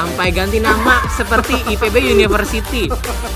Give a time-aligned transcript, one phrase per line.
[0.00, 2.88] sampai ganti nama seperti IPB University.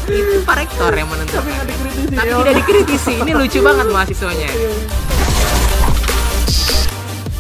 [0.09, 1.45] Itu Pak Rektor yang menentukan.
[1.45, 2.17] Tapi nggak dikritisi.
[2.17, 2.37] tapi ya.
[2.41, 3.15] tidak dikritisi.
[3.21, 4.49] Ini lucu banget mahasiswanya.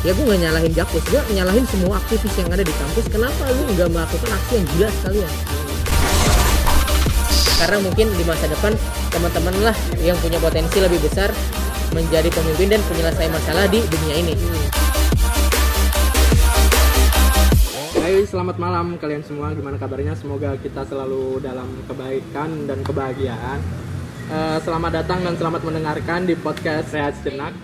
[0.04, 1.04] Ya gue nggak nyalahin Jakpus.
[1.08, 3.08] Gue nyalahin semua aktivis yang ada di kampus.
[3.08, 5.32] Kenapa lu nggak melakukan aksi yang gila sekalian
[7.54, 8.74] karena mungkin di masa depan
[9.08, 11.30] teman-teman lah yang punya potensi lebih besar
[11.96, 14.34] menjadi pemimpin dan penyelesai masalah di dunia ini
[17.94, 19.54] Hai, selamat malam kalian semua.
[19.54, 20.18] Gimana kabarnya?
[20.18, 23.62] Semoga kita selalu dalam kebaikan dan kebahagiaan.
[24.34, 27.54] Eh, selamat datang dan selamat mendengarkan di podcast Sehat Sejenak.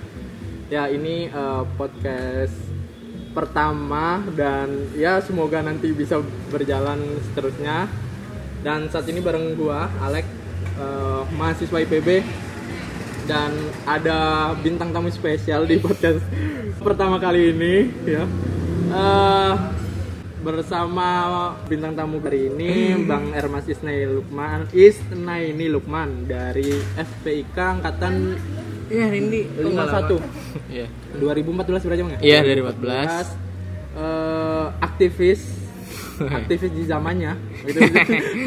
[0.70, 2.54] Ya, ini eh, podcast
[3.34, 6.23] pertama dan ya semoga nanti bisa
[6.54, 7.90] berjalan seterusnya.
[8.62, 10.30] Dan saat ini bareng gua, Alek,
[10.78, 12.23] eh, mahasiswa IPB
[13.26, 13.51] dan
[13.82, 16.23] ada bintang tamu spesial di podcast
[16.78, 17.74] pertama kali ini
[18.06, 18.23] ya.
[18.95, 19.79] Eh,
[20.40, 21.08] bersama
[21.68, 28.40] bintang tamu hari ini Bang Ermas Isnai Lukman Isnaini Lukman dari FPIK angkatan
[28.88, 30.16] ya Rindi 51
[30.73, 30.87] Iya.
[31.20, 32.20] 2014 berarti Bang ya?
[32.24, 33.37] Iya, dari 14.
[33.95, 35.40] Eh, aktivis
[36.40, 37.37] aktivis di zamannya.
[37.68, 37.78] Gitu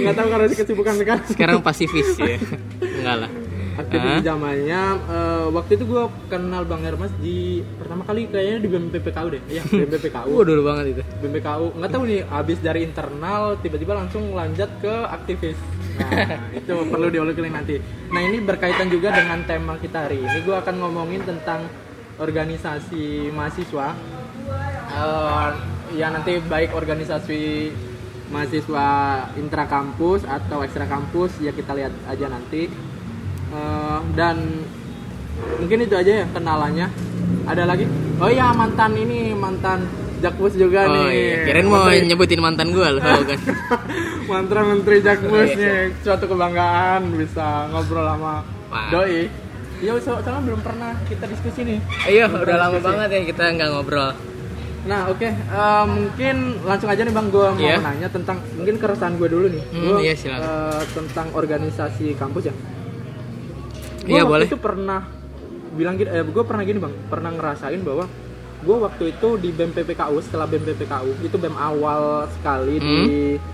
[0.03, 1.25] nggak tahu karena kesibukan sekarang.
[1.29, 2.37] Sekarang pasifis ya.
[2.99, 3.31] Enggak lah
[3.73, 3.85] Hah?
[3.89, 9.27] di zamannya eh, waktu itu gue kenal Bang Ermas di pertama kali kayaknya di BMPPKU
[9.33, 9.41] deh.
[9.49, 11.01] Iya BMPPKU Wah dulu banget itu.
[11.25, 15.57] BMPKU nggak tahu nih abis dari internal tiba-tiba langsung lanjut ke aktivis.
[15.97, 17.81] Nah itu perlu diulik nanti.
[18.13, 20.37] Nah ini berkaitan juga dengan tema kita hari ini.
[20.45, 21.65] Gue akan ngomongin tentang
[22.21, 23.97] organisasi mahasiswa.
[24.93, 25.49] Eh,
[25.97, 27.73] ya nanti baik organisasi
[28.33, 28.89] mahasiswa
[29.37, 32.65] intra kampus atau ekstra kampus ya kita lihat aja nanti
[33.53, 34.37] Eh, dan
[35.55, 36.87] mungkin itu aja ya kenalannya
[37.43, 39.85] ada lagi oh iya mantan ini mantan
[40.19, 43.39] jakpus juga Oh nih iya, kirain mau Menteri- nyebutin mantan gue loh kan
[44.31, 45.59] mantan menteri jakpus Iya.
[45.59, 48.89] nih suatu kebanggaan bisa ngobrol sama Wah.
[48.89, 49.27] doi
[49.79, 53.69] ya so- soalnya belum pernah kita diskusi nih Iya udah lama banget ya kita nggak
[53.69, 54.11] ngobrol
[54.83, 57.79] Nah oke, eh, mungkin langsung aja nih bang, gue mau Iya.
[57.79, 60.43] nanya tentang mungkin keresahan gue dulu nih, Hmm, Gua, iya, silakan.
[60.43, 62.53] eh, tentang organisasi kampus ya.
[64.03, 64.47] Gue Iya, waktu boleh.
[64.47, 64.99] itu pernah
[65.73, 68.05] bilang gini, eh, gue pernah gini bang, pernah ngerasain bahwa
[68.59, 72.97] gue waktu itu di BEM PPKU setelah BEM PPKU itu BEM awal sekali di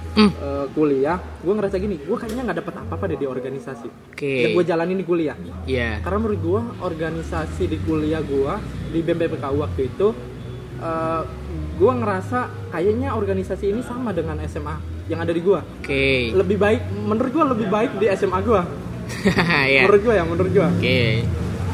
[0.10, 0.26] Hmm.
[0.34, 4.26] eh, kuliah, gue ngerasa gini, gue kayaknya nggak dapet apa-apa deh di organisasi Oke.
[4.42, 5.38] yang gue jalanin di kuliah.
[5.64, 8.58] Iya Karena menurut gua organisasi di kuliah gua
[8.90, 10.08] di BEM PPKU waktu itu
[10.80, 11.22] eh,
[11.76, 12.40] gua ngerasa
[12.70, 14.76] kayaknya organisasi ini sama dengan SMA
[15.08, 15.62] yang ada di gua.
[15.80, 18.66] Oke Lebih baik menurut gua lebih baik di SMA gua.
[19.72, 20.68] Iya Menurut gua ya, menurut gua.
[20.72, 21.00] Oke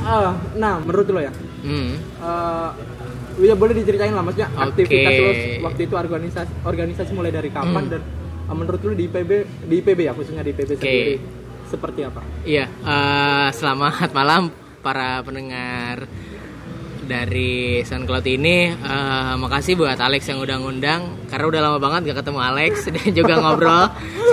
[0.05, 1.33] Ah, nah, menurut lo ya.
[1.65, 2.69] Hmm eh
[3.43, 4.63] ya boleh diceritain lah maksudnya Oke.
[4.85, 5.31] aktivitas lo
[5.61, 7.91] waktu itu organisasi organisasi mulai dari kapan Hmm.
[7.91, 8.01] dan
[8.47, 9.31] eh, menurut lo di IPB
[9.67, 10.79] di IPB ya khususnya di IPB Oke.
[10.79, 11.15] sendiri
[11.65, 12.21] seperti apa?
[12.45, 16.05] Iya, eh, selamat malam para pendengar
[17.05, 18.73] dari SoundCloud ini.
[18.73, 23.09] Eh, makasih buat Alex yang udah ngundang karena udah lama banget gak ketemu Alex dan
[23.13, 23.85] juga ngobrol.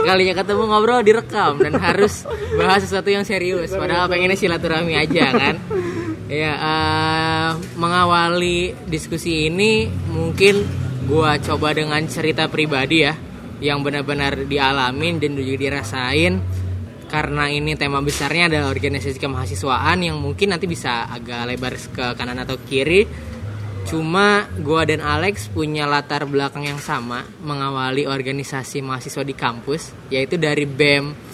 [0.03, 2.25] Sekalinya ketemu ngobrol direkam dan harus
[2.57, 3.71] bahas sesuatu yang serius.
[3.71, 5.55] Padahal pengennya silaturahmi aja kan.
[6.33, 10.65] Ya, eh, mengawali diskusi ini mungkin
[11.05, 13.13] gua coba dengan cerita pribadi ya
[13.63, 16.43] yang benar-benar dialamin dan juga dirasain
[17.13, 22.41] karena ini tema besarnya adalah organisasi kemahasiswaan yang mungkin nanti bisa agak lebar ke kanan
[22.41, 23.05] atau kiri.
[23.85, 30.41] Cuma gua dan Alex punya latar belakang yang sama mengawali organisasi mahasiswa di kampus yaitu
[30.41, 31.32] dari BEM.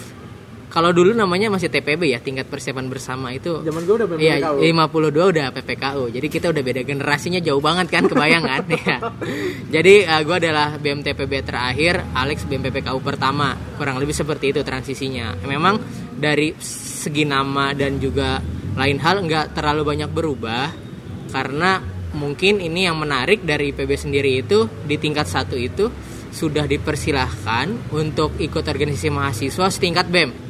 [0.68, 3.64] Kalau dulu namanya masih TPB ya, tingkat persiapan bersama itu.
[3.64, 5.00] Zaman gua udah BEM Iya, PPKU.
[5.08, 6.02] 52 udah PPKU.
[6.12, 8.62] Jadi kita udah beda generasinya jauh banget kan, kebayang kan?
[8.78, 8.98] Iya.
[9.72, 13.56] Jadi uh, gue adalah BEM TPB terakhir, Alex BEM PPKU pertama.
[13.80, 15.34] Kurang lebih seperti itu transisinya.
[15.48, 15.80] Memang
[16.14, 18.38] dari segi nama dan juga
[18.76, 20.70] lain hal nggak terlalu banyak berubah
[21.34, 21.82] karena
[22.14, 25.90] mungkin ini yang menarik dari IPB sendiri itu di tingkat satu itu
[26.32, 30.47] sudah dipersilahkan untuk ikut organisasi mahasiswa setingkat BEM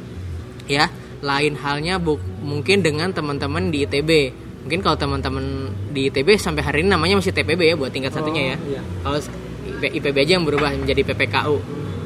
[0.69, 0.85] ya.
[1.19, 4.11] Lain halnya bu- mungkin dengan teman-teman di ITB
[4.59, 5.45] mungkin kalau teman-teman
[5.89, 8.57] di ITB sampai hari ini namanya masih TPB ya buat tingkat satunya ya.
[8.69, 8.81] iya.
[9.01, 9.17] kalau
[9.65, 11.57] IP- IPB aja yang berubah menjadi PPKU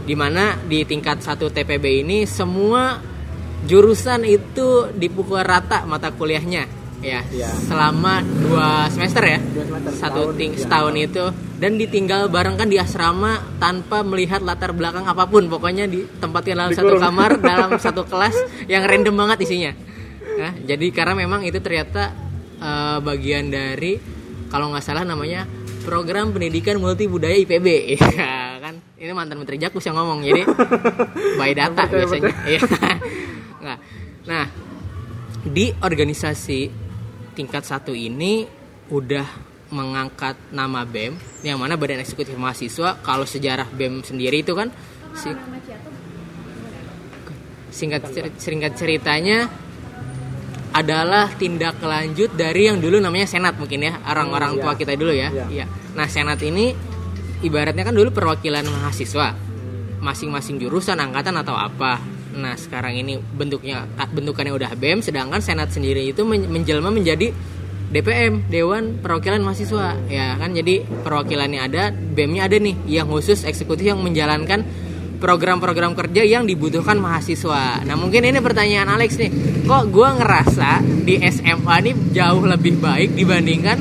[0.05, 3.01] di mana di tingkat satu TPB ini semua
[3.63, 6.67] jurusan itu dipukul rata mata kuliahnya
[7.03, 7.51] ya Iya.
[7.67, 9.39] selama dua semester ya?
[9.43, 10.59] Dua semester, satu setahun, ting ya.
[10.63, 11.25] setahun itu.
[11.59, 15.47] Dan ditinggal bareng kan di asrama tanpa melihat latar belakang apa pun.
[15.47, 17.03] Pokoknya ditempatkan dalam satu Dikurung.
[17.03, 18.35] kamar dalam satu kelas
[18.67, 19.71] yang random banget isinya.
[20.33, 22.11] Nah, jadi karena memang itu ternyata
[22.57, 23.99] eh, bagian dari
[24.47, 25.43] kalau nggak salah namanya
[25.83, 27.67] program pendidikan multi budaya IPB
[27.99, 28.07] ya
[28.59, 28.79] kan?
[28.95, 30.47] Ini mantan menteri Jakus yang ngomong jadi
[31.39, 32.33] by data Betul, biasanya.
[32.47, 32.59] Iya.
[33.59, 33.77] nah,
[34.23, 34.45] nah
[35.43, 36.82] di organisasi
[37.33, 38.45] tingkat satu ini
[38.89, 39.25] udah
[39.73, 44.69] mengangkat nama BEM yang mana Badan Eksekutif Mahasiswa kalau sejarah BEM sendiri itu kan
[45.17, 45.33] si-
[47.73, 48.01] singkat
[48.37, 49.49] singkat ceritanya
[50.73, 54.79] adalah tindak lanjut dari yang dulu namanya senat mungkin ya orang-orang tua iya.
[54.81, 55.29] kita dulu ya.
[55.29, 55.45] Iya.
[55.49, 55.65] Iya.
[55.93, 56.73] Nah senat ini
[57.45, 60.01] ibaratnya kan dulu perwakilan mahasiswa Hmm.
[60.01, 62.01] masing-masing jurusan angkatan atau apa.
[62.33, 67.29] Nah sekarang ini bentuknya bentukannya udah BEM, sedangkan senat sendiri itu men- menjelma menjadi
[67.89, 73.85] DPM Dewan Perwakilan Mahasiswa ya kan jadi perwakilannya ada BEM-nya ada nih yang khusus eksekutif
[73.85, 74.65] yang menjalankan
[75.21, 77.79] program-program kerja yang dibutuhkan mahasiswa.
[77.85, 79.31] Nah mungkin ini pertanyaan Alex nih,
[79.63, 83.77] kok gue ngerasa di SMA nih jauh lebih baik dibandingkan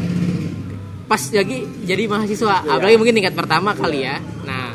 [1.09, 2.79] pas lagi jadi mahasiswa, Iya.
[2.79, 4.21] apalagi mungkin tingkat pertama kali ya.
[4.45, 4.71] Nah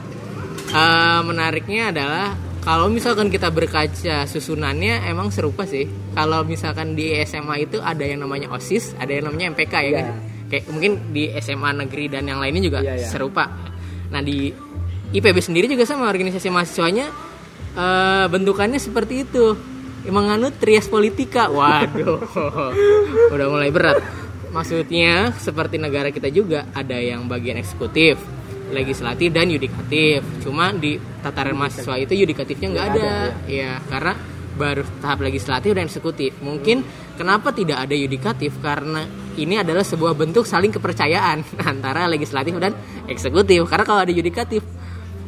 [0.67, 2.35] eh, menariknya adalah
[2.67, 5.87] kalau misalkan kita berkaca susunannya emang serupa sih.
[6.11, 9.95] Kalau misalkan di SMA itu ada yang namanya OSIS, ada yang namanya MPK ya Iya.
[9.95, 10.07] kan.
[10.51, 13.07] Kayak mungkin di SMA negeri dan yang lainnya juga Iya, iya.
[13.07, 13.47] serupa.
[14.11, 14.51] Nah di
[15.07, 17.07] IPB sendiri juga sama organisasi mahasiswanya
[17.71, 19.55] eh, bentukannya seperti itu.
[20.07, 21.47] Menganut trias politika.
[21.47, 22.19] Waduh.
[23.35, 24.03] Udah mulai berat.
[24.51, 28.15] Maksudnya seperti negara kita juga ada yang bagian eksekutif,
[28.71, 30.23] legislatif dan yudikatif.
[30.43, 33.07] Cuma di tataran mahasiswa itu yudikatifnya nggak ada.
[33.07, 34.13] ada, Ya, karena
[34.57, 36.33] baru tahap legislatif dan eksekutif.
[36.41, 36.81] Mungkin
[37.15, 39.05] kenapa tidak ada yudikatif karena
[39.37, 42.73] ini adalah sebuah bentuk saling kepercayaan antara legislatif dan
[43.05, 43.63] eksekutif.
[43.69, 44.65] Karena kalau ada yudikatif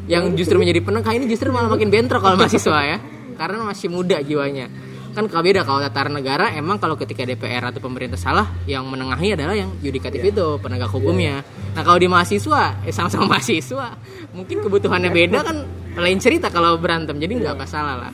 [0.10, 2.98] yang justru menjadi penengah ini justru malah makin bentrok kalau mahasiswa ya.
[3.40, 4.68] Karena masih muda jiwanya.
[5.10, 9.34] Kan kalau beda kalau tataran negara emang kalau ketika DPR atau pemerintah salah yang menengahi
[9.34, 10.32] adalah yang yudikatif Iya.
[10.32, 11.42] itu penegak hukumnya.
[11.74, 13.98] Nah kalau di mahasiswa eh, sama-sama mahasiswa
[14.32, 15.58] mungkin kebutuhannya beda kan
[15.98, 17.42] lain cerita kalau berantem jadi Iya.
[17.42, 18.12] nggak masalah lah.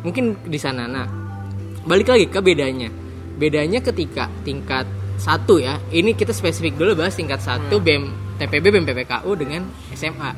[0.00, 0.88] Mungkin di sana.
[0.88, 1.06] Nah
[1.84, 2.88] balik lagi ke bedanya.
[3.38, 4.88] Bedanya ketika tingkat
[5.20, 5.76] satu ya.
[5.92, 8.08] Ini kita spesifik dulu bahas tingkat satu BEM
[8.40, 10.32] TPB BEM PPKU dengan SMA.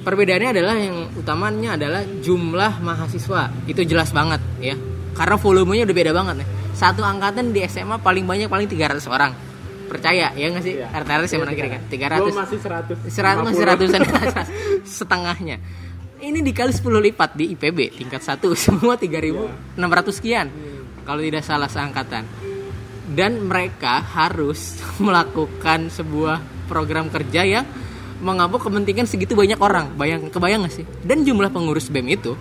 [0.00, 3.50] Perbedaannya adalah yang utamanya adalah jumlah mahasiswa.
[3.66, 4.78] Itu jelas banget ya.
[5.16, 6.48] Karena volumenya udah beda banget nih.
[6.76, 9.32] Satu angkatan di SMA paling banyak paling 300 orang.
[9.88, 10.74] Percaya ya nggak sih?
[10.76, 10.92] Iya.
[10.92, 11.82] Rata-rata saya Iya, kira kan?
[11.88, 12.20] 300.
[12.20, 12.96] Gua masih 100.
[13.08, 14.00] 100 masih ratusan
[14.84, 15.56] setengahnya.
[16.16, 20.46] Ini dikali 10 lipat di IPB tingkat 1 semua 3600 sekian.
[21.06, 22.24] Kalau tidak salah seangkatan.
[23.06, 27.64] Dan mereka harus melakukan sebuah program kerja yang
[28.20, 29.94] mengapa kepentingan segitu banyak orang.
[29.94, 30.86] Bayang kebayang gak sih?
[31.04, 32.34] Dan jumlah pengurus BEM itu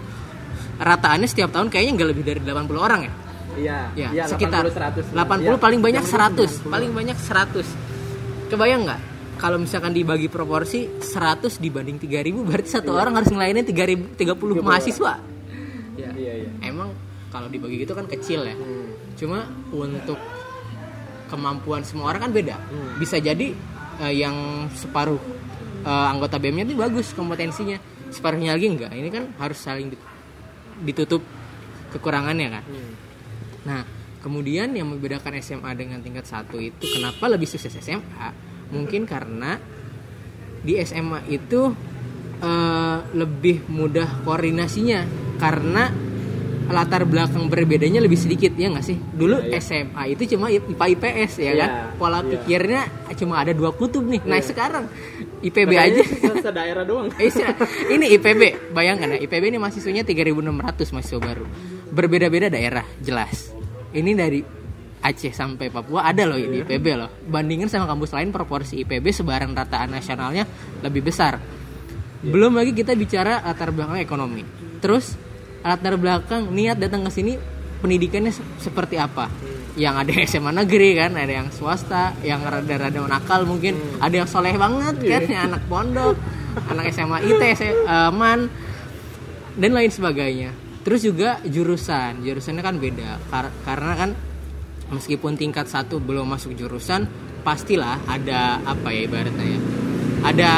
[0.77, 3.13] rataannya setiap tahun kayaknya nggak lebih dari 80 orang ya.
[3.55, 5.15] Iya, Ya, iya, sekitar 80 100.
[5.15, 6.73] 80 Iya, paling banyak yang 100, 90.
[6.75, 7.67] paling banyak 100.
[8.51, 9.01] Kebayang nggak?
[9.35, 15.13] Kalau misalkan dibagi proporsi 100 dibanding 3000 berarti satu orang harus ngelayanin 3000 30 mahasiswa.
[15.95, 16.11] Ya.
[16.11, 16.49] Iya, iya.
[16.63, 16.91] Emang
[17.31, 18.55] kalau dibagi gitu kan kecil ya.
[18.55, 18.91] Hmm.
[19.15, 20.19] Cuma untuk
[21.27, 22.55] kemampuan semua orang kan beda.
[22.59, 22.99] Hmm.
[22.99, 23.55] Bisa jadi
[24.03, 25.19] eh, yang separuh
[25.83, 27.79] eh, anggota BEM-nya itu bagus kompetensinya,
[28.11, 28.91] separuhnya lagi enggak.
[28.91, 29.91] Ini kan harus saling
[30.83, 31.23] ditutup
[31.93, 32.63] kekurangannya kan.
[32.67, 32.93] Hmm.
[33.65, 33.81] Nah,
[34.19, 38.29] kemudian yang membedakan SMA dengan tingkat 1 itu kenapa lebih sukses SMA?
[38.73, 39.61] Mungkin karena
[40.65, 41.71] di SMA itu
[42.41, 45.05] eh, lebih mudah koordinasinya
[45.39, 45.87] karena
[46.65, 48.97] latar belakang berbedanya lebih sedikit ya nggak sih?
[48.97, 49.61] Dulu Iya, iya.
[49.61, 51.69] SMA itu cuma IPA IPS ya Iya, kan?
[52.01, 52.29] Pola iya.
[52.33, 52.81] pikirnya
[53.15, 54.25] cuma ada dua kutub nih.
[54.25, 54.49] Nah, Iya.
[54.49, 54.85] sekarang
[55.45, 56.01] IPB aja
[56.41, 57.13] se- daerah doang.
[57.15, 57.29] Eh,
[57.91, 60.41] ini IPB, bayangkan ya, IPB ini mahasiswanya 3.600
[60.89, 61.45] mahasiswa baru.
[61.93, 63.53] Berbeda-beda daerah, jelas.
[63.93, 64.41] Ini dari
[65.05, 67.09] Aceh sampai Papua ada loh di IPB loh.
[67.29, 70.49] Bandingin sama kampus lain proporsi IPB sebaran rataan nasionalnya
[70.81, 71.37] lebih besar.
[72.25, 74.41] Belum lagi kita bicara latar belakang ekonomi.
[74.81, 75.13] Terus
[75.61, 77.37] latar belakang niat datang ke sini
[77.85, 79.29] pendidikannya se- seperti apa?
[79.75, 84.55] Yang ada SMA negeri kan, ada yang swasta, yang rada-rada nakal mungkin, ada yang soleh
[84.55, 86.15] banget kan, yang anak pondok,
[86.71, 88.47] anak SMA IT, SMA, MAN,
[89.59, 90.51] dan lain sebagainya.
[90.85, 94.09] Terus juga jurusan, jurusannya kan beda Kar- karena kan
[94.93, 97.09] meskipun tingkat satu belum masuk jurusan,
[97.41, 99.59] pastilah ada apa ya ibaratnya ya.
[100.25, 100.53] Ada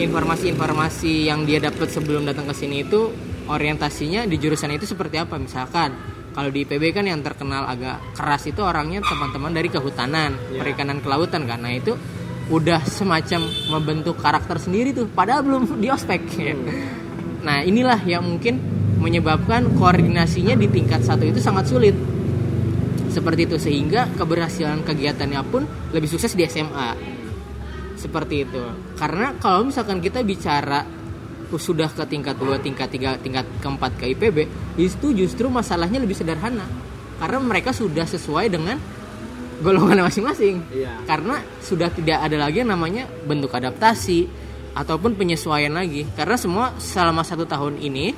[0.00, 3.10] informasi-informasi yang dia dapat sebelum datang ke sini itu
[3.46, 5.94] orientasinya di jurusan itu seperti apa misalkan
[6.32, 10.64] kalau di IPB kan yang terkenal agak keras itu orangnya teman-teman dari kehutanan, Ya.
[10.64, 11.60] perikanan kelautan kan.
[11.60, 11.92] Nah, itu
[12.48, 16.56] udah semacam membentuk karakter sendiri tuh padahal belum di ospek ya.
[17.44, 18.58] Nah, inilah yang mungkin
[19.02, 21.94] menyebabkan koordinasinya di tingkat satu itu sangat sulit.
[23.12, 26.96] Seperti itu sehingga keberhasilan kegiatannya pun lebih sukses di SMA.
[27.98, 28.62] Seperti itu.
[28.96, 31.01] Karena kalau misalkan kita bicara
[31.56, 34.48] sudah ke tingkat 2, tingkat 3, tingkat keempat ke IPB
[34.80, 36.64] itu justru masalahnya lebih sederhana.
[37.18, 38.76] Karena mereka sudah sesuai dengan
[39.62, 40.58] golongan masing-masing.
[40.74, 41.06] Iya.
[41.06, 44.26] karena sudah tidak ada lagi yang namanya bentuk adaptasi
[44.74, 46.04] ataupun penyesuaian lagi.
[46.18, 48.12] Karena semua selama satu tahun ini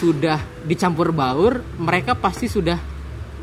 [0.00, 2.76] sudah dicampur baur mereka pasti sudah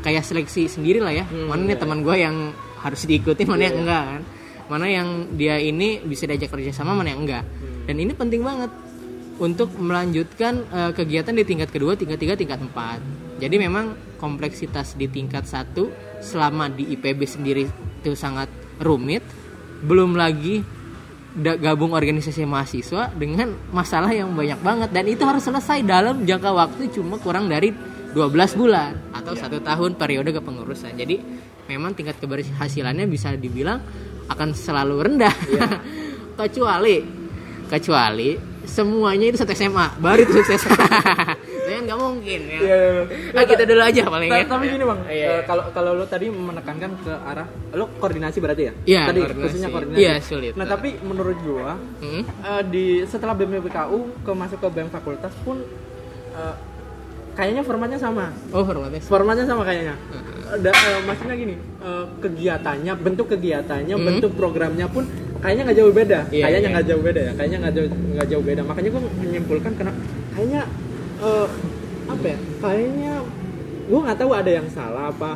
[0.02, 1.24] kayak seleksi sendiri lah ya.
[1.30, 2.50] Mana nih teman gue yang
[2.82, 4.22] harus diikuti mana yang enggak kan?
[4.68, 5.08] Mana yang
[5.38, 7.44] dia ini bisa diajak kerja sama mana yang enggak.
[7.88, 8.70] Dan ini penting banget
[9.38, 13.00] untuk melanjutkan eh, kegiatan di tingkat kedua, tingkat tiga, tingkat empat.
[13.38, 17.62] Jadi memang kompleksitas di tingkat satu selama di IPB sendiri
[18.02, 18.50] itu sangat
[18.82, 19.22] rumit.
[19.78, 20.62] Belum lagi
[21.38, 26.90] gabung organisasi mahasiswa dengan masalah yang banyak banget dan itu harus selesai dalam jangka waktu
[26.90, 27.70] cuma kurang dari
[28.10, 30.98] 12 bulan atau satu tahun periode kepengurusan.
[30.98, 31.22] Jadi
[31.70, 33.78] memang tingkat keberhasilannya bisa dibilang
[34.26, 35.34] akan selalu rendah.
[36.38, 37.02] kecuali
[37.66, 38.30] kecuali
[38.68, 40.60] semuanya itu satu SMA baru itu sukses.
[40.60, 42.58] Saya nggak mungkin ya.
[42.58, 44.44] Iya, iya, Ah, kita dulu aja paling ya.
[44.44, 45.26] tapi gini bang, Iya.
[45.26, 48.72] eh, kalau kalau lo tadi menekankan ke arah lo koordinasi berarti ya?
[48.84, 49.44] Iya, Tadi koordinasi.
[49.44, 49.98] khususnya koordinasi.
[49.98, 50.52] Iya, sulit.
[50.52, 52.22] Nah tapi menurut gua Hmm?
[52.22, 55.58] eh, di setelah BEM PKU ke masuk ke BEM fakultas pun
[56.30, 56.54] eh,
[57.34, 58.34] kayaknya formatnya sama.
[58.50, 59.00] Oh, formatnya.
[59.00, 59.94] Formatnya sama kayaknya.
[60.56, 64.04] Da- eh, maksudnya gini, eh, kegiatannya, bentuk kegiatannya, Hmm.
[64.04, 65.06] bentuk programnya pun
[65.38, 66.20] kayaknya nggak jauh beda.
[66.30, 66.74] Iya, kayaknya iya.
[66.74, 67.32] nggak jauh beda ya.
[67.34, 68.62] Kayaknya nggak jauh nggak jauh beda.
[68.66, 69.92] Makanya gua menyimpulkan karena
[70.34, 70.62] kayaknya
[71.22, 71.46] eh,
[72.08, 72.38] apa ya?
[72.58, 73.12] Kayaknya
[73.88, 75.30] gua nggak tahu ada yang salah apa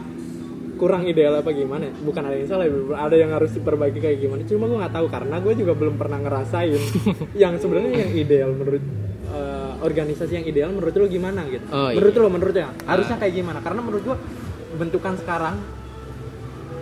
[0.83, 1.95] kurang ideal apa gimana ya.
[1.95, 5.07] bukan ada yang salah ya, ada yang harus diperbaiki kayak gimana cuma gue nggak tahu
[5.15, 6.83] karena gue juga belum pernah ngerasain
[7.43, 8.83] yang sebenarnya yang ideal menurut
[9.31, 12.23] eh, organisasi yang ideal menurut lo gimana gitu Oh, menurut iya.
[12.27, 14.17] lo menurutnya harusnya kayak gimana karena menurut gue
[14.75, 15.55] bentukan sekarang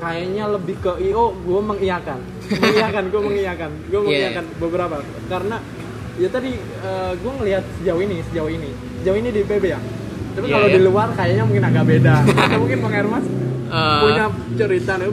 [0.00, 2.18] kayaknya lebih ke io gue mengiyakan
[2.52, 5.56] mengiyakan gue mengiyakan gue Iya, mengiyakan beberapa karena
[6.16, 6.50] ya tadi
[7.16, 9.80] gue ngelihat sejauh ini sejauh ini sejauh ini di PB ya
[10.30, 10.74] tapi Iya, kalau iya.
[10.74, 12.14] di luar kayaknya mungkin agak beda
[12.44, 13.26] atau mungkin bang Hermas
[13.70, 14.00] Eh.
[14.02, 14.26] punya
[14.58, 15.06] cerita nih,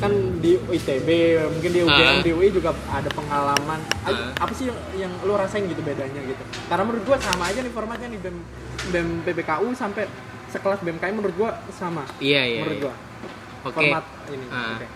[0.00, 0.08] kan
[0.40, 1.08] di ITB
[1.46, 2.24] mungkin di UGM Ah.
[2.24, 4.32] di UI juga ada pengalaman Ah.
[4.34, 6.40] apa sih yang, yang lo rasain gitu bedanya gitu
[6.72, 8.36] karena menurut gua sama aja nih formatnya nih BEM
[8.88, 10.08] BEM PPKU sampai
[10.48, 12.60] sekelas BMKM menurut gua sama Iya, iya.
[12.64, 12.94] menurut gua
[13.68, 13.76] Oke.
[13.76, 14.80] format ini Ah.
[14.80, 14.86] Oke.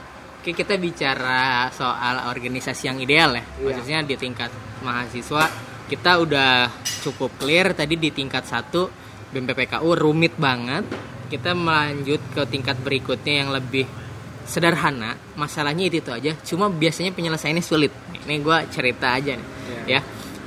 [0.42, 3.46] Oke, kita bicara soal organisasi yang ideal ya.
[3.46, 3.62] Iya.
[3.62, 4.50] Khususnya di tingkat
[4.82, 5.46] mahasiswa,
[5.86, 6.66] kita udah
[7.06, 10.82] cukup clear tadi di tingkat 1 BMPPKU rumit banget.
[11.30, 13.86] Kita melanjut ke tingkat berikutnya yang lebih
[14.42, 15.14] sederhana.
[15.38, 16.34] Masalahnya itu, itu aja.
[16.42, 17.94] Cuma biasanya penyelesaiannya sulit.
[18.26, 19.46] Ini gua cerita aja nih.
[19.46, 19.82] Iya.
[19.86, 20.00] Ya.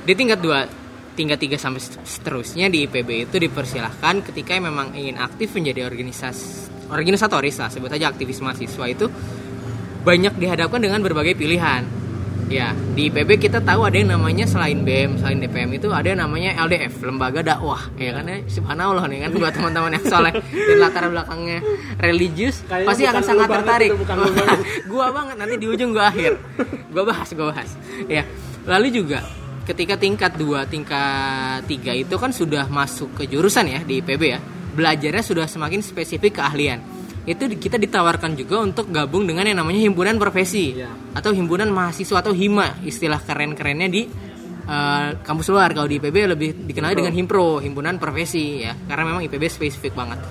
[0.04, 5.56] Di tingkat 2 tingkat 3 sampai seterusnya di IPB itu dipersilahkan ketika memang ingin aktif
[5.56, 9.08] menjadi organisasi organisatoris lah sebut aja aktivis mahasiswa itu
[10.06, 11.82] banyak dihadapkan dengan berbagai pilihan.
[12.46, 16.22] Ya, di IPB kita tahu ada yang namanya selain BEM, selain DPM itu ada yang
[16.22, 17.90] namanya LDF, Lembaga Dakwah.
[17.98, 21.58] Ya kan ya, subhanallah nih kan buat teman-teman yang soleh dan latar belakangnya
[21.98, 23.90] religius Kayaknya pasti akan sangat tertarik.
[23.98, 24.58] banget.
[24.94, 26.38] gua banget nanti di ujung gua akhir.
[26.94, 27.70] Gua bahas, gua bahas.
[28.06, 28.22] Ya.
[28.62, 29.26] Lalu juga
[29.66, 34.38] ketika tingkat 2, tingkat 3 itu kan sudah masuk ke jurusan ya di IPB ya.
[34.70, 36.78] Belajarnya sudah semakin spesifik keahlian.
[37.26, 40.78] Itu kita ditawarkan juga untuk gabung dengan yang namanya himpunan profesi.
[40.78, 40.90] Iya.
[41.16, 42.78] atau himpunan mahasiswa atau hima.
[42.86, 44.06] Istilah keren-kerennya di
[44.66, 45.74] eh, kampus luar.
[45.74, 47.02] Kalau di IPB lebih dikenali Himpro.
[47.02, 48.72] dengan himpro himpunan profesi ya.
[48.86, 50.22] Karena memang IPB spesifik banget.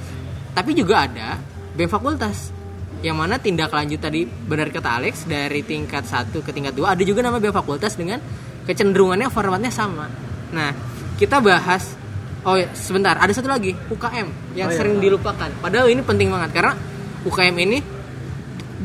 [0.55, 1.35] Tapi juga ada
[1.75, 2.55] BEM fakultas
[3.03, 7.03] yang mana tindak lanjut tadi benar kata Alex dari tingkat 1 ke tingkat 2 ada
[7.03, 8.23] juga nama BEM fakultas dengan
[8.63, 10.07] kecenderungannya formatnya sama.
[10.55, 10.71] Nah
[11.19, 12.04] kita bahas
[12.45, 13.17] oh ya, sebentar.
[13.17, 14.77] Ada satu lagi UKM yang Oh, iya.
[14.77, 15.49] sering dilupakan.
[15.59, 16.73] Padahal ini penting banget karena
[17.25, 17.77] UKM ini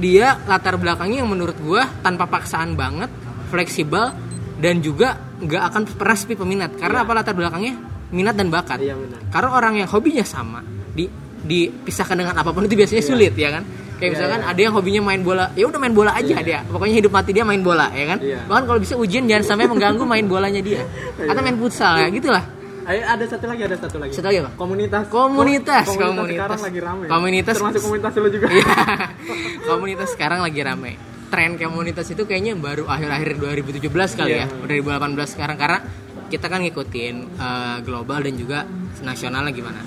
[0.00, 3.10] dia latar belakangnya yang menurut gua tanpa paksaan banget
[3.52, 4.14] fleksibel
[4.56, 6.76] dan juga nggak akan pernah sepi peminat.
[6.76, 7.76] Karena apa latar belakangnya?
[8.10, 8.82] Minat dan bakat.
[8.82, 9.22] Iya, benar.
[9.30, 11.06] karena orang yang hobinya sama di
[11.40, 13.64] dipisahkan dengan apa pun itu biasanya sulit ya kan?
[13.96, 14.50] Kayak Iya, misalkan iya.
[14.50, 16.60] ada yang hobinya main bola ya udah main bola aja dia.
[16.66, 18.18] Pokoknya hidup mati dia main bola ya kan?
[18.18, 18.40] Iya.
[18.50, 20.82] bahkan kalau bisa ujian jangan sampai mengganggu main bolanya dia.
[21.30, 22.44] Atau main futsal ya gitulah
[22.90, 24.50] Ayo, ada satu lagi ada satu lagi Satu lagi apa?
[24.54, 26.34] komunitas Komunitas, Kom- komunitas.
[26.34, 27.54] sekarang lagi rame Komunitas.
[27.54, 28.74] termasuk komunitas lo juga Iya.
[29.70, 30.92] komunitas sekarang lagi rame
[31.30, 33.86] tren komunitas itu kayaknya baru akhir-akhir 2017
[34.18, 34.50] kali Iya.
[34.50, 35.78] ya 2018 sekarang karena
[36.26, 38.66] kita kan ngikutin eh, global dan juga
[39.00, 39.78] nasional gimana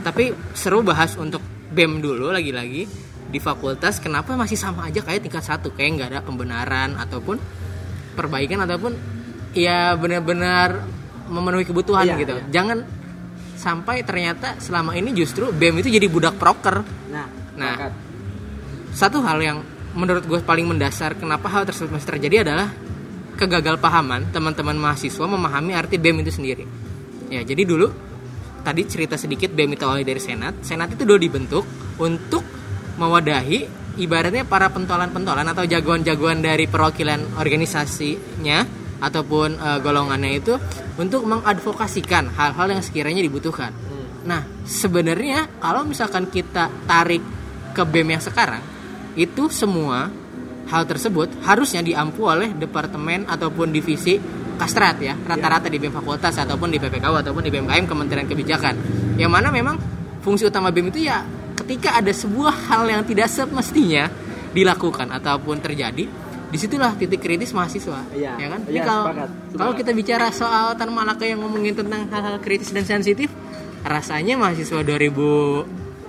[0.00, 2.86] tapi seru bahas untuk BEM dulu lagi-lagi
[3.26, 7.42] di fakultas kenapa masih sama aja kayak tingkat satu kayak nggak ada pembenaran ataupun
[8.14, 8.94] perbaikan ataupun
[9.50, 10.86] ya benar-benar
[11.28, 12.44] memenuhi kebutuhan Iya, gitu iya.
[12.50, 12.78] jangan
[13.56, 17.88] sampai ternyata selama ini justru BEM itu jadi budak proker nah Nah.
[18.92, 19.58] satu hal yang
[19.96, 22.68] menurut gue paling mendasar kenapa hal tersebut masih terjadi adalah
[23.36, 26.64] kegagalpahaman teman-teman mahasiswa memahami arti BEM itu sendiri.
[27.28, 27.88] Ya, jadi dulu
[28.60, 30.60] tadi cerita sedikit BEM itu awalnya dari Senat.
[30.60, 31.64] Senat itu dulu dibentuk
[31.96, 32.44] untuk
[32.96, 38.68] mewadahi ibaratnya para pentolan-pentolan atau jagoan-jagoan dari perwakilan organisasinya
[39.00, 40.54] ataupun eh, golongannya itu
[40.96, 43.72] untuk mengadvokasikan hal-hal yang sekiranya dibutuhkan.
[44.26, 47.22] Nah, sebenarnya kalau misalkan kita tarik
[47.70, 48.58] ke BEM yang sekarang,
[49.14, 50.10] itu semua
[50.66, 54.18] hal tersebut harusnya diampu oleh departemen ataupun divisi
[54.58, 58.74] kastrat ya rata-rata di BEM fakultas ataupun di PPKU ataupun di BMKM Kementerian Kebijakan.
[59.14, 59.78] Yang mana memang
[60.26, 61.22] fungsi utama BEM itu ya
[61.54, 64.10] ketika ada sebuah hal yang tidak semestinya
[64.50, 66.08] dilakukan ataupun terjadi
[66.46, 68.32] di situlah titik kritis mahasiswa Iya.
[68.34, 72.38] ya kan Iya, kalau sepakat, kalau kita bicara soal Tan Malaka yang ngomongin tentang hal-hal
[72.38, 73.28] kritis dan sensitif
[73.82, 76.06] rasanya mahasiswa 2018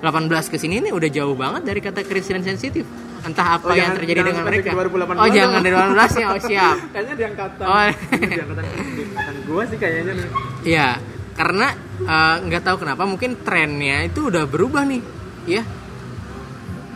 [0.47, 2.85] ke sini ini udah jauh banget dari kata kritis dan sensitif
[3.19, 6.25] entah apa Oh, yang jangan- terjadi jangan dengan mereka 2018 oh jangan dari 18 ya
[6.27, 7.65] oh siap Kayaknya di angkatan.
[7.65, 7.81] Oh.
[7.81, 10.27] Di angkatan, di angkatan gua sih kayaknya nih.
[10.63, 10.87] Iya,
[11.33, 11.67] karena
[11.99, 15.01] eh, nggak tahu kenapa mungkin trennya itu udah berubah nih,
[15.49, 15.63] ya.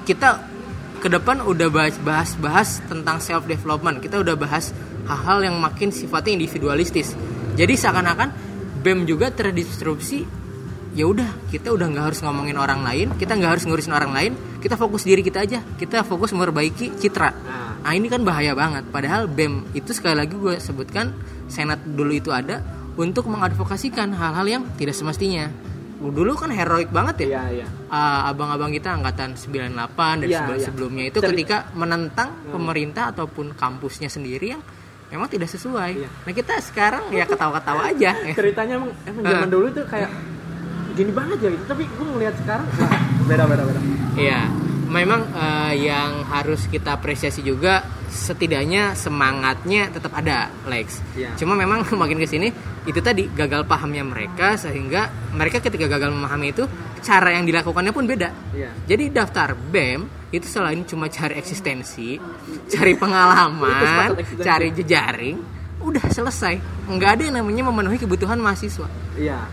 [0.02, 0.30] Kita
[1.02, 1.68] ke depan udah
[2.06, 4.06] bahas-bahas tentang self development.
[4.06, 4.70] Kita udah bahas
[5.10, 7.18] hal-hal yang makin sifatnya individualistis.
[7.58, 8.30] Jadi seakan-akan
[8.86, 10.40] BEM juga terdisrupsi.
[10.94, 14.32] Ya udah, kita udah nggak harus ngomongin orang lain, kita nggak harus ngurusin orang lain,
[14.60, 15.64] kita fokus diri kita aja.
[15.80, 17.32] Kita fokus memperbaiki citra.
[17.32, 18.86] Nah, Nah ini kan bahaya banget.
[18.94, 21.18] Padahal BEM itu sekali lagi gue sebutkan
[21.50, 22.62] senat dulu itu ada
[22.94, 25.50] untuk mengadvokasikan hal-hal yang tidak semestinya.
[26.04, 27.46] Dulu kan heroik banget ya.
[27.46, 27.68] iya iya.
[27.88, 29.70] Ah, abang-abang kita angkatan 98
[30.18, 30.66] dan Iya, sebelum iya.
[30.66, 34.62] sebelumnya itu Ceri- ketika menentang pemerintah ataupun kampusnya sendiri yang
[35.08, 35.92] memang tidak sesuai.
[35.98, 36.10] Iya.
[36.10, 38.12] Nah kita sekarang ya ketawa-ketawa aja.
[38.40, 40.10] Ceritanya emang emang zaman dulu tuh kayak
[40.92, 41.64] gini banget ya gitu.
[41.66, 42.92] Tapi gua ngeliat sekarang wah,
[43.26, 43.80] beda beda beda.
[44.14, 44.42] Iya,
[44.88, 51.00] memang eh, yang harus kita apresiasi juga setidaknya semangatnya tetap ada, Lex.
[51.14, 51.32] Iya.
[51.36, 52.50] Cuma memang makin ke sini
[52.86, 56.66] itu tadi gagal pahamnya mereka sehingga mereka ketika gagal memahami itu
[57.02, 58.30] cara yang dilakukannya pun beda.
[58.54, 58.70] Iya.
[58.90, 62.18] Jadi daftar BEM itu selain cuma cari eksistensi,
[62.72, 65.38] cari pengalaman, cari jejaring,
[65.84, 66.88] udah selesai.
[66.90, 69.44] Nggak ada yang namanya memenuhi kebutuhan mahasiswa Iya.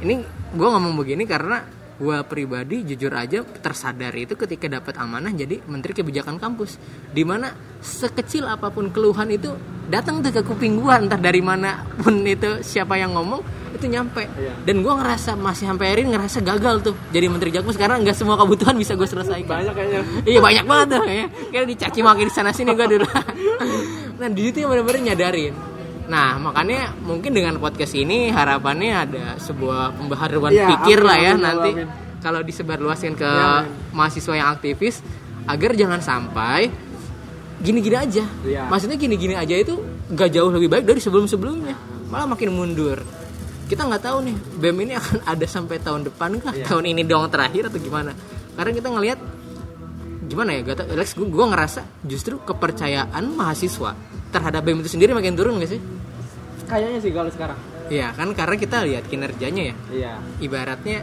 [0.00, 0.22] ini
[0.54, 1.60] gue ngomong begini karena
[1.98, 6.78] gue pribadi jujur aja tersadar itu ketika dapat amanah jadi menteri kebijakan kampus.
[7.10, 7.50] Di mana
[7.82, 9.50] sekecil apa pun keluhan itu
[9.90, 13.42] datang tuh ke kuping gue entah dari mana pun itu siapa yang ngomong
[13.74, 14.24] itu nyampe.
[14.24, 14.54] Iya.
[14.64, 18.16] dan gue ngerasa masih sampai hari ini ngerasa gagal tuh jadi menteri jakus karena nggak
[18.16, 19.50] semua kebutuhan bisa gue selesaikan.
[19.50, 20.00] Banyak kayaknya.
[20.24, 21.28] iya banyak banget tuh kayaknya.
[21.50, 23.08] Kayak dicaci maki di sana sini gue dulu.
[24.18, 25.77] Nah di situ yang benar-benar nyadarin
[26.08, 31.32] nah makanya mungkin dengan podcast ini harapannya ada sebuah pembaharuan Iya, pikir amin, lah ya
[31.32, 31.70] amin, nanti.
[31.76, 31.88] amin.
[32.18, 35.04] kalau disebarluaskan ke Iya, mahasiswa yang aktivis
[35.44, 36.72] agar jangan sampai
[37.58, 38.24] gini-gini aja.
[38.42, 38.66] Iya.
[38.66, 41.76] maksudnya gini-gini aja itu gak jauh lebih baik dari sebelum-sebelumnya.
[42.08, 43.04] Malah makin mundur.
[43.68, 46.56] Kita nggak tahu nih BEM ini akan ada sampai tahun depan kah?
[46.56, 46.64] Iya.
[46.64, 48.16] tahun ini doang terakhir atau gimana?
[48.56, 49.18] Karena kita ngelihat
[50.24, 53.92] gimana ya gak tau Alex gue ngerasa justru kepercayaan mahasiswa
[54.28, 55.80] terhadap BEM itu sendiri makin turun gak sih
[56.68, 57.56] Kayaknya sih kalau sekarang.
[57.88, 60.12] Iya kan karena kita lihat kinerjanya ya Iya.
[60.38, 61.00] ibaratnya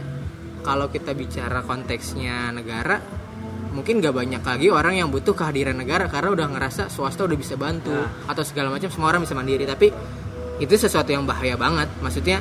[0.62, 3.02] kalau kita bicara konteksnya negara
[3.70, 7.54] mungkin gak banyak lagi orang yang butuh kehadiran negara karena udah ngerasa swasta udah bisa
[7.54, 8.30] bantu Nah.
[8.30, 9.90] atau segala macam semua orang bisa mandiri tapi
[10.56, 12.40] itu sesuatu yang bahaya banget maksudnya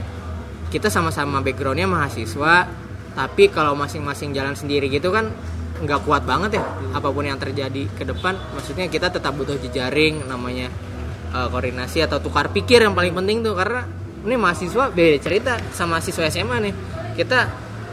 [0.70, 2.70] kita sama-sama backgroundnya mahasiswa
[3.12, 5.34] tapi kalau masing-masing jalan sendiri gitu kan
[5.78, 10.24] nggak kuat banget ya apa pun yang terjadi ke depan maksudnya kita tetap butuh jejaring
[10.24, 10.72] namanya
[11.30, 13.84] eh, koordinasi atau tukar pikir yang paling penting tuh karena
[14.22, 16.74] ini mahasiswa beda cerita sama siswa SMA nih
[17.14, 17.40] kita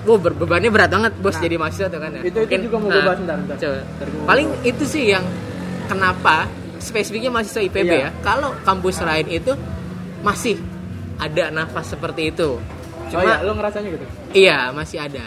[0.04, 2.20] ber- bebannya berat banget bos Nah, jadi mahasiswa tuh kan ya.
[2.22, 3.56] itu- itu juga mau gue bahas ntar, ntar.
[3.56, 3.80] coba.
[4.24, 5.22] Paling itu sih yang
[5.84, 6.46] kenapa
[6.78, 7.98] spesifiknya mahasiswa IPB Iya.
[8.00, 8.10] ya.
[8.20, 9.52] Kalau kampus lain itu
[10.20, 10.58] masih
[11.18, 12.56] ada nafas seperti itu.
[12.56, 14.06] oh Cuma iya, lo ngerasanya gitu.
[14.32, 15.26] Iya masih ada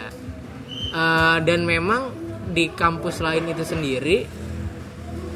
[0.86, 2.08] Eh, dan memang
[2.48, 4.18] di kampus lain itu sendiri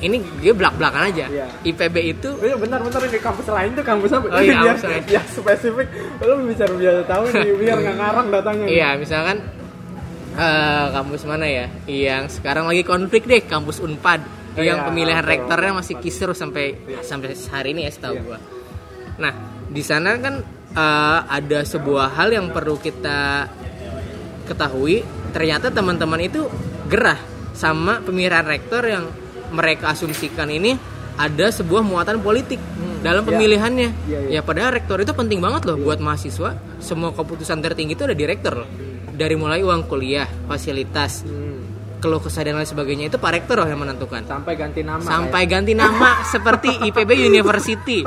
[0.01, 1.47] ini dia belak belakan aja Iya.
[1.63, 4.27] IPB itu Oh iya bentar bentar ini kampus lain tuh kampus apa?
[4.27, 5.03] Oh iya, biar, kampus lain.
[5.05, 5.87] biar spesifik.
[6.21, 8.65] Lo bisa biar tahu nih biar nggak ngarang datanya.
[8.65, 8.73] nih.
[8.73, 9.37] iya misalkan
[10.33, 14.21] eh, kampus mana ya yang sekarang lagi konflik deh kampus Unpad
[14.51, 15.33] Oh yang iya, pemilihan betul.
[15.37, 18.23] rektornya masih kisruh sampai sampai hari ini ya setahu Iya.
[18.25, 18.39] gua
[19.17, 19.33] nah
[19.69, 20.35] di sana kan
[20.73, 23.47] eh, ada sebuah hal yang perlu kita
[24.45, 26.49] ketahui ternyata teman-teman itu
[26.91, 27.21] gerah
[27.55, 29.07] sama pemilihan rektor yang
[29.55, 30.75] mereka asumsikan ini
[31.15, 32.59] ada sebuah muatan politik
[33.05, 33.29] dalam iya.
[33.29, 33.89] pemilihannya.
[34.09, 34.31] Iya, iya.
[34.39, 36.57] Ya padahal rektor itu penting banget loh buat mahasiswa.
[36.81, 38.69] Semua keputusan tertinggi itu ada di rektor loh.
[39.13, 41.61] Dari mulai uang kuliah, fasilitas, Hmm.
[42.01, 45.45] keluh kesah dan lain sebagainya itu Pak Rektor loh yang menentukan sampai ganti nama sampai
[45.45, 48.01] ganti nama seperti IPB University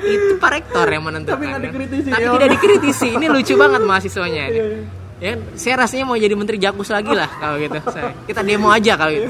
[0.00, 1.60] itu Pak Rektor yang menentukan Tapi kan.
[1.60, 2.32] dikritisi, tapi ya.
[2.40, 5.03] tidak dikritisi ini lucu banget mahasiswanya ini.
[5.24, 5.40] Iya, iya.
[5.40, 8.92] ya saya rasanya mau jadi menteri Jakus lagi lah kalau gitu Saya- kita demo aja
[8.94, 9.28] kalau gitu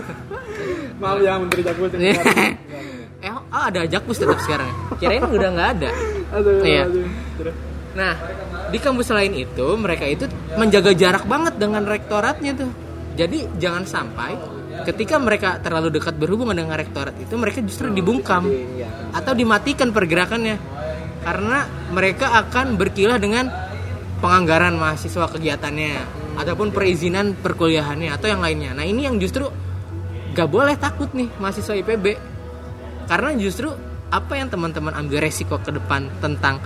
[0.98, 1.86] maaf ya menteri jago
[3.24, 5.90] eh oh, ada Jakus tetap sekarang kirain udah nggak ada
[6.34, 6.82] aduh, Iya.
[6.90, 7.54] aduh.
[7.94, 8.18] Nah,
[8.74, 10.26] di kampus lain itu mereka itu
[10.58, 12.70] menjaga jarak banget dengan rektoratnya tuh.
[13.14, 14.34] Jadi jangan sampai
[14.82, 18.90] ketika mereka terlalu dekat berhubungan dengan rektorat itu mereka justru dibungkam Iya.
[19.14, 20.58] atau dimatikan pergerakannya
[21.22, 23.46] karena mereka akan berkilah dengan
[24.24, 25.92] penganggaran mahasiswa kegiatannya
[26.40, 28.72] ataupun perizinan perkuliahannya atau yang lainnya.
[28.72, 29.52] Nah, ini yang justru
[30.32, 32.16] gak boleh takut nih mahasiswa IPB
[33.04, 33.68] karena justru
[34.08, 36.64] apa yang teman-teman ambil resiko ke depan tentang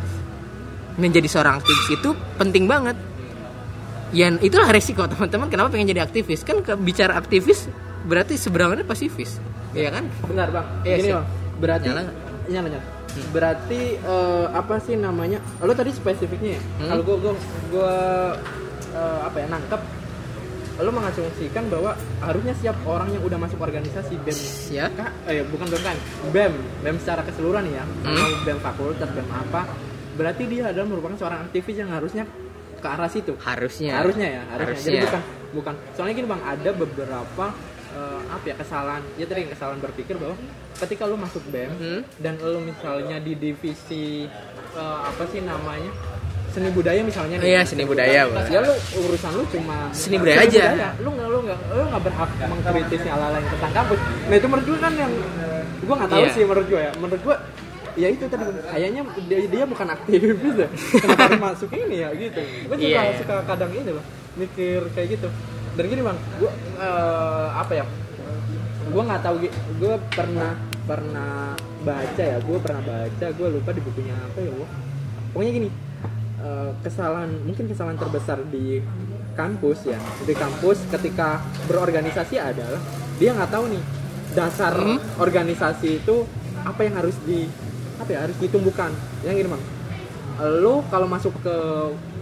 [0.95, 2.95] menjadi seorang aktivis itu penting banget.
[4.15, 7.67] Ya itulah resiko teman-teman kenapa pengen jadi aktivis kan ke, bicara aktivis
[8.07, 9.43] berarti seberangannya pasifis,
[9.75, 10.07] ya kan?
[10.25, 11.13] Bentar bang, Iya, gini sih.
[11.13, 11.27] bang,
[11.61, 12.03] berarti Nyala
[12.49, 12.85] nyala nggak?
[13.11, 13.31] Nyala.
[13.31, 15.39] Berarti eh, apa sih namanya?
[15.59, 16.63] Lo tadi spesifiknya ya?
[16.79, 16.89] Hmm.
[16.89, 17.33] Kalau gua gua,
[17.71, 17.95] gua
[18.91, 19.81] eh, apa ya nangkep,
[20.79, 21.91] lo mengasumsikan bahwa
[22.21, 24.39] harusnya siap orang yang udah masuk organisasi BEM
[24.71, 24.87] Ya.
[24.89, 25.97] Kak, eh bukan BEM kan,
[26.31, 28.45] BEM, BEM secara keseluruhan ya, Hmm.
[28.45, 29.67] BEM fakultas, BEM apa,
[30.15, 32.25] berarti dia adalah merupakan seorang aktivis yang harusnya
[32.79, 33.35] ke arah situ.
[33.43, 33.99] Harusnya.
[33.99, 34.79] harusnya ya harusnya.
[34.87, 35.03] jadi Harusnya.
[35.03, 37.45] bukan bukan soalnya gini bang ada beberapa
[37.91, 40.37] eh, apa ya kesalahan ya tadi kesalahan berpikir bahwa
[40.77, 42.01] ketika lu masuk bem Hmm.
[42.19, 44.29] dan lu misalnya di divisi
[44.71, 45.91] eh, apa sih namanya
[46.49, 47.45] seni budaya misalnya nih.
[47.47, 48.49] Iya, seni budaya, Bang.
[48.49, 50.91] ya lu urusan lu cuma Seni budaya aja.
[50.99, 54.67] lu nggak lu nggak lu nggak berhak mengkritisi hal-hal yang tentang kampus nah itu menurut
[54.67, 55.13] gue kan yang
[55.79, 56.33] gue nggak tahu Iya.
[56.33, 57.37] sih menurut gue ya menurut gue
[57.97, 62.41] ya itu tadi kayaknya dia, dia bukan aktivis ya kenapa harus masuk ini ya gitu
[62.41, 63.15] gue Iya, iya.
[63.19, 65.29] suka kadang ini loh mikir kayak gitu
[65.79, 66.19] dan gini bang.
[66.43, 66.51] Gue
[66.83, 67.85] eh, apa ya?
[68.91, 69.37] Gue nggak tahu
[69.79, 71.55] gue pernah pernah
[71.87, 72.39] baca ya.
[72.43, 74.69] Gue pernah baca gue lupa di bukunya apa ya gua.
[75.29, 75.69] pokoknya gini
[76.43, 78.83] eh, kesalahan mungkin kesalahan terbesar di
[79.39, 80.03] kampus ya.
[80.27, 81.39] Di kampus ketika
[81.71, 82.83] berorganisasi adalah
[83.23, 83.83] dia nggak tahu nih
[84.35, 84.99] dasar Hmm.
[85.23, 86.27] organisasi itu
[86.67, 87.47] apa yang harus di
[88.03, 88.91] apa ya harus ditumbuhkan.
[89.23, 89.63] Yang gini bang.
[90.59, 91.57] Lo kalau masuk ke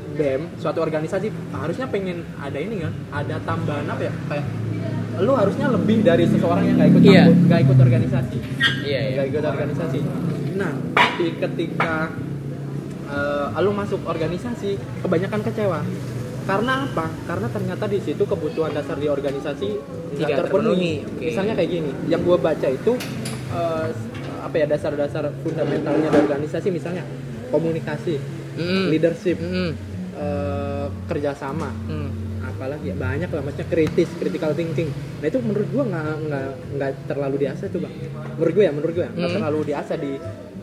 [0.09, 4.47] BEM suatu organisasi harusnya pengen ada ini kan ada tambahan apa ya kayak
[5.17, 8.39] lo harusnya lebih dari seseorang yang nggak ikut kampus, nggak ikut organisasi
[8.85, 9.13] Iya, iya.
[9.17, 9.99] nggak ikut organisasi
[10.55, 10.73] nah
[11.17, 11.95] di ketika
[13.07, 15.81] eh, lo masuk organisasi kebanyakan kecewa
[16.47, 19.69] karena apa karena ternyata di situ kebutuhan dasar di organisasi
[20.15, 21.19] Tidak terpenuhi, oke.
[21.21, 22.93] misalnya kayak gini yang gue baca itu
[23.51, 23.87] eh,
[24.39, 27.03] apa ya dasar-dasar fundamentalnya dari organisasi misalnya
[27.51, 28.17] komunikasi
[28.57, 28.89] Mm.
[28.89, 29.77] leadership Mm.
[30.17, 31.71] Eh, kerjasama.
[31.87, 32.11] Mm.
[32.47, 34.89] apalagi ya banyak lah maksudnya kritis critical thinking.
[35.21, 36.47] Nah itu menurut gua nggak nggak
[36.79, 37.93] nggak terlalu diasah tuh bang.
[38.39, 39.37] Menurut gue ya menurut gue ya nggak Hmm.
[39.37, 40.13] terlalu diasah di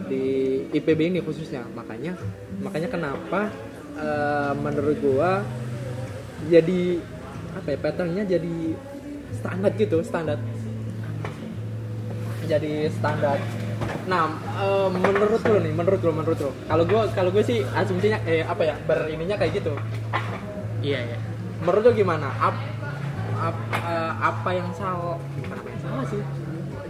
[0.07, 0.23] di
[0.71, 1.61] IPB ini khususnya.
[1.69, 2.15] Makanya
[2.57, 3.51] makanya kenapa
[3.93, 5.31] eh, menurut gua
[6.47, 6.81] jadi
[7.53, 8.55] apa ya patternnya jadi
[9.35, 10.39] standar gitu standar.
[12.43, 13.37] Jadi standar
[14.03, 18.19] nah eh, menurut lo nih menurut lo menurut lo kalau gua kalau gue sih asumsinya
[18.23, 19.73] eh apa ya berininya kayak gitu
[20.79, 21.17] Iya, iya.
[21.59, 22.55] menurut lo gimana Ap,
[23.37, 26.19] ap, eh, apa yang salah bukan apa yang salah sih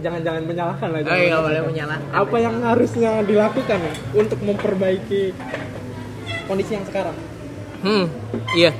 [0.00, 2.10] jangan jangan menyalahkan lah Oh iya, boleh menyalahkan.
[2.12, 5.30] apa yang harusnya dilakukan ya untuk memperbaiki
[6.44, 7.16] kondisi yang sekarang
[7.80, 8.08] Hmm,
[8.54, 8.72] iya.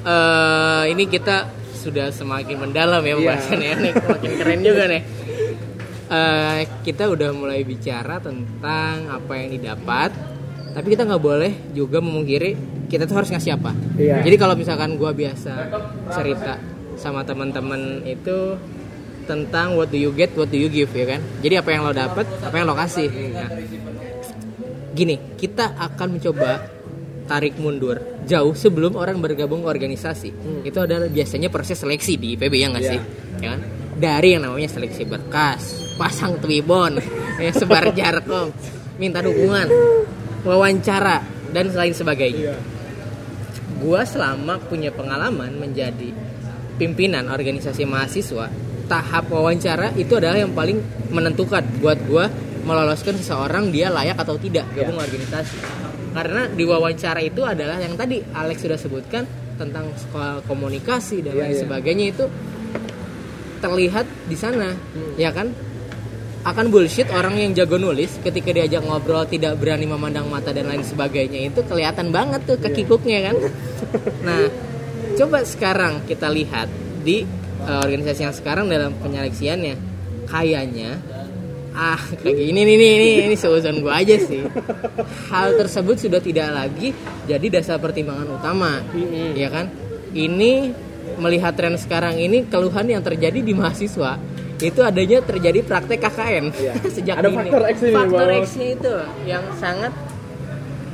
[0.00, 3.14] Eh, ini kita sudah semakin mendalam ya Iya.
[3.16, 5.02] pembahasannya nih, makin keren juga nih.
[6.06, 10.14] Eh, kita udah mulai bicara tentang apa yang didapat,
[10.70, 12.54] tapi kita nggak boleh juga memungkiri
[12.86, 13.74] kita tuh harus ngasih apa.
[13.98, 14.22] Iya.
[14.22, 15.66] Jadi kalau misalkan gua biasa
[16.14, 16.62] cerita
[16.94, 18.54] sama teman-teman itu
[19.26, 21.20] tentang what do you get, what do you give ya kan.
[21.42, 23.10] Jadi apa yang lo dapat, apa yang lo kasih.
[23.34, 23.50] Nah,
[24.94, 26.70] gini, kita akan mencoba
[27.26, 30.62] tarik mundur jauh sebelum orang bergabung ke organisasi.
[30.62, 32.92] Itu adalah biasanya proses seleksi di IPB ya nggak Iya.
[32.94, 33.00] sih?
[33.42, 33.60] Ya kan?
[33.98, 37.00] Dari yang namanya seleksi berkas, pasang twibon,
[37.40, 38.52] ya, sebar jarkom,
[39.00, 39.66] minta dukungan,
[40.44, 42.54] wawancara dan lain sebagainya.
[42.54, 42.56] iya
[43.76, 46.08] Gua selama punya pengalaman menjadi
[46.80, 48.48] pimpinan organisasi mahasiswa,
[48.88, 50.80] tahap wawancara itu adalah yang paling
[51.12, 52.28] menentukan buat gua
[52.66, 55.56] meloloskan seseorang dia layak atau tidak gabung organisasi.
[56.16, 59.28] Karena di wawancara itu adalah yang tadi Alex sudah sebutkan
[59.60, 59.92] tentang
[60.48, 61.62] komunikasi dan Iya, lain iya.
[61.62, 62.24] sebagainya itu
[63.60, 64.72] terlihat di sana,
[65.16, 65.52] ya kan?
[66.46, 70.86] Akan bullshit orang yang jago nulis ketika diajak ngobrol tidak berani memandang mata dan lain
[70.86, 71.50] sebagainya.
[71.50, 73.36] Itu kelihatan banget tuh kekikuknya kan.
[74.22, 74.46] Nah,
[75.18, 76.70] coba sekarang kita lihat
[77.02, 77.26] di
[77.66, 79.74] eh, organisasi yang sekarang dalam penyeleksiannya
[80.30, 81.02] kayaknya
[81.76, 84.46] ah kayak gini nih nih ini ini seuzon gue aja sih.
[85.28, 86.94] Hal tersebut sudah tidak lagi
[87.26, 88.86] jadi dasar pertimbangan utama
[89.34, 89.66] ya kan?
[90.14, 90.72] Ini
[91.20, 96.72] melihat tren sekarang ini keluhan yang terjadi di mahasiswa itu adanya terjadi praktek KKN Iya.
[96.96, 97.36] sejak Ada dini.
[97.38, 98.26] faktor X ini, faktor.
[98.38, 99.92] X-nya itu yang sangat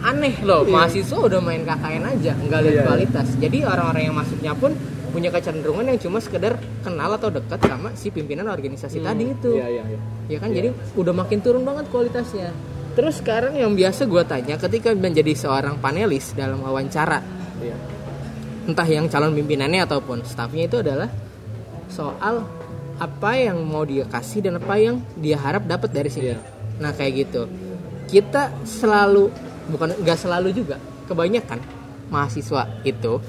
[0.03, 0.73] aneh loh Iya.
[0.73, 2.85] mahasiswa udah main KKN aja nggak lihat Iya, iya.
[2.85, 4.75] kualitas jadi orang-orang yang masuknya pun
[5.09, 9.07] punya kecenderungan yang cuma sekedar kenal atau dekat sama si pimpinan organisasi Hmm.
[9.07, 9.99] tadi itu Iya, iya, iya.
[10.27, 12.51] ya kan jadi udah makin turun banget kualitasnya
[12.93, 17.23] terus sekarang yang biasa gue tanya ketika menjadi seorang panelis dalam wawancara
[17.57, 17.77] Iya.
[18.65, 21.07] entah yang calon pimpinannya ataupun stafnya itu adalah
[21.89, 22.43] soal
[22.99, 26.35] apa yang mau dia kasih dan apa yang dia harap dapat dari sini.
[26.35, 26.39] Iya.
[26.81, 27.43] Nah kayak gitu.
[28.09, 29.33] Kita selalu
[29.73, 30.77] bukan nggak selalu juga
[31.09, 31.63] kebanyakan
[32.13, 33.23] mahasiswa itu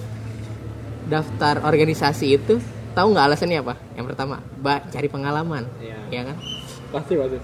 [1.07, 2.59] daftar organisasi itu
[2.93, 3.75] tahu nggak alasannya apa?
[3.97, 5.97] Yang pertama, ba, cari pengalaman, Iya.
[6.09, 6.37] ya kan?
[6.93, 7.37] Pasti, pasti.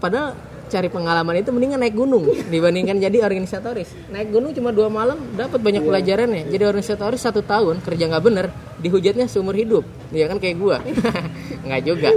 [0.00, 0.32] Padahal
[0.74, 3.94] cari pengalaman itu mendingan naik gunung dibandingkan jadi organisatoris.
[4.10, 6.50] Naik gunung cuma dua malam dapat banyak pelajarannya.
[6.50, 8.50] Jadi organisatoris satu tahun kerja nggak bener
[8.82, 9.86] dihujatnya seumur hidup.
[10.10, 10.82] Ya kan kayak gua.
[11.66, 12.10] nggak juga.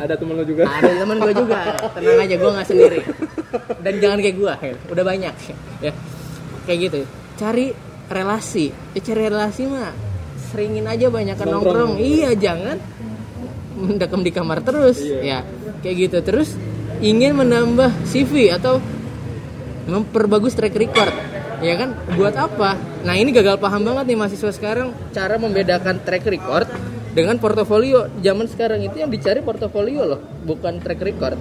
[0.00, 0.64] Ada temen lo juga.
[0.64, 1.56] Ada teman gua juga.
[1.92, 2.98] Tenang aja gua nggak sendiri.
[3.84, 4.52] Dan jangan kayak gua.
[4.88, 5.34] Udah banyak.
[5.84, 5.92] Ya.
[6.64, 6.98] Kayak gitu.
[7.36, 7.66] Cari
[8.08, 8.72] relasi.
[8.96, 9.92] Ya cari relasi mah
[10.48, 11.52] seringin aja banyak Nongkrong.
[11.60, 11.92] nongkrong.
[12.00, 12.80] Iya, jangan
[13.78, 15.22] mendekam di kamar terus Iya.
[15.22, 15.38] ya
[15.86, 16.58] kayak gitu terus
[16.98, 18.82] ingin menambah CV atau
[19.88, 21.12] memperbagus track record
[21.58, 21.94] ya kan?
[22.14, 22.78] Buat apa?
[23.02, 26.66] Nah ini gagal paham banget nih mahasiswa sekarang cara membedakan track record
[27.14, 28.06] dengan portofolio.
[28.22, 31.38] Zaman sekarang itu yang dicari portofolio loh bukan track record.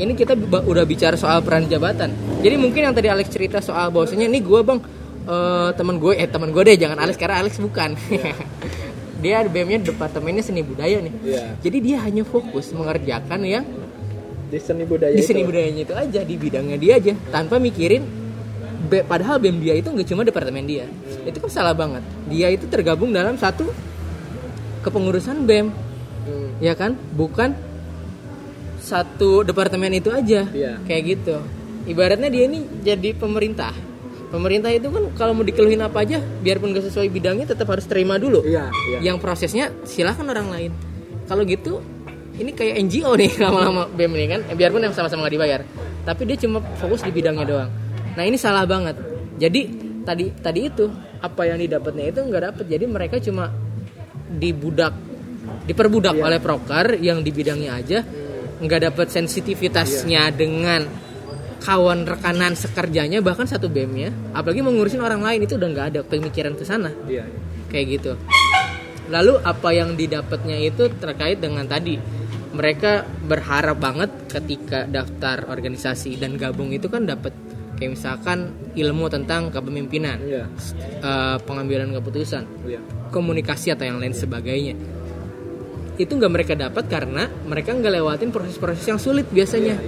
[0.00, 0.32] Ini kita
[0.64, 2.14] udah bicara soal peran jabatan.
[2.40, 4.80] Jadi mungkin yang tadi Alex cerita soal bahwasanya ini gue bang
[5.28, 7.94] eh, teman gue eh teman gue deh jangan Alex karena Alex bukan.
[9.20, 11.12] Dia BM-nya departemennya seni budaya nih.
[11.20, 11.44] Iya.
[11.60, 13.68] jadi dia hanya fokus mengerjakan yang
[14.50, 15.30] Di seni budaya di itu.
[15.30, 17.14] seni budayanya itu aja di bidangnya dia aja.
[17.30, 18.02] Tanpa mikirin
[18.80, 20.90] B- padahal BEM dia itu nggak cuma departemen dia.
[21.22, 22.02] Itu kan salah banget.
[22.26, 23.70] Dia itu tergabung dalam satu
[24.82, 25.70] kepengurusan BEM.
[26.20, 26.50] Hmm.
[26.60, 26.98] ya kan?
[27.16, 27.56] Bukan
[28.80, 30.48] satu departemen itu aja.
[30.50, 30.80] Iya.
[30.84, 31.36] kayak gitu.
[31.86, 33.72] Ibaratnya dia ini jadi pemerintah.
[34.30, 38.14] Pemerintah itu kan kalau mau dikeluhin apa aja biarpun gak sesuai bidangnya tetap harus terima
[38.14, 38.46] dulu.
[38.46, 38.98] Iya, iya.
[39.10, 40.70] yang prosesnya silahkan orang lain.
[41.26, 41.82] Kalau gitu
[42.40, 45.60] ini kayak NGO nih lama-lama BEM ini kan biarpun yang sama-sama nggak dibayar
[46.02, 47.70] tapi dia cuma fokus di bidangnya doang
[48.12, 48.96] nah ini salah banget
[49.36, 49.60] jadi
[50.02, 50.88] tadi tadi itu
[51.20, 53.52] apa yang didapatnya itu nggak dapet jadi mereka cuma
[54.30, 54.96] dibudak
[55.66, 56.24] diperbudak Iya.
[56.24, 57.98] oleh proker yang di bidangnya aja
[58.60, 60.84] nggak dapet sensitivitasnya dengan
[61.60, 66.00] kawan rekanan sekerjanya bahkan satu BEM-nya apalagi mau ngurusin orang lain itu udah nggak ada
[66.02, 67.28] pemikiran ke sana Iya.
[67.68, 68.12] kayak gitu.
[69.10, 71.98] Lalu apa yang didapatnya itu terkait dengan tadi
[72.50, 77.30] mereka berharap banget ketika daftar organisasi dan gabung itu kan dapat
[77.80, 80.44] kayak misalkan ilmu tentang kepemimpinan, Iya.
[81.00, 82.80] eh, pengambilan keputusan, Iya.
[83.08, 84.76] komunikasi atau yang lain sebagainya.
[85.96, 89.80] Itu nggak mereka dapat karena mereka nggak lewatin proses-proses yang sulit biasanya,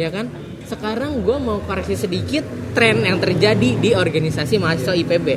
[0.00, 0.32] ya kan?
[0.64, 2.42] Sekarang gue mau koreksi sedikit
[2.72, 5.28] tren yang terjadi di organisasi mahasiswa IPB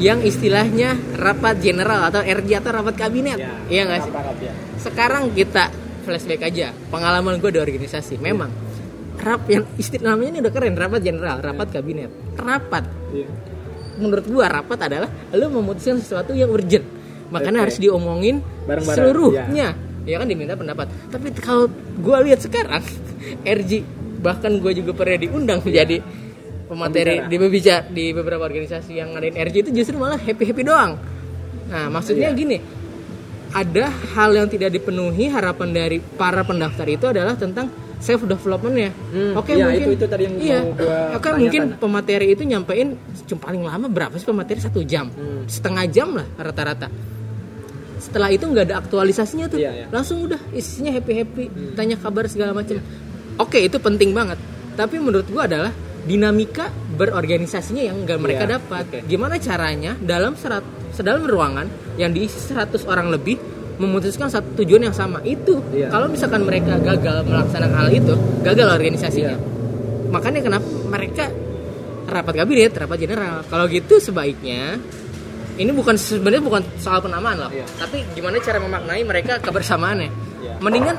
[0.00, 3.36] yang istilahnya rapat general atau RJ atau rapat kabinet,
[3.68, 4.12] iya nggak sih?
[4.12, 4.52] Rapat, ya.
[4.80, 5.68] Sekarang kita
[6.10, 6.74] flashback aja.
[6.90, 8.50] Pengalaman gue di organisasi, memang.
[9.16, 12.84] Rap yang istilah namanya ini udah keren rapat general, rapat kabinet, rapat.
[13.12, 13.28] Iya.
[14.00, 16.80] menurut gua rapat adalah lu memutuskan sesuatu yang urgent.
[17.28, 17.64] Makanya Oke.
[17.68, 19.76] harus diomongin Bareng-bareng, seluruhnya.
[20.08, 20.88] Ya kan diminta pendapat.
[21.12, 21.68] Tapi kalau
[22.00, 22.80] gua lihat sekarang
[23.60, 23.84] RG
[24.24, 26.00] bahkan gua juga pernah diundang menjadi
[26.64, 27.28] pemateri Pembicara.
[27.28, 30.96] di berbicara di beberapa organisasi yang ngadain RG itu justru malah happy happy doang.
[31.68, 32.40] Nah maksudnya Iya.
[32.40, 32.56] gini
[33.50, 33.84] ada
[34.14, 37.66] hal yang tidak dipenuhi harapan dari para pendaftar itu adalah tentang
[37.98, 38.94] self developmentnya.
[39.10, 40.58] Hmm, Oke iya, mungkin itu- itu tadi yang iya.
[40.62, 40.86] Oke
[41.20, 41.32] tanyakan.
[41.36, 42.88] mungkin pemateri itu nyampein
[43.26, 45.44] cuma paling lama berapa sih pemateri satu jam, Hmm.
[45.44, 46.88] setengah jam lah rata-rata.
[48.00, 49.86] Setelah itu nggak ada aktualisasinya tuh, Iya, iya.
[49.92, 52.80] langsung udah isinya happy happy, tanya kabar segala macam.
[53.36, 54.40] Oke itu penting banget.
[54.72, 55.68] Tapi menurut gua adalah
[56.00, 58.84] dinamika berorganisasinya yang nggak mereka Iya, dapat.
[58.88, 58.98] oke.
[59.04, 63.36] Gimana caranya dalam serat, sedalam ruangan yang diisi 100 orang lebih
[63.76, 65.88] memutuskan satu tujuan yang sama itu Iya.
[65.88, 68.12] kalau misalkan mereka gagal melaksanakan hal itu
[68.44, 70.08] gagal organisasinya Iya.
[70.12, 71.24] makanya kenapa mereka
[72.04, 74.76] rapat kabinet rapat general kalau gitu sebaiknya
[75.56, 77.64] ini bukan sebenarnya bukan soal penamaan loh Iya.
[77.80, 80.10] tapi gimana cara memaknai mereka kebersamaannya
[80.44, 80.54] Iya.
[80.60, 80.96] mendingan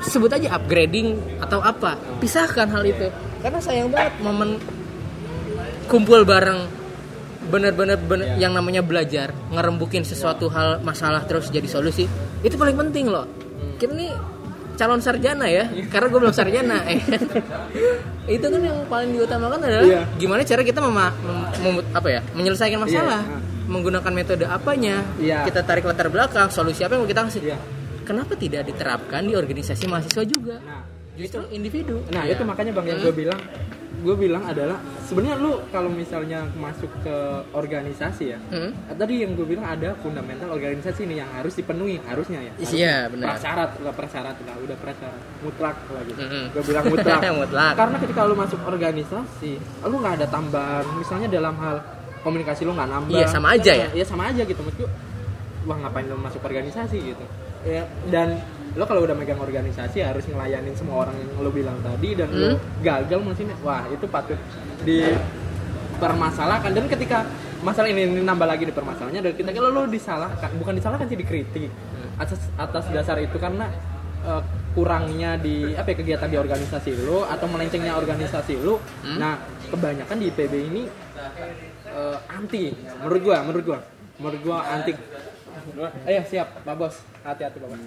[0.00, 4.60] sebut aja upgrading atau apa pisahkan hal itu karena sayang banget momen
[5.86, 6.68] kumpul bareng
[7.42, 8.46] bener-bener bener- Iya.
[8.46, 12.06] yang namanya belajar ngerembukin sesuatu hal masalah terus jadi solusi
[12.40, 13.74] itu paling penting loh Hmm.
[13.76, 14.12] kita nih
[14.76, 17.00] calon sarjana ya karena gue belum sarjana eh.
[18.30, 20.02] itu kan yang paling diutamakan adalah Iya.
[20.14, 21.12] gimana cara kita mema-
[21.58, 23.38] mem- apa ya menyelesaikan masalah Iya.
[23.66, 25.42] menggunakan metode apanya Iya.
[25.42, 27.58] kita tarik latar belakang solusi apa yang mau kita kasih Iya.
[28.04, 30.86] kenapa tidak diterapkan di organisasi mahasiswa juga Nah,
[31.20, 32.34] justru individu Nah Iya.
[32.34, 33.40] itu makanya bang yang gue bilang,
[34.00, 37.16] gue bilang adalah sebenarnya lu kalau misalnya masuk ke
[37.52, 38.72] organisasi ya, Hmm?
[38.90, 42.52] tadi yang gue bilang ada fundamental organisasi nih yang harus dipenuhi harusnya ya.
[42.54, 43.26] Harus Iya, benar.
[43.34, 46.12] Prasyarat lah prasyarat lah, udah prasyarat mutlak lagi.
[46.16, 46.44] Mm-mm.
[46.50, 47.20] Gue bilang mutlak.
[47.40, 47.72] Mutlak.
[47.76, 49.52] Karena ketika lu masuk organisasi,
[49.82, 51.76] lu nggak ada tambahan, misalnya dalam hal
[52.20, 53.16] komunikasi lu nggak nambah.
[53.16, 53.88] Iya, sama aja ya?
[53.92, 54.88] Iya sama aja gitu maksudku.
[55.60, 57.24] Wah ngapain lu masuk organisasi gitu?
[57.60, 58.40] Ya, dan
[58.78, 62.54] lo kalau udah megang organisasi harus ngelayanin semua orang yang lo bilang tadi dan lo
[62.54, 62.58] Hmm.
[62.80, 63.50] gagal mungkin.
[63.66, 64.38] Wah itu patut
[64.86, 66.70] dipermasalahkan.
[66.70, 67.26] Dan ketika
[67.60, 71.18] masalah ini, ini nambah lagi di permasalahannya dan ketika lo, lo disalahkan bukan disalahkan sih
[71.18, 71.68] dikritik
[72.16, 73.68] atas atas dasar itu karena
[74.24, 78.78] eh, kurangnya di apa ya, kegiatan di organisasi lo atau melencengnya organisasi lo.
[79.02, 79.18] Hmm.
[79.18, 79.34] nah
[79.68, 80.82] kebanyakan di IPB ini
[81.90, 82.70] eh, anti
[83.02, 83.78] menurut gua menurut gua
[84.16, 84.94] menurut gua anti.
[86.08, 86.96] Ayo siap pak bos.
[87.26, 87.82] Hati-hati pak bos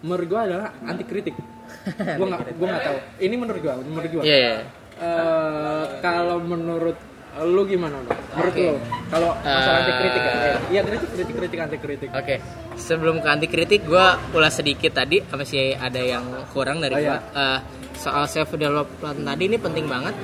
[0.00, 1.34] menurut gua adalah anti kritik
[2.18, 4.54] gua nggak gua nggak tahu ini menurut gua menurut gua Iya, iya.
[4.94, 6.94] Eh, kalau menurut
[7.36, 8.14] lu gimana lo?
[8.30, 8.62] Menurut Oke.
[8.62, 8.74] lu
[9.10, 10.30] kalau masalah Eh, anti kritik ya?
[10.30, 12.08] Eh, Iya kritik kritik kritik anti kritik.
[12.12, 12.34] Oke,
[12.76, 16.22] sebelum ke anti kritik, gue ulas sedikit tadi apa sih ada yang
[16.54, 17.10] kurang dari Oh, gue.
[17.10, 17.18] iya.
[17.34, 17.58] Eh,
[17.96, 20.14] soal self development tadi ini penting banget.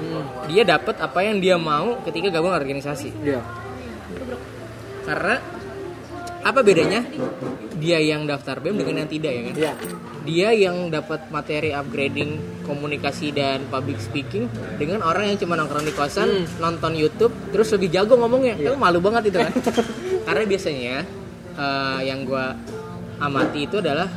[0.47, 3.11] Dia dapat apa yang dia mau ketika gabung organisasi.
[3.27, 3.43] Iya.
[5.03, 5.35] Karena
[6.41, 7.05] apa bedanya
[7.81, 9.55] dia yang daftar BEM dengan yang tidak ya kan?
[9.57, 9.73] Iya.
[10.21, 15.97] Dia yang dapat materi upgrading komunikasi dan public speaking dengan orang yang cuma nongkrong di
[15.97, 18.61] kosan, nonton YouTube, terus lebih jago ngomongnya.
[18.61, 19.53] Itu malu banget itu kan.
[20.29, 20.97] Karena biasanya
[21.57, 22.53] eh, yang gua
[23.21, 24.09] amati itu adalah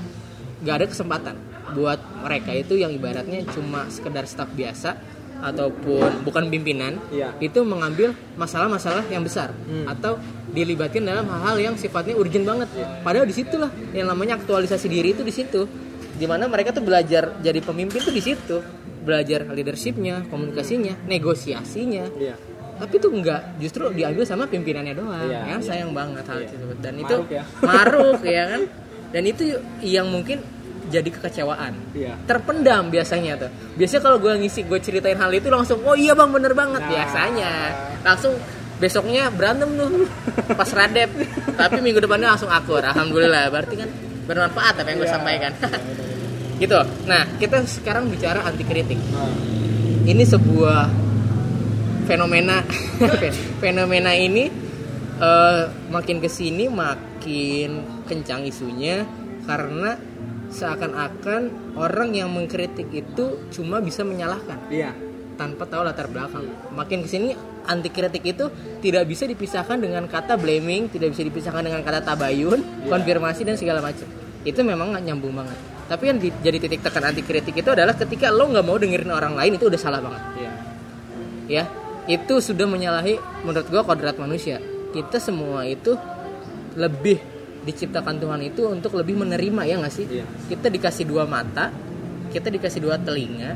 [0.64, 1.36] gak ada kesempatan
[1.76, 4.96] buat mereka itu yang ibaratnya cuma sekedar staf biasa
[5.44, 7.36] ataupun bukan pimpinan Iya.
[7.38, 9.52] itu mengambil masalah-masalah yang besar
[9.86, 10.16] atau
[10.50, 12.72] dilibatkan dalam hal-hal yang sifatnya urgent banget.
[13.04, 15.68] Padahal di situlah yang namanya aktualisasi diri itu di situ.
[16.14, 18.62] Di mana mereka tuh belajar jadi pemimpin tuh di situ,
[19.02, 22.06] belajar leadershipnya, komunikasinya, negosiasinya.
[22.16, 22.36] Iya.
[22.74, 25.26] Tapi tuh enggak, justru diambil sama pimpinannya doang.
[25.26, 25.68] Iya, yang iya.
[25.68, 26.50] sayang banget hal Iya.
[26.54, 26.78] tersebut.
[26.80, 27.44] Dan Maruk itu ya.
[27.60, 28.62] maruk ya kan.
[29.10, 29.44] Dan itu
[29.82, 30.38] yang mungkin
[30.94, 31.74] jadi kekecewaan.
[31.98, 32.14] Iya.
[32.30, 33.50] terpendam biasanya tuh.
[33.74, 36.82] Biasanya kalau gue ngisi gue ceritain hal itu langsung oh iya bang bener banget.
[36.86, 36.90] Nah.
[36.94, 37.52] biasanya.
[38.06, 38.34] Langsung
[38.78, 40.06] besoknya berantem tuh.
[40.54, 41.10] Pas radep.
[41.58, 42.86] Tapi minggu depannya langsung akur.
[42.86, 43.50] Alhamdulillah.
[43.50, 43.90] Berarti kan
[44.30, 45.16] bermanfaat apa yang gue Iya.
[45.18, 45.52] sampaikan.
[46.62, 46.80] Gitu.
[47.10, 49.34] Nah kita sekarang bicara anti kritik Nah,
[50.06, 50.88] ini sebuah
[52.06, 52.62] fenomena.
[53.64, 54.48] Fenomena ini
[55.18, 59.08] eh, makin ke sini makin kencang isunya
[59.44, 59.96] karena
[60.54, 61.42] seakan-akan
[61.76, 64.94] orang yang mengkritik itu cuma bisa menyalahkan Iya.
[65.34, 66.46] tanpa tahu latar belakang.
[66.70, 68.48] Makin ke sini anti kritik itu
[68.80, 73.82] tidak bisa dipisahkan dengan kata blaming, tidak bisa dipisahkan dengan kata tabayun, konfirmasi dan segala
[73.82, 74.06] macam.
[74.44, 75.58] Itu memang nggak nyambung banget.
[75.84, 79.10] Tapi yang di- jadi titik tekan anti kritik itu adalah ketika lo nggak mau dengerin
[79.10, 80.52] orang lain itu udah salah banget Iya.
[81.46, 81.64] ya
[82.06, 85.96] itu sudah menyalahi menurut gua kodrat manusia kita semua itu
[86.74, 87.20] lebih
[87.64, 90.06] diciptakan Tuhan itu untuk lebih menerima ya nggak sih?
[90.08, 90.26] Iya.
[90.52, 91.72] kita dikasih dua mata
[92.34, 93.56] kita dikasih dua telinga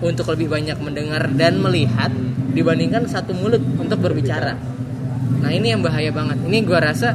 [0.00, 2.12] untuk lebih banyak mendengar dan melihat
[2.52, 4.56] dibandingkan satu mulut untuk berbicara.
[5.40, 6.40] Nah ini yang bahaya banget.
[6.40, 7.12] Ini gua rasa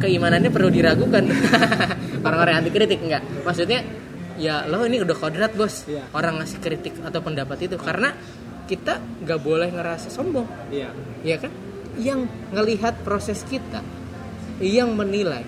[0.00, 1.24] keimanannya perlu diragukan.
[2.26, 3.84] Orang-orang anti kritik enggak maksudnya
[4.36, 5.88] ya lo ini udah kodrat bos.
[5.88, 6.12] Iya.
[6.12, 7.76] orang ngasih kritik atau pendapat itu.
[7.80, 8.12] Karena
[8.66, 10.72] kita nggak boleh ngerasa sombong.
[10.72, 10.92] Iya.
[11.24, 11.52] ya kan?
[11.96, 13.80] Yang ngelihat proses kita
[14.60, 15.44] yang menilai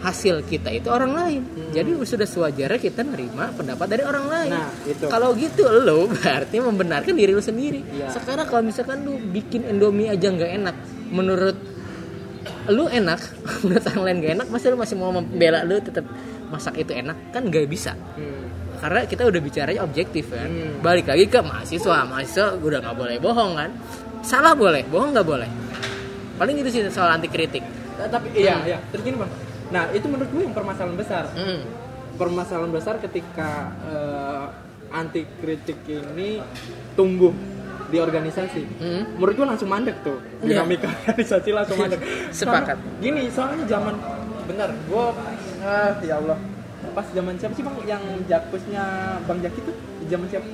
[0.00, 1.42] hasil kita itu orang lain.
[1.76, 4.52] Jadi sudah sewajarnya kita nerima pendapat dari orang lain.
[4.52, 5.04] Nah, itu.
[5.12, 7.84] kalau gitu lo berarti membenarkan diri lo sendiri.
[7.84, 8.08] Iya.
[8.16, 10.76] sekarang kalau misalkan lu bikin indomie aja nggak enak
[11.12, 11.56] menurut
[12.72, 13.20] lu enak
[13.64, 16.08] menurut orang lain gak enak masa lu masih mau membela lu tetap
[16.48, 17.16] masak itu enak?
[17.30, 17.94] Kan nggak bisa.
[18.16, 18.48] Hmm.
[18.80, 20.48] karena kita udah bicaranya objektif kan?
[20.48, 20.80] Hmm.
[20.80, 22.08] balik lagi ke mahasiswa.
[22.08, 23.70] Mahasiswa udah nggak boleh bohong kan?
[24.24, 25.50] Salah boleh bohong nggak boleh.
[26.40, 28.78] Paling itu sih soal anti kritik tapi iya, iya.
[28.88, 29.30] Terus gini, Bang.
[29.70, 31.24] Nah, itu menurut gue yang permasalahan besar.
[31.34, 31.60] hmm.
[32.16, 33.50] Permasalahan besar ketika
[33.84, 34.44] eh,
[34.90, 36.40] anti kritik ini
[36.94, 37.32] tumbuh
[37.88, 38.62] di organisasi.
[38.78, 39.02] Hmm.
[39.18, 40.18] Menurut gue langsung mandek tuh.
[40.40, 40.62] Iya.
[40.62, 42.00] Dinamika organisasi langsung mandek.
[42.32, 42.76] Sepakat.
[42.76, 43.94] Soalnya- gini, soalnya zaman
[44.46, 45.04] benar, gue
[45.60, 46.38] ah ya Allah.
[46.90, 48.82] Pas zaman siapa sih Bang yang jakusnya
[49.22, 49.76] Bang Jaki tuh?
[50.10, 50.46] Zaman siapa?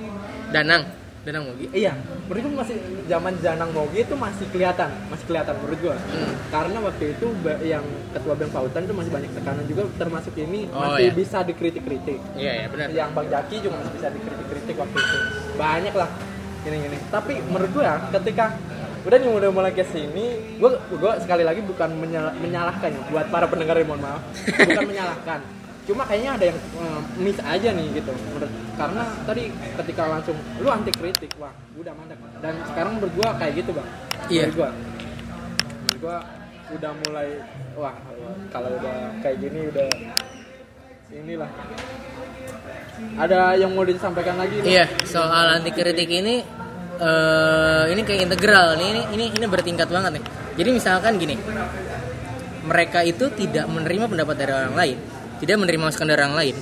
[0.52, 0.84] Danang
[1.26, 1.90] Danang Mogi Iya,
[2.30, 5.96] menurut gue masih zaman Janang Mogi itu masih kelihatan, masih kelihatan menurut gue.
[5.98, 6.32] Hmm.
[6.48, 7.26] Karena waktu itu
[7.66, 7.82] yang
[8.14, 11.12] ketua BEM Pautan itu masih banyak tekanan juga termasuk ini Oh, masih iya.
[11.12, 12.18] bisa dikritik-kritik.
[12.38, 15.18] iya iya benar Yang Bang Jaki juga masih bisa dikritik-kritik waktu itu.
[15.58, 16.08] Banyak lah
[16.62, 16.98] gini-gini.
[17.10, 18.44] Tapi menurut gue ya ketika
[19.02, 20.26] udah nih udah mulai ke sini,
[20.58, 24.22] gue gue sekali lagi bukan menyala- menyalahkan ya buat para pendengar mohon maaf,
[24.62, 25.40] bukan menyalahkan.
[25.86, 28.10] Cuma kayaknya ada yang eh, miss aja nih gitu.
[28.10, 32.18] Menurut, karena tadi ketika langsung lu anti kritik, wah udah mantap.
[32.42, 33.88] Dan sekarang gue kayak gitu bang.
[34.26, 34.44] Iya.
[34.50, 34.70] Gue,
[35.86, 36.16] menurut gue
[36.66, 37.28] udah mulai
[37.78, 37.94] wah
[38.50, 39.86] kalau udah kayak gini udah
[41.14, 41.46] inilah
[43.14, 44.66] ada yang mau disampaikan lagi?
[44.66, 46.42] Iya, soal anti kritik ini
[46.96, 48.88] eh ini kayak integral nih.
[48.90, 50.24] Ini ini ini bertingkat banget nih.
[50.58, 51.38] Jadi misalkan gini.
[52.66, 54.98] Mereka itu tidak menerima pendapat dari orang lain,
[55.40, 56.54] tidak menerima masukan dari orang lain.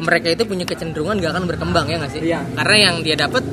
[0.00, 2.20] Mereka itu punya kecenderungan gak akan berkembang ya nggak sih?
[2.24, 2.40] Iya.
[2.56, 3.44] Karena yang dia dapat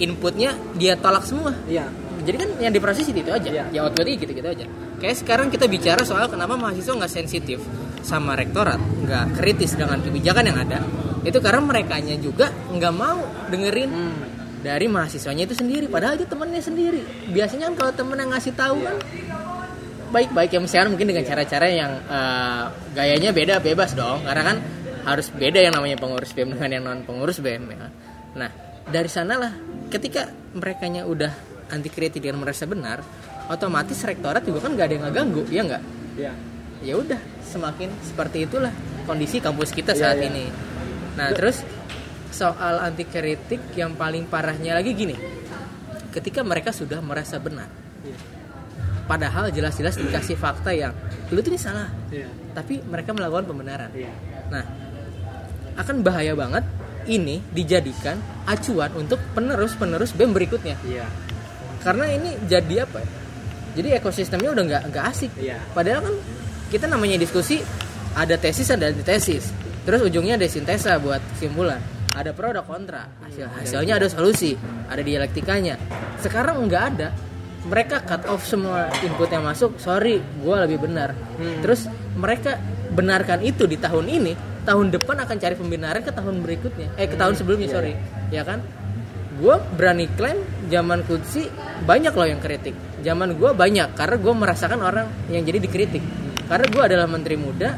[0.00, 1.52] inputnya dia tolak semua.
[1.68, 1.84] iya
[2.22, 3.50] Jadi kan yang diproses itu, aja.
[3.50, 3.64] Iya.
[3.74, 4.64] Ya outputnya gitu-gitu aja.
[5.02, 7.58] Kayak sekarang kita bicara soal kenapa mahasiswa nggak sensitif
[8.06, 10.78] sama rektorat, nggak kritis dengan kebijakan yang ada.
[11.26, 14.14] Itu karena mereka juga nggak mau dengerin Hmm.
[14.62, 15.90] dari mahasiswanya itu sendiri.
[15.90, 17.02] Padahal itu temennya sendiri.
[17.34, 18.94] Biasanya kan kalau temen yang ngasih tahu kan
[20.12, 24.22] baik-baik ya misalnya mungkin dengan cara-cara yang eh, gayanya beda bebas dong.
[24.22, 24.56] Karena kan
[25.02, 27.64] harus beda yang namanya pengurus BEM dengan yang non pengurus BEM.
[27.72, 27.88] ya.
[28.38, 28.50] Nah
[28.86, 29.50] dari sanalah
[29.90, 31.32] ketika mereka udah
[31.72, 33.00] anti kritik dan merasa benar,
[33.48, 35.82] otomatis rektorat juga kan nggak ada yang ngeganggu, ya nggak?
[36.20, 36.32] iya
[36.84, 38.74] ya udah semakin seperti itulah
[39.08, 40.28] kondisi kampus kita Iya, saat iya.
[40.28, 40.44] ini.
[41.16, 41.64] Nah terus
[42.28, 45.16] soal anti kritik yang paling parahnya lagi gini,
[46.12, 47.68] ketika mereka sudah merasa benar,
[48.04, 48.31] iya
[49.08, 50.94] padahal jelas-jelas dikasih fakta yang
[51.32, 53.90] lu tuh ini salah, iya tapi mereka melakukan pembenaran.
[53.96, 54.12] iya
[54.52, 54.64] Nah
[55.80, 56.64] akan bahaya banget
[57.08, 61.08] ini dijadikan acuan untuk penerus-penerus BEM berikutnya, iya
[61.82, 63.02] karena ini jadi apa?
[63.02, 63.08] ya?
[63.72, 65.32] Jadi ekosistemnya udah nggak nggak asik.
[65.40, 66.14] iya Padahal kan
[66.68, 67.64] kita namanya diskusi
[68.12, 69.50] ada tesis ada antitesis.
[69.82, 71.80] Terus ujungnya ada sintesa buat kesimpulan.
[72.12, 73.08] Ada pro ada kontra.
[73.24, 74.52] Hasil hasilnya ada solusi,
[74.86, 75.80] ada dialektikanya.
[76.20, 77.08] Sekarang nggak ada.
[77.62, 79.78] Mereka cut off semua input yang masuk.
[79.78, 81.14] Sorry, gue lebih benar.
[81.14, 81.62] Hmm.
[81.62, 81.86] Terus
[82.18, 82.58] mereka
[82.90, 84.32] benarkan itu di tahun ini.
[84.62, 86.94] Tahun depan akan cari pembenaran ke tahun berikutnya.
[86.94, 87.92] Eh ke tahun sebelumnya Iya, sorry.
[88.30, 88.62] Ya kan?
[89.42, 90.38] gue berani klaim
[90.68, 91.48] zaman kutsi
[91.82, 96.04] banyak loh yang kritik zaman gue banyak karena gue merasakan orang yang jadi dikritik
[96.46, 97.74] karena gue adalah menteri muda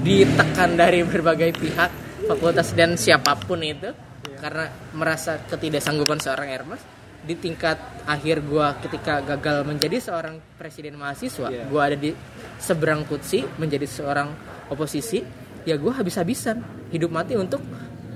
[0.00, 1.90] ditekan dari berbagai pihak
[2.30, 3.90] fakultas dan siapa pun itu
[4.40, 6.80] karena merasa ketidaksanggupan seorang Ermas
[7.20, 11.64] di tingkat akhir gue ketika gagal menjadi seorang presiden mahasiswa Iya.
[11.64, 12.10] gue ada di
[12.56, 14.32] seberang kutsi menjadi seorang
[14.66, 15.20] oposisi
[15.62, 17.60] ya gue habis-habisan hidup mati untuk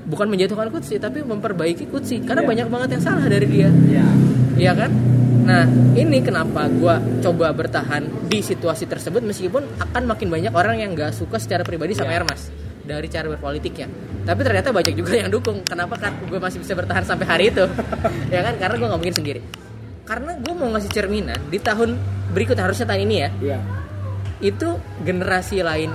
[0.05, 2.49] bukan menjatuhkan kutsi tapi memperbaiki kutsi karena Iya.
[2.49, 4.07] banyak banget yang salah dari dia iya
[4.55, 4.91] Iya kan?
[5.45, 10.95] Nah, ini kenapa gua coba bertahan di situasi tersebut meskipun akan makin banyak orang yang
[10.95, 12.23] nggak suka secara pribadi sama Iya.
[12.23, 12.49] Ermas
[12.85, 13.89] dari cara berpolitiknya.
[14.25, 15.65] Tapi ternyata banyak juga yang dukung.
[15.65, 17.65] Kenapa kan gue masih bisa bertahan sampai hari itu?
[18.35, 18.57] ya kan?
[18.61, 19.41] Karena gue nggak mungkin sendiri.
[20.05, 21.97] Karena gue mau ngasih cerminan di tahun
[22.33, 23.29] berikut harusnya tahun ini ya.
[23.41, 23.59] iya
[24.41, 25.93] Itu generasi lain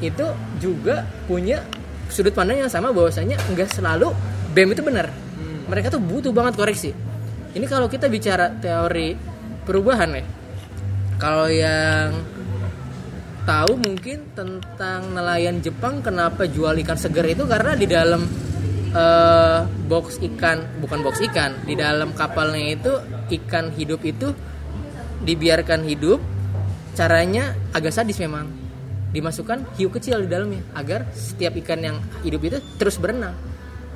[0.00, 0.26] itu
[0.60, 1.64] juga punya
[2.12, 4.12] sudut pandang yang sama bahwasanya nggak selalu
[4.52, 5.08] BEM itu benar.
[5.08, 5.68] Hmm.
[5.68, 6.90] Mereka tuh butuh banget koreksi.
[7.54, 9.14] Ini kalau kita bicara teori
[9.64, 10.24] perubahan ya.
[11.16, 12.33] Kalau yang
[13.44, 18.24] tahu mungkin tentang nelayan Jepang kenapa jual ikan segar itu karena di dalam
[18.92, 22.92] eh, box ikan bukan box ikan di dalam kapalnya itu
[23.40, 24.32] ikan hidup itu
[25.24, 26.20] dibiarkan hidup
[26.96, 28.48] caranya agak sadis memang
[29.14, 33.36] dimasukkan hiu kecil di dalamnya agar setiap ikan yang hidup itu terus berenang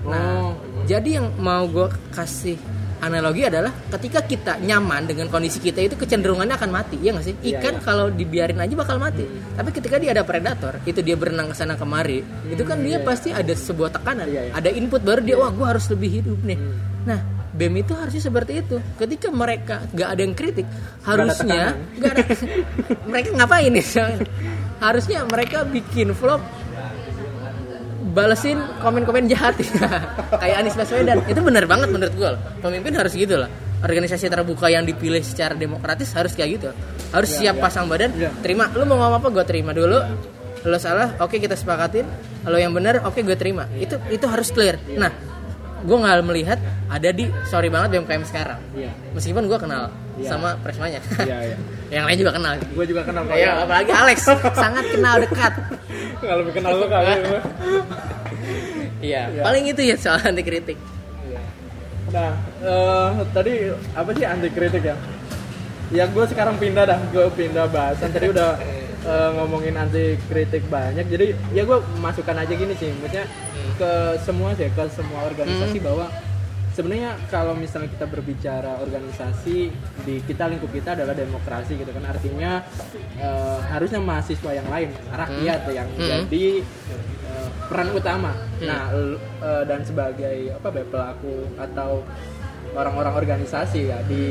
[0.06, 0.54] nah Oh.
[0.86, 2.54] jadi yang mau gue kasih
[2.98, 7.34] analogi adalah ketika kita nyaman dengan kondisi kita itu kecenderungannya akan mati ya nggak sih?
[7.40, 7.82] Iya, ikan iya.
[7.84, 9.24] kalau dibiarin aja bakal mati.
[9.28, 13.00] Tapi ketika dia ada predator itu dia berenang ke sana kemari itu kan dia iya,
[13.00, 13.06] iya.
[13.06, 16.58] pasti ada sebuah tekanan Iya, ada input baru dia wah gue harus lebih hidup nih.
[16.58, 16.76] Hmm.
[17.06, 17.20] nah
[17.58, 18.76] BEM itu harusnya seperti itu.
[18.94, 20.66] Ketika mereka nggak ada yang kritik
[21.02, 22.24] harusnya nggak ada,
[23.10, 23.86] mereka ngapain nih?
[24.78, 26.38] Harusnya mereka bikin vlog
[28.18, 29.54] balesin komen-komen jahat.
[30.42, 31.22] Kayak Anies Baswedan.
[31.30, 32.40] Itu benar banget menurut gue loh.
[32.58, 33.46] pemimpin harus gitu lah
[33.78, 36.68] organisasi terbuka yang dipilih secara demokratis harus kayak gitu.
[37.14, 37.62] Harus Ya, siap ya.
[37.62, 38.10] pasang badan.
[38.18, 38.30] Ya.
[38.42, 38.66] terima.
[38.74, 40.02] Lu mau ngomong apa gue terima dulu.
[40.66, 42.02] Lo salah oke kita sepakatin.
[42.42, 43.70] Lo yang benar oke gue terima.
[43.78, 44.82] Itu itu harus clear.
[44.98, 45.14] Nah
[45.78, 46.58] gue nggak melihat
[46.88, 50.34] ada di sorry banget BMKM sekarang iya meskipun gue kenal Iya.
[50.34, 51.56] sama presmanya iya iya
[51.94, 54.18] yang lain juga kenal gue juga kenal ya apalagi Alex
[54.50, 55.52] sangat kenal dekat
[56.42, 57.12] lebih kenal lo kali
[58.98, 59.42] Iya, Iya.
[59.46, 60.74] paling itu ya soal anti kritik.
[61.22, 61.40] Iya.
[62.10, 64.96] Nah, eh, tadi apa sih anti kritik ya?
[65.94, 68.10] Ya gue sekarang pindah dah, gue pindah bahasan.
[68.10, 68.58] Tadi udah
[69.06, 73.30] eh, ngomongin anti kritik banyak, jadi ya gue masukkan aja gini sih, maksudnya
[73.76, 76.06] ke semua sih, ke semua organisasi bahwa
[76.72, 79.56] sebenarnya kalau misalnya kita berbicara organisasi
[80.06, 82.62] di kita lingkup kita adalah demokrasi gitu kan, artinya
[83.18, 86.06] eh, harusnya mahasiswa yang lain, rakyat yang Hmm.
[86.06, 86.46] jadi
[87.26, 88.32] eh, peran utama.
[88.62, 92.06] Nah, l- eh, dan sebagai apa pelaku atau
[92.72, 94.24] orang-orang organisasi ya di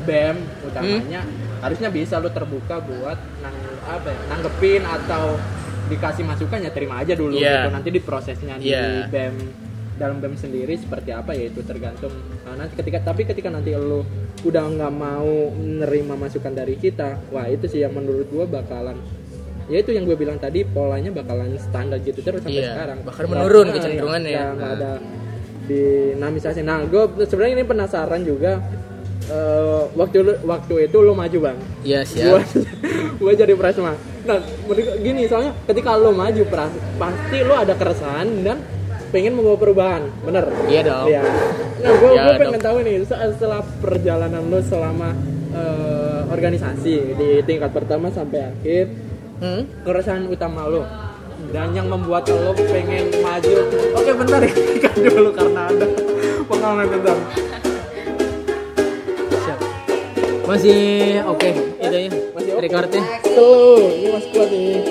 [0.00, 1.20] BEM utamanya
[1.60, 3.52] harusnya bisa lo terbuka buat nang,
[3.84, 5.36] apa ya, nanggepin atau
[5.90, 7.66] dikasih masukan ya terima aja dulu Iya.
[7.66, 7.68] gitu.
[7.72, 9.06] Nanti di prosesnya di Iya.
[9.06, 9.34] BEM
[9.96, 14.02] dalam BEM sendiri seperti apa ya itu tergantung Nah, nanti ketika tapi ketika nanti lo
[14.40, 18.96] udah nggak mau menerima masukan dari kita wah itu sih yang menurut gua bakalan
[19.66, 23.24] ya itu yang gue bilang tadi polanya bakalan standar gitu terus sampai Iya, sekarang bahkan
[23.24, 24.46] menurun Nah, kecenderungannya ya, ya.
[24.52, 24.92] nggak ada
[25.64, 28.58] dinamisasi nah gue sebenarnya ini penasaran juga
[29.22, 32.66] eh, waktu lu- waktu itu lo maju bang Iya gua siap.
[33.20, 33.94] gua jadi prasma
[34.30, 34.38] nah
[34.96, 36.42] gini soalnya ketika lo maju
[36.96, 38.62] pasti lo ada keresahan dan
[39.10, 41.06] pengen membawa perubahan bener Iya dong.
[41.08, 41.22] Iya.
[41.76, 42.62] nah gue Ya, pengen dong.
[42.62, 45.10] tahu nih se- setelah perjalanan lo selama
[45.50, 48.86] eh, organisasi di tingkat pertama sampai akhir
[49.40, 49.64] Hmm?
[49.82, 50.84] keresahan utama lo
[51.48, 53.56] dan yang membuat lo pengen maju
[53.90, 54.40] oke bentar
[54.84, 55.86] ya dulu karena ada
[56.44, 57.69] pengalaman bentar Siap.
[60.50, 61.46] Masih oke
[61.78, 62.10] itu ya.
[62.34, 62.62] Masih oke.
[62.66, 63.02] Recordnya.
[63.22, 64.82] Tuh, ini masih kuat ini.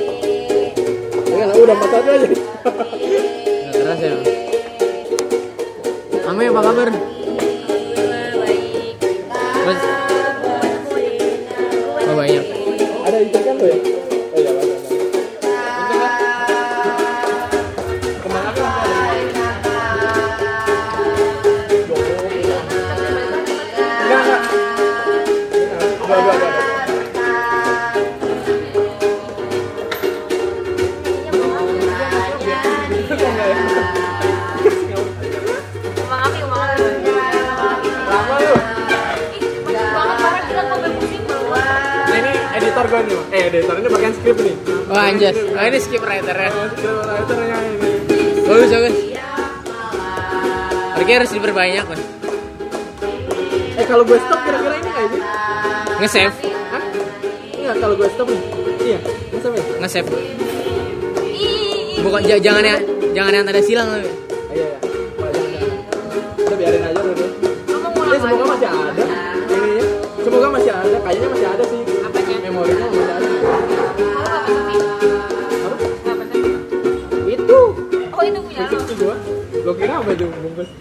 [1.36, 2.28] Ya udah empat satu aja.
[2.32, 4.16] Nggak keras ya.
[6.32, 6.88] Ame apa kabar?
[9.52, 9.80] Terus
[12.08, 12.46] Oh banyak.
[13.04, 13.78] Ada itu kan lo ya?
[42.90, 43.18] Gue nih.
[43.30, 44.56] Eh, editor ini bagian skrip nih.
[44.90, 45.36] Wah anjas.
[45.38, 46.50] Oh ini skip writer ya.
[46.50, 46.66] Oh,
[47.14, 47.90] editornya ini.
[48.50, 48.96] Bagus bagus.
[50.98, 52.00] Harga harus diperbanyak kan.
[53.80, 55.22] Eh, kalau gue stop kira-kira ini kayak sih?
[56.00, 56.36] Nge-save,
[56.72, 56.84] Hah?
[57.56, 58.42] Enggak, kalau gue stop nih.
[58.80, 59.00] Iya,
[59.32, 59.64] masa ya?
[59.86, 60.10] nge-save.
[62.00, 62.78] Bukan jangan ya,
[63.16, 63.88] jangan yang tanda silang.
[63.92, 64.29] Tapi.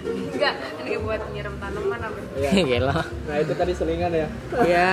[0.06, 0.54] Enggak,
[0.86, 2.18] ini buat nyiram tanaman apa?
[2.38, 2.50] Iya.
[2.54, 2.94] Gila.
[3.02, 4.28] Nah, itu tadi selingan ya.
[4.62, 4.88] Iya.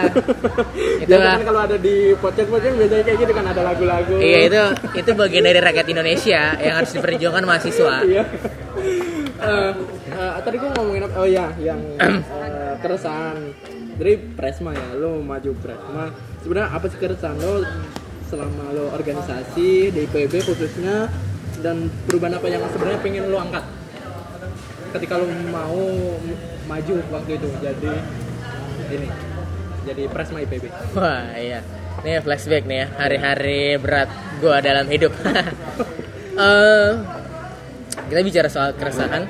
[1.06, 4.16] Itu kan kalau ada di podcast-podcast biasanya kayak gitu kan ada lagu-lagu.
[4.18, 4.62] Iya itu
[4.98, 7.96] itu bagian dari rakyat Indonesia yang harus diperjuangkan mahasiswa.
[8.16, 8.24] Iya.
[9.36, 9.72] Eh,
[10.16, 11.16] eh, tadi gua ngomongin apa?
[11.20, 13.38] Oh ya, yang eh, keresahan
[14.00, 14.96] dari Presma ya.
[14.98, 16.10] Lo maju Presma.
[16.42, 17.62] Sebenarnya apa sih keresahan lo
[18.26, 21.12] selama lo organisasi di IPB khususnya
[21.62, 23.85] dan perubahan apa yang sebenarnya pengen lo angkat?
[24.96, 25.84] Ketika lo mau
[26.72, 27.92] maju waktu itu jadi
[28.96, 29.08] ini
[29.86, 30.66] jadi Presma IPB.
[30.96, 31.60] Wah iya.
[32.00, 35.12] Ini flashback nih ya hari-hari berat gua dalam hidup.
[36.36, 36.92] Eh,
[38.12, 39.24] kita bicara soal keresahan.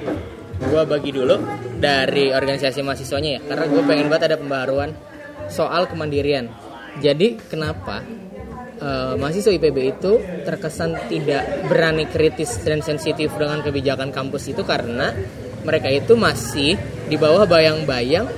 [0.74, 1.38] Gua bagi dulu
[1.78, 4.90] dari organisasi mahasiswanya ya, karena gue pengen banget ada pembaharuan
[5.46, 6.50] soal kemandirian.
[6.98, 8.02] Jadi kenapa
[8.82, 10.18] eh, mahasiswa IPB itu
[10.50, 15.14] terkesan tidak berani kritis dan sensitif dengan kebijakan kampus itu karena
[15.66, 18.30] mereka itu masih di bawah bayang-bayang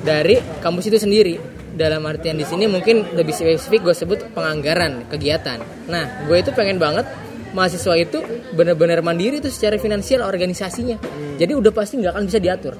[0.00, 1.36] dari kampus itu sendiri.
[1.70, 5.58] Dalam artian di sini mungkin lebih spesifik gue sebut penganggaran kegiatan.
[5.86, 7.06] Nah gue itu pengen banget
[7.50, 8.20] mahasiswa itu
[8.52, 10.98] benar-benar mandiri tuh secara finansial organisasinya.
[11.36, 12.74] Jadi udah pasti nggak akan bisa diatur.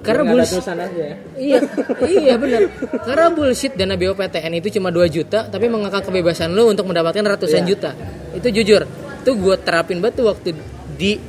[0.00, 1.16] Karena Nggak ada bullshit aja ya.
[1.36, 1.58] iya
[2.24, 2.72] iya benar
[3.04, 7.68] karena bullshit dana BOPTN itu cuma 2 juta tapi mengangkat kebebasan lo untuk mendapatkan ratusan
[7.68, 7.68] Iya.
[7.68, 7.90] juta.
[8.32, 8.88] Itu jujur
[9.20, 10.56] itu gue terapin banget tuh waktu
[10.96, 11.20] di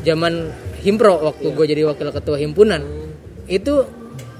[0.00, 0.48] zaman
[0.84, 2.84] himpro waktu gue jadi wakil ketua himpunan.
[3.48, 3.88] Itu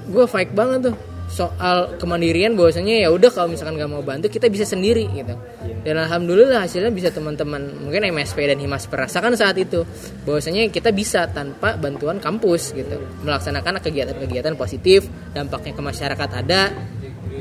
[0.05, 0.97] gue fight banget tuh.
[1.25, 5.33] Soal kemandirian bahwasanya ya udah kalau misalkan nggak mau bantu kita bisa sendiri gitu.
[5.81, 9.81] Dan alhamdulillah hasilnya bisa teman-teman mungkin MSP dan Himas perasakan saat itu.
[10.21, 13.01] Bahwasanya kita bisa tanpa bantuan kampus gitu.
[13.25, 16.61] Melaksanakan kegiatan-kegiatan positif dampaknya ke masyarakat ada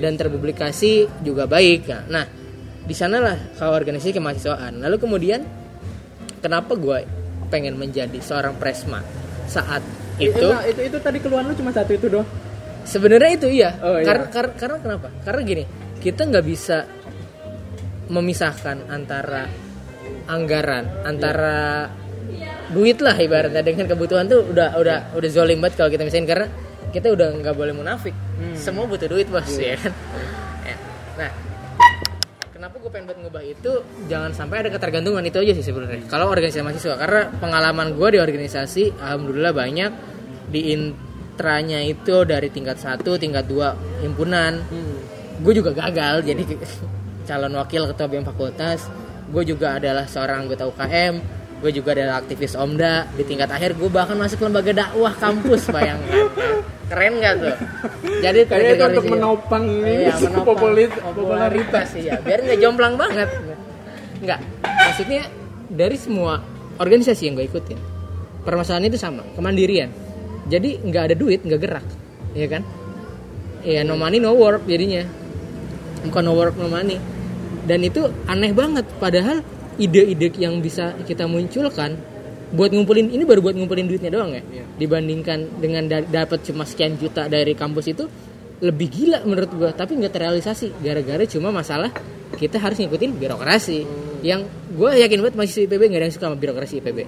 [0.01, 2.09] dan terpublikasi juga baik.
[2.09, 2.25] Nah
[2.85, 4.81] di sanalah kalau organisasi kemahasiswaan.
[4.81, 5.45] Lalu kemudian
[6.41, 7.24] kenapa gue
[7.55, 8.99] pengen menjadi seorang presma
[9.47, 9.87] saat
[10.19, 12.27] itu Nah, itu itu tadi keluhan lu cuma satu itu doang.
[12.83, 13.71] sebenarnya itu iya.
[13.79, 14.07] Oh, iya.
[14.07, 15.09] Karena, karena karena kenapa?
[15.23, 15.65] Karena gini,
[16.03, 16.79] kita nggak bisa
[18.11, 19.47] memisahkan antara
[20.29, 21.89] anggaran, antara
[22.73, 26.47] duit lah ibaratnya dengan kebutuhan tuh udah udah udah zolim banget kalau kita misalnya karena
[26.91, 28.15] kita udah nggak boleh munafik.
[28.55, 29.93] Semua butuh duit bos ya kan.
[30.65, 30.77] Ya.
[31.17, 31.31] Nah,
[32.55, 33.73] kenapa gue pengen buat ngubah itu?
[34.07, 36.07] Jangan sampai ada ketergantungan itu aja sih sebenarnya.
[36.07, 39.91] Kalau organisasi mahasiswa karena pengalaman gue di organisasi alhamdulillah banyak.
[40.55, 43.75] Di intranya itu dari tingkat satu tingkat dua
[44.07, 44.63] himpunan.
[45.43, 46.47] Gue juga gagal jadi
[47.29, 48.87] calon wakil ketua BEM fakultas.
[49.35, 53.09] Gue juga adalah seorang anggota UKM gue juga adalah aktivis Omda.
[53.17, 56.29] Di tingkat akhir gue bahkan masuk lembaga dakwah kampus bayangkan
[56.91, 57.55] keren gak tuh?
[58.25, 62.13] Jadi Kayaknya itu untuk menopang ini Iya, menopang populis popularitas iya.
[62.21, 63.29] Biar nggak jomplang banget.
[64.21, 64.41] Nggak.
[64.65, 65.23] Maksudnya
[65.69, 66.41] dari semua
[66.79, 67.79] organisasi yang gue ikutin
[68.45, 69.91] permasalahan itu sama kemandirian.
[70.47, 71.87] Jadi nggak ada duit nggak gerak
[72.37, 72.63] ya kan?
[73.65, 75.03] Ya no money no work jadinya.
[76.05, 77.01] Bukan no work no money.
[77.65, 79.41] Dan itu aneh banget padahal
[79.81, 81.97] ide-ide yang bisa kita munculkan
[82.55, 84.43] buat ngumpulin ini baru buat ngumpulin duitnya doang ya?
[84.43, 84.65] Iya.
[84.79, 88.05] dibandingkan dengan da- dapat cuma sekian juta dari kampus itu
[88.63, 89.71] lebih gila menurut gua.
[89.75, 90.79] Tapi nggak terrealisasi.
[90.79, 91.91] Gara-gara cuma masalah
[92.35, 93.83] kita harus ngikutin birokrasi.
[94.25, 96.99] Yang gue yakin banget mahasiswa IPB nggak ada yang suka sama birokrasi IPB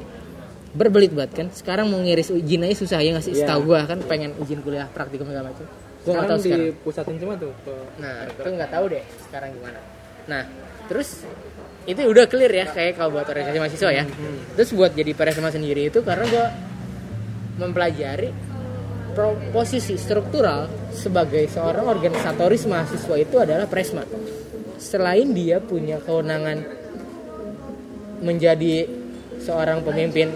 [0.76, 1.46] berbelit banget kan?
[1.48, 3.32] Sekarang mau ngiris izin aja susah ya nggak sih?
[3.32, 3.48] Iya.
[3.48, 5.64] setahu gua kan pengen izin kuliah praktikum segala macam.
[6.04, 6.44] Gue nggak tahu sekarang.
[6.44, 9.78] sekarang dipusatin semua tuh ke Nah, itu nggak tahu deh sekarang gimana.
[10.28, 10.42] Nah,
[10.86, 11.08] terus
[11.86, 14.04] itu udah clear ya kayak kalau buat organisasi mahasiswa ya.
[14.58, 16.46] Terus buat jadi Presma sendiri itu karena gua
[17.62, 18.30] mempelajari
[19.54, 24.04] posisi struktural sebagai seorang organisatoris mahasiswa itu adalah Presma.
[24.76, 26.60] Selain dia punya kewenangan
[28.20, 28.84] menjadi
[29.40, 30.32] seorang pemimpin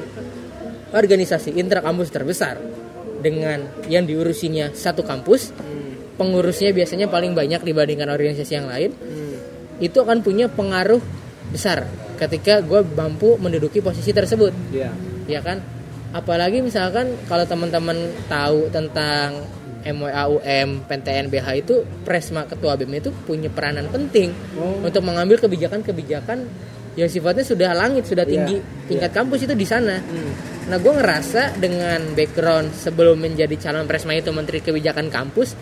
[0.95, 2.57] organisasi intrakampus terbesar
[3.21, 5.53] dengan yang diurusinya satu kampus
[6.17, 8.93] pengurusnya biasanya paling banyak dibandingkan organisasi yang lain
[9.81, 11.01] itu akan punya pengaruh
[11.51, 11.85] besar
[12.17, 14.91] ketika gue mampu menduduki posisi tersebut Iya.
[15.27, 15.59] ya kan
[16.11, 17.97] apalagi misalkan kalau teman-teman
[18.27, 19.47] tahu tentang
[19.81, 21.75] MWAUM, PTN BH itu
[22.05, 24.85] Presma Ketua BEM itu punya peranan penting Oh.
[24.85, 26.45] untuk mengambil kebijakan-kebijakan
[26.99, 29.97] yang sifatnya sudah langit, sudah Iya, tinggi tingkat kampus itu di sana.
[29.97, 30.33] Hmm.
[30.69, 35.55] Nah, gue ngerasa dengan background sebelum menjadi calon Presma itu Menteri Kebijakan Kampus,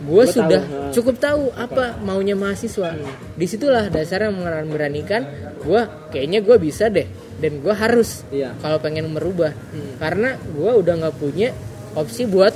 [0.00, 2.96] gue sudah tahu, cukup tahu apa maunya mahasiswa.
[3.36, 5.22] Di situlah dasarnya memberanikan
[5.60, 7.04] gue kayaknya gue bisa deh
[7.40, 8.56] dan gue harus Iya.
[8.60, 9.52] kalau pengen merubah.
[10.00, 11.52] Karena gue udah nggak punya
[11.92, 12.52] opsi buat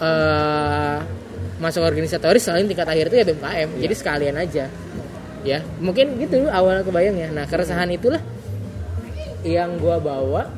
[0.00, 0.98] eh,
[1.56, 3.70] masuk organisatoris selain tingkat akhir itu ya BMKM.
[3.80, 4.64] Jadi sekalian aja.
[5.44, 7.28] Ya mungkin gitu awal kebayang ya.
[7.32, 8.20] Nah keresahan itulah
[9.44, 10.48] yang gue bawa.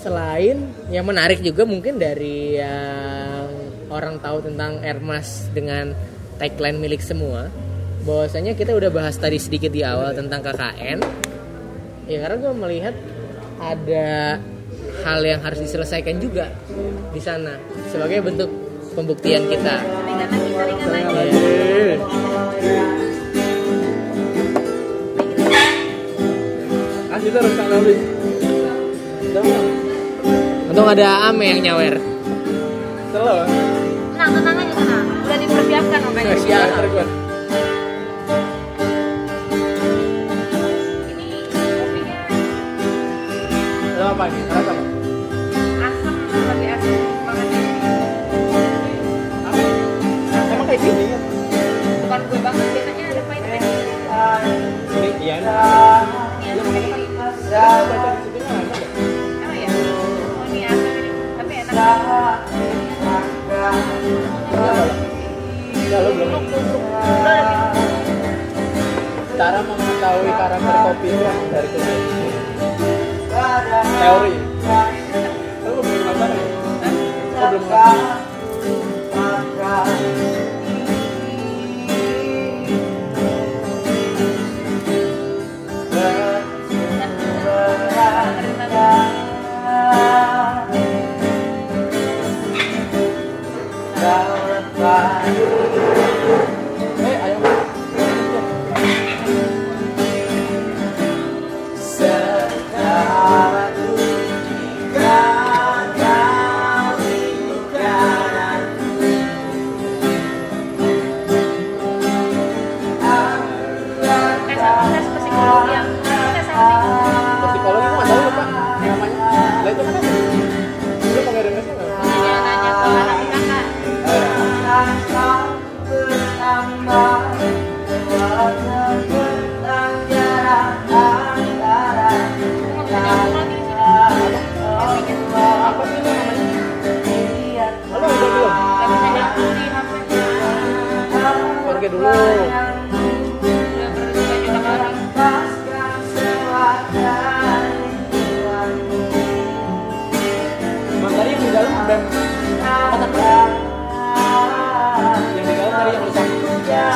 [0.00, 0.56] Selain
[0.88, 3.49] yang menarik juga mungkin dari yang
[3.90, 5.92] orang tahu tentang Ermas dengan
[6.38, 7.50] tagline milik semua
[8.06, 10.98] bahwasanya kita udah bahas tadi sedikit di awal tentang KKN
[12.08, 12.94] ya karena gue melihat
[13.60, 14.40] ada
[15.04, 16.48] hal yang harus diselesaikan juga
[17.12, 17.60] di sana
[17.92, 18.48] sebagai bentuk
[18.96, 19.84] pembuktian kita
[27.70, 27.94] Lauli.
[29.30, 29.64] Jangan.
[30.74, 31.94] untung ada Ame yang nyawer
[33.14, 33.59] Selo.
[36.20, 37.04] Gua.
[43.80, 44.42] Ini apa nih?
[44.52, 44.84] Rasa apa?
[45.80, 46.92] asam, lebih asam
[47.24, 47.48] banget.
[49.48, 49.60] Apa?
[50.52, 51.18] Emang kayak gini ya?
[52.04, 53.64] Bukan gue banget, biasanya ada pahit-pahit.
[54.90, 55.36] Ini iya.
[56.44, 57.08] Yang ini.
[57.48, 58.78] Baca di situ nggak ada.
[59.40, 59.70] Emang ya?
[59.72, 61.10] Oh, ini asam ini.
[61.40, 61.80] Tapi enak.
[65.90, 66.46] Ya, lo belum.
[69.34, 71.98] Cara mengetahui karakter kopi itu emang dari kulit.
[73.98, 74.34] Teori.
[75.66, 76.46] Lo belum ngabar ya?
[77.34, 77.98] Lo belum ngabar.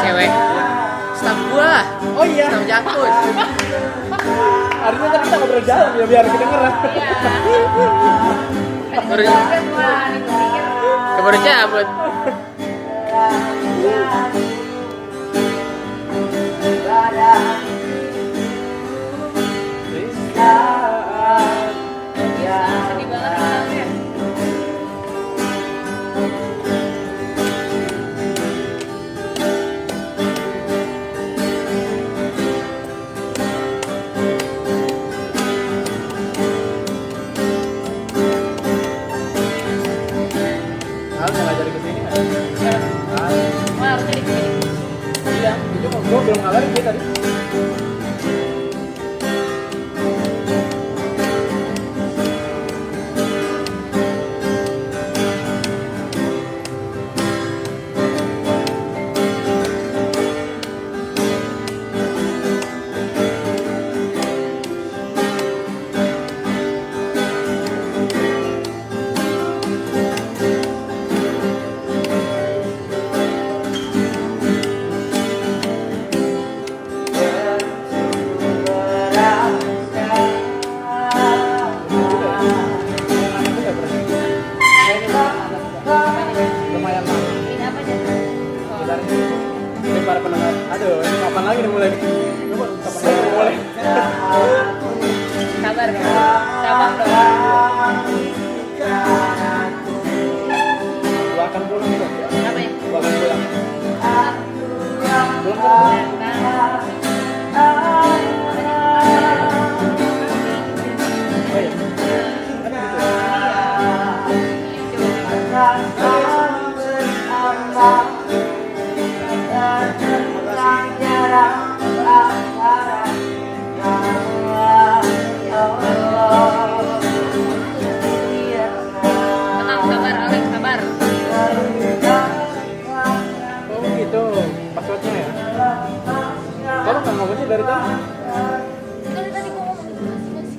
[0.04, 0.30] Cewek.
[1.14, 1.84] Staff gua
[2.14, 2.46] Oh iya.
[2.52, 3.14] staff jakus
[4.84, 6.72] Harusnya tadi kita ngobrol dalam ya biar kedengeran.
[9.04, 9.24] baru
[11.24, 11.88] baru cabut
[46.22, 47.00] belum ngabarin dia tadi.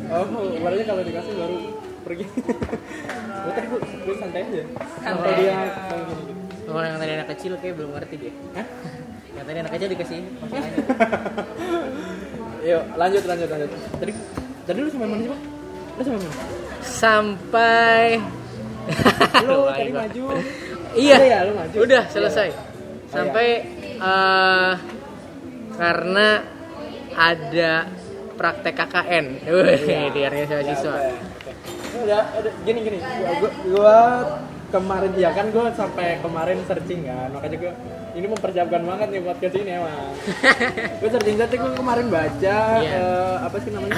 [0.07, 0.25] Oh,
[0.57, 1.57] barunya kalau dikasih baru
[2.01, 2.25] pergi.
[3.35, 3.67] Gue tadi
[4.01, 4.63] gue santai aja.
[5.01, 5.31] Santai.
[5.37, 5.57] Dia
[6.65, 8.65] kalau yang tadi anak kecil kayak belum ngerti dia Hah?
[9.37, 10.17] yang tadi anak kecil dikasih
[12.65, 13.69] Yuk, lanjut lanjut lanjut.
[13.95, 14.11] Tadi
[14.65, 15.41] tadi lu sampai mana sih, Bang?
[15.93, 16.33] Lu sampai mana?
[16.81, 18.05] sampai
[19.45, 20.23] Lu tadi maju.
[20.95, 21.77] iya Udah ya, lu maju.
[21.79, 22.59] udah selesai Iya.
[23.13, 23.47] sampai
[23.95, 24.73] eh,
[25.71, 26.27] karena
[27.15, 27.87] ada
[28.35, 31.15] praktek KKN Wih, di organisasi siswa Iya.
[31.95, 32.97] Udah, udah gini gini.
[32.99, 33.97] Gua, gua, gua
[34.67, 37.71] kemarin ya kan gue sampai kemarin searching kan makanya gue
[38.13, 40.11] ini mempersiapkan banget nih podcast ini emang
[40.99, 42.91] gue searching searching gue kemarin baca Iya.
[42.91, 43.95] eh, apa sih namanya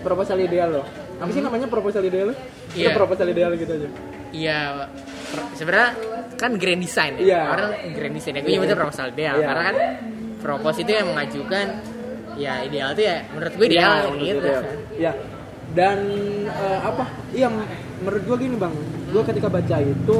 [0.00, 0.82] proposal ideal lo
[1.18, 2.30] apa sih namanya proposal ideal
[2.70, 2.94] Iya.
[2.94, 3.88] Proposal ideal gitu aja
[4.30, 4.60] Iya,
[5.58, 5.90] sebenarnya
[6.38, 7.22] kan grand design ya.
[7.26, 7.40] Iya.
[7.50, 8.40] Orang grand design ya.
[8.40, 8.54] Gue Iya.
[8.54, 9.46] nyebutnya proposal ideal Iya.
[9.50, 9.76] karena kan
[10.38, 11.66] propos itu yang mengajukan
[12.40, 14.40] ya ideal itu ya menurut gue ideal menurut gitu.
[14.40, 14.62] gue ideal.
[14.96, 15.12] Iya.
[15.70, 15.98] Dan
[16.50, 17.04] eh, apa?
[17.30, 17.46] Iya,
[18.02, 18.74] menurut gue gini bang,
[19.14, 20.16] gue ketika baca itu,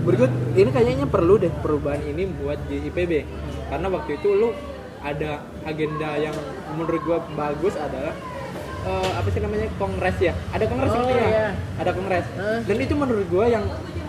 [0.00, 3.12] menurut gue ini kayaknya perlu deh perubahan ini buat di IPB,
[3.68, 4.48] karena waktu itu lu
[5.04, 6.32] ada agenda yang
[6.72, 8.16] menurut gue bagus adalah
[8.88, 10.32] eh, apa sih namanya kongres ya?
[10.56, 11.52] Ada kongres Oh, iya.
[11.76, 12.26] Ada kongres.
[12.64, 13.64] Dan itu menurut gue yang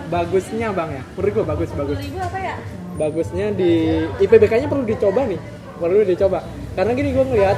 [0.07, 2.55] bagusnya bang ya, menurut gue bagus bagus apa ya?
[2.95, 5.39] bagusnya di IPB kayaknya perlu dicoba nih
[5.75, 6.39] perlu dicoba
[6.75, 7.57] karena gini gue ngeliat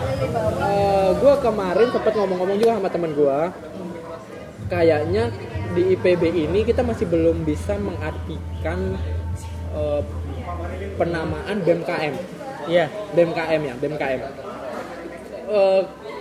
[1.18, 3.39] gue kemarin sempat ngomong-ngomong juga sama temen gue
[4.68, 5.24] kayaknya
[5.74, 8.97] di IPB ini kita masih belum bisa mengartikan
[9.74, 10.01] eh,
[10.97, 12.15] penamaan BMKM
[12.68, 12.91] Iya.
[13.15, 14.22] BMKM ya BMKM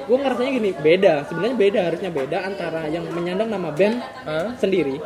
[0.07, 1.14] gue ngerasanya gini beda.
[1.26, 4.55] Sebenarnya beda harusnya beda antara yang menyandang nama BEM Hah?
[4.55, 5.03] sendiri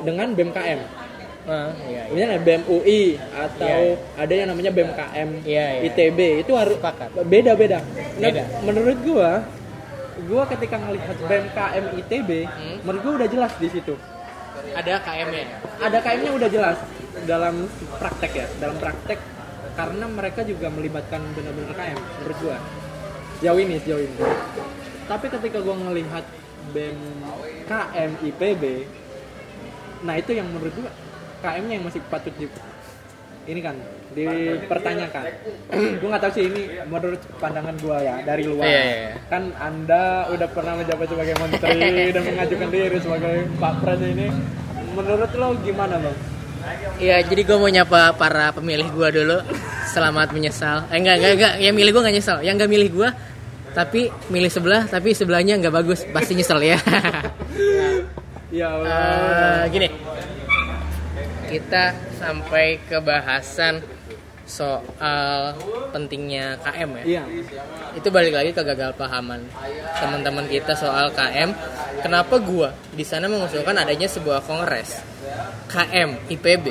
[0.00, 1.03] dengan BMKM
[1.44, 2.36] Ah, iya, iya.
[2.40, 5.80] BEM UI atau Iya, ada yang namanya BMKM Iya, iya.
[5.92, 6.80] ITB itu harus
[7.28, 7.84] beda-beda.
[8.16, 8.44] Nah, Beda.
[8.64, 9.44] menurut gua,
[10.24, 12.76] gua ketika ngelihat BMKM ITB, Hmm.
[12.80, 13.92] menurut gua udah jelas di situ.
[14.72, 15.44] Ada KM-nya.
[15.84, 16.78] Ada KM-nya udah jelas
[17.28, 17.68] dalam
[18.00, 19.18] praktek ya, dalam praktek
[19.74, 22.56] karena mereka juga melibatkan benar-benar KM menurut gua
[23.42, 24.16] jauh ini sejauh ini
[25.04, 26.24] tapi ketika gua ngelihat
[26.70, 26.98] BEM
[27.66, 28.62] KM IPB
[30.00, 30.90] nah itu yang menurut gua
[31.44, 32.48] KM nya yang masih patut di
[33.44, 33.76] ini kan
[34.16, 35.24] dipertanyakan
[36.00, 39.12] gua nggak tahu sih ini menurut pandangan gua ya dari luar Iya, iya, iya.
[39.28, 41.80] kan anda udah pernah menjabat sebagai menteri
[42.16, 44.26] dan mengajukan diri sebagai pak pres ini
[44.96, 46.14] menurut lo gimana lo
[46.96, 49.36] Iya, jadi gue mau nyapa para pemilih gue dulu.
[49.84, 50.88] Selamat menyesal.
[50.88, 51.52] Eh enggak, enggak, enggak.
[51.60, 52.38] Yang milih gue nggak nyesal.
[52.40, 53.08] Yang nggak milih gue,
[53.76, 54.00] tapi
[54.32, 56.08] milih sebelah, tapi sebelahnya nggak bagus.
[56.08, 56.80] Pasti nyesel ya.
[58.64, 59.88] ya Allah Eh, gini,
[61.54, 63.78] kita sampai ke bahasan
[64.44, 65.56] soal
[65.94, 67.04] pentingnya KM ya.
[67.06, 67.24] iya
[67.94, 69.46] Itu balik lagi ke gagal pahaman
[70.02, 71.54] teman-teman kita soal KM.
[72.02, 74.98] Kenapa gua di sana mengusulkan adanya sebuah kongres
[75.70, 76.66] KM IPB?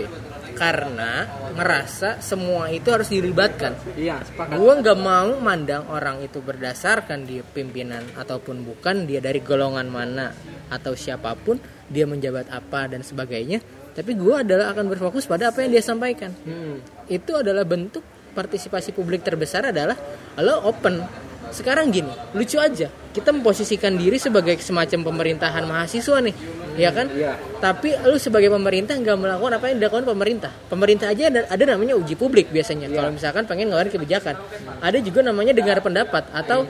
[0.53, 1.25] Karena
[1.57, 3.73] merasa semua itu harus dilibatkan.
[3.97, 9.41] iya sepakat Gua nggak mau mandang orang itu berdasarkan dia pimpinan ataupun bukan, dia dari
[9.41, 10.29] golongan mana
[10.69, 11.57] atau siapa pun,
[11.89, 13.65] dia menjabat apa dan sebagainya.
[13.93, 16.33] Tapi gua adalah akan berfokus pada apa yang dia sampaikan.
[16.43, 16.81] Hmm.
[17.05, 18.01] Itu adalah bentuk
[18.33, 19.93] partisipasi publik terbesar adalah
[20.41, 21.05] lo open.
[21.53, 22.89] Sekarang gini, lucu aja.
[23.13, 26.33] Kita memposisikan diri sebagai semacam pemerintahan mahasiswa nih,
[26.81, 27.05] ya kan?
[27.13, 27.37] Iya.
[27.61, 30.49] Tapi lu sebagai pemerintah nggak melakukan apa yang dilakukan pemerintah.
[30.65, 32.89] Pemerintah aja ada, ada namanya uji publik biasanya.
[32.89, 32.97] Iya.
[32.97, 34.33] Kalau misalkan pengen ngeluarin kebijakan,
[34.81, 36.65] ada juga namanya dengar pendapat atau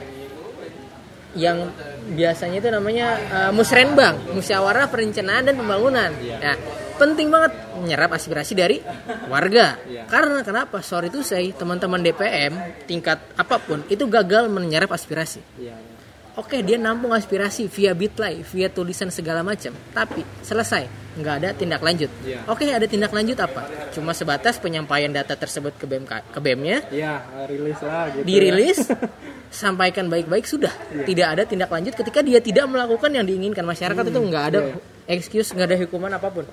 [1.32, 1.72] yang
[2.12, 6.12] biasanya itu namanya uh, musrenbang, musyawarah perencanaan dan pembangunan.
[6.12, 6.56] Nah,
[6.96, 8.78] penting banget menyerap aspirasi dari
[9.26, 9.78] warga.
[9.84, 10.06] Iya.
[10.06, 10.80] Karena kenapa?
[10.80, 15.40] Sorry itu saya teman-teman DPM tingkat apa pun itu gagal menyerap aspirasi.
[15.58, 15.94] iya iya.
[16.34, 21.78] Oke, dia nampung aspirasi via bitlay, via tulisan segala macam, tapi selesai, nggak ada tindak
[21.78, 22.10] lanjut.
[22.50, 23.62] Oke, ada tindak lanjut apa?
[23.94, 28.26] Cuma sebatas penyampaian data tersebut ke BEM ke BEM-nya, Iya, rilis lah gitu.
[28.26, 28.82] dirilis,
[29.62, 30.74] sampaikan baik-baik sudah.
[31.06, 34.74] Tidak ada tindak lanjut ketika dia tidak melakukan yang diinginkan masyarakat itu nggak ada iya.
[35.14, 36.50] excuse, nggak ada hukuman apa pun.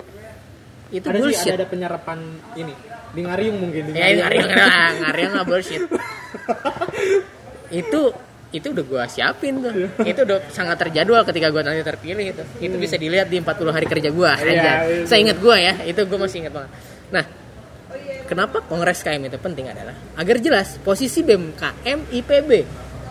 [0.92, 1.52] Itu ada sih bullshit.
[1.56, 2.18] ada, ada penyerapan
[2.54, 2.74] ini
[3.12, 5.82] di Ngariung mungkin di Ya, ngariang lah, ngariang lah bullshit.
[7.72, 8.00] itu
[8.52, 9.72] itu udah gua siapin tuh.
[10.04, 12.44] itu udah sangat terjadwal ketika gua nanti terpilih itu.
[12.60, 14.52] Itu bisa dilihat di 40 hari kerja gua aja.
[14.52, 14.74] iya.
[15.08, 16.70] Saya ingat gua ya, itu gua masih ingat banget.
[17.08, 17.24] Nah,
[18.28, 22.50] kenapa Kongres KM itu penting adalah agar jelas posisi BMKM IPB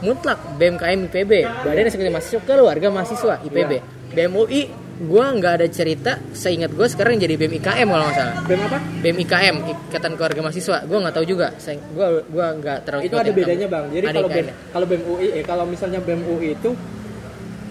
[0.01, 3.71] mutlak BMKM IPB Badan Eksekutif Mahasiswa Keluarga Mahasiswa IPB
[4.17, 4.61] BMUI
[5.01, 8.77] gua nggak ada cerita seingat gua sekarang jadi BMIKM kalau nggak salah BEM apa?
[9.01, 9.55] BEM IKM
[9.89, 13.67] Ikatan Keluarga Mahasiswa gue nggak tahu juga gue gua nggak terlalu Itu ada bedanya.
[13.67, 13.85] Bang.
[13.89, 16.71] Jadi kalau BEM kalau BEM UI eh kalau misalnya BEM UI itu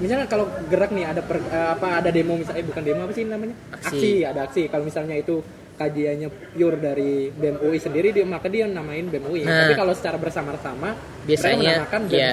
[0.01, 3.13] misalnya kalau gerak nih ada per- eh, apa ada demo misalnya eh, bukan demo apa
[3.13, 3.55] sih namanya?
[3.77, 4.25] Aksi.
[4.25, 4.63] ada aksi.
[4.73, 5.45] Kalau misalnya itu
[5.81, 9.49] kajiannya pure dari BEM UI sendiri dia maka dia namain BEM UI.
[9.49, 9.65] Nah.
[9.65, 10.93] Tapi kalau secara bersama-sama
[11.25, 12.33] Biasanya, menamakan BEM iya.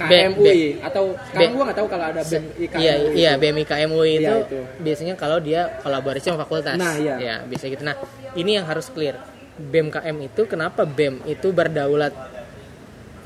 [0.00, 3.12] KM BEM UI atau sekarang gua nggak tahu kalau ada BEM IKM Iya, UI.
[3.20, 4.60] iya BEM IKM UI itu, Iya, itu.
[4.80, 6.80] biasanya kalau dia kolaborasi sama fakultas.
[6.80, 7.14] Nah, iya.
[7.20, 7.84] Ya, bisa gitu.
[7.84, 8.00] Nah,
[8.32, 9.20] ini yang harus clear.
[9.60, 12.16] BEM KM itu kenapa BEM itu berdaulat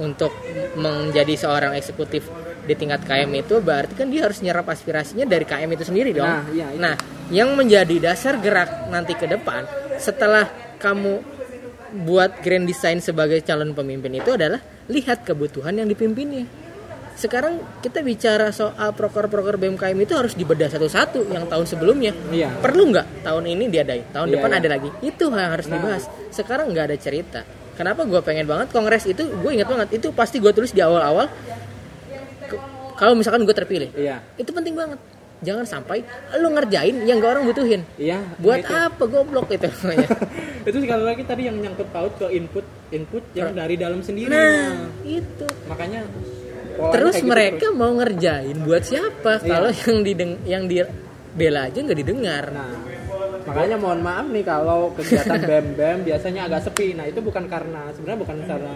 [0.02, 0.34] untuk
[0.74, 2.26] menjadi seorang eksekutif
[2.64, 6.24] di tingkat KM itu berarti kan dia harus nyerap aspirasinya dari KM itu sendiri dong.
[6.26, 6.80] Nah, iya, itu.
[6.80, 6.94] Nah,
[7.28, 9.64] yang menjadi dasar gerak nanti ke depan
[9.96, 10.48] setelah
[10.80, 11.20] kamu
[12.04, 14.58] buat grand design sebagai calon pemimpin itu adalah
[14.90, 16.44] lihat kebutuhan yang dipimpinnya.
[17.14, 22.10] Sekarang kita bicara soal proker-proker BMKM itu harus dibedah satu-satu yang tahun sebelumnya.
[22.34, 22.50] Iya.
[22.58, 24.58] Perlu nggak tahun ini diadain, tahun Iya, depan iya.
[24.58, 24.88] ada lagi.
[24.98, 25.78] Itu yang harus Nah.
[25.78, 26.04] dibahas.
[26.34, 27.40] Sekarang nggak ada cerita.
[27.78, 29.30] Kenapa gue pengen banget kongres itu?
[29.30, 31.30] Gue ingat banget itu pasti gue tulis di awal-awal.
[32.94, 34.22] Kalau misalkan gue terpilih, Iya.
[34.38, 34.98] itu penting banget.
[35.44, 36.00] Jangan sampai
[36.40, 37.82] lu ngerjain yang gak orang butuhin.
[38.00, 38.22] Iya.
[38.40, 38.72] Buat itu.
[38.72, 40.08] apa goblok itu namanya.
[40.68, 44.30] itu sekali lagi tadi yang nyangkut paut ke input input yang dari dalam sendiri.
[44.32, 45.46] Nah, itu.
[45.68, 46.06] Makanya
[46.74, 49.42] Terus gitu mereka mau ngerjain buat siapa?
[49.42, 49.46] Iya.
[49.46, 50.82] Kalau yang dideng yang di
[51.34, 52.44] bela aja nggak didengar.
[52.50, 52.93] Nah,
[53.44, 56.96] makanya mohon maaf nih kalau kegiatan BEM BEM biasanya agak sepi.
[56.96, 58.74] Nah, itu bukan karena sebenarnya bukan karena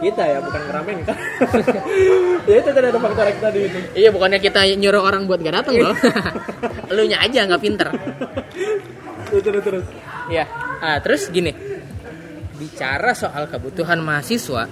[0.00, 1.16] kita ya, bukan ngeramein kan.
[2.48, 3.78] ya itu tadi ada faktor X tadi itu.
[3.94, 5.96] Iya, bukannya kita nyuruh orang buat gak datang loh.
[6.90, 7.88] Elunya aja nggak pinter.
[9.28, 9.84] Terus terus terus.
[10.32, 10.44] Iya.
[10.80, 11.52] Ah, terus gini.
[12.58, 14.66] Bicara soal kebutuhan mahasiswa,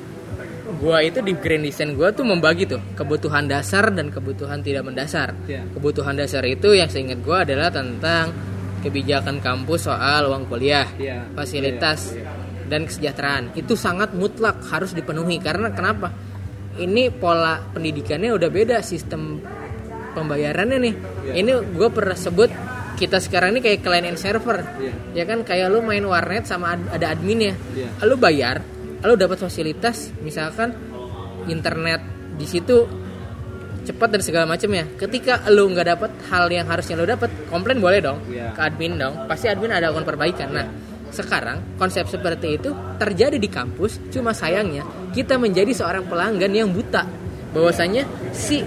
[0.82, 5.38] gua itu di grand design gua tuh membagi tuh kebutuhan dasar dan kebutuhan tidak mendasar.
[5.46, 5.62] Iya.
[5.70, 8.55] Kebutuhan dasar itu yang seingat gua adalah tentang
[8.86, 11.34] kebijakan kampus soal uang kuliah, Iya.
[11.34, 12.30] fasilitas Iya,
[12.66, 13.44] dan kesejahteraan.
[13.52, 16.14] Itu sangat mutlak harus dipenuhi karena kenapa?
[16.76, 19.42] Ini pola pendidikannya udah beda sistem
[20.12, 20.94] pembayarannya nih.
[20.94, 21.32] Iya.
[21.36, 22.50] Ini gue pernah sebut
[22.96, 24.56] kita sekarang ini kayak client and server
[25.12, 27.52] ya kan kayak lu main warnet sama ad- ada adminnya
[28.00, 28.64] lu bayar
[29.04, 30.72] lu dapat fasilitas misalkan
[31.44, 32.00] internet
[32.40, 32.88] di situ
[33.86, 34.84] cepat dan segala macam ya.
[34.98, 38.50] Ketika lu nggak dapat hal yang harusnya lu dapat komplain boleh dong Iya.
[38.52, 39.14] ke admin dong.
[39.30, 40.50] Pasti admin ada akan perbaikan.
[40.50, 40.66] Nah
[41.14, 44.82] sekarang konsep seperti itu terjadi di kampus cuma sayangnya
[45.14, 47.06] kita menjadi seorang pelanggan yang buta.
[47.54, 48.60] Bahwasanya si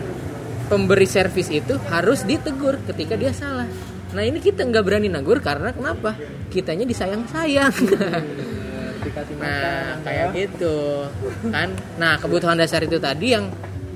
[0.65, 3.67] pemberi servis itu harus ditegur ketika dia salah.
[4.09, 6.15] Nah ini kita nggak berani negur karena kenapa?
[6.49, 7.75] Kitanya disayang-sayang.
[9.05, 11.07] Dikasih Nah, kayak gitu.
[11.47, 11.71] Kan.
[11.95, 13.47] Nah, kebutuhan dasar itu tadi yang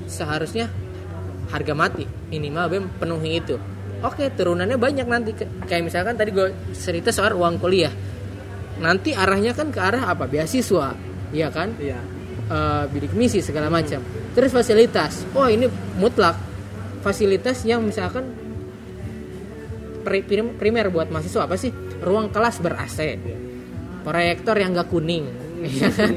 [0.08, 0.70] seharusnya
[1.54, 2.02] harga mati
[2.34, 3.54] minimal BEM penuhi itu.
[4.02, 7.94] Oke, turunannya banyak nanti kayak misalkan tadi gue cerita soal uang kuliah.
[8.82, 10.26] Nanti arahnya kan ke arah apa?
[10.26, 10.92] Beasiswa,
[11.30, 11.78] iya kan?
[11.78, 12.02] iya
[12.44, 14.04] Eh, bidik misi segala macam.
[14.36, 15.24] Terus fasilitas.
[15.32, 15.64] Oh, ini
[15.96, 16.36] mutlak.
[17.00, 18.28] Fasilitas yang misalkan
[20.04, 21.72] pri- prim- primer buat mahasiswa apa sih?
[22.04, 23.16] Ruang kelas ber AC.
[24.04, 25.24] Proyektor yang gak kuning.
[25.64, 26.12] ya kan?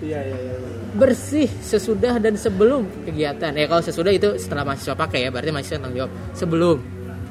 [0.00, 0.53] iya iya iya
[0.94, 3.50] bersih sesudah dan sebelum kegiatan.
[3.50, 6.12] Ya kalau sesudah itu setelah mahasiswa pakai ya berarti mahasiswa tanggung jawab.
[6.32, 6.76] Sebelum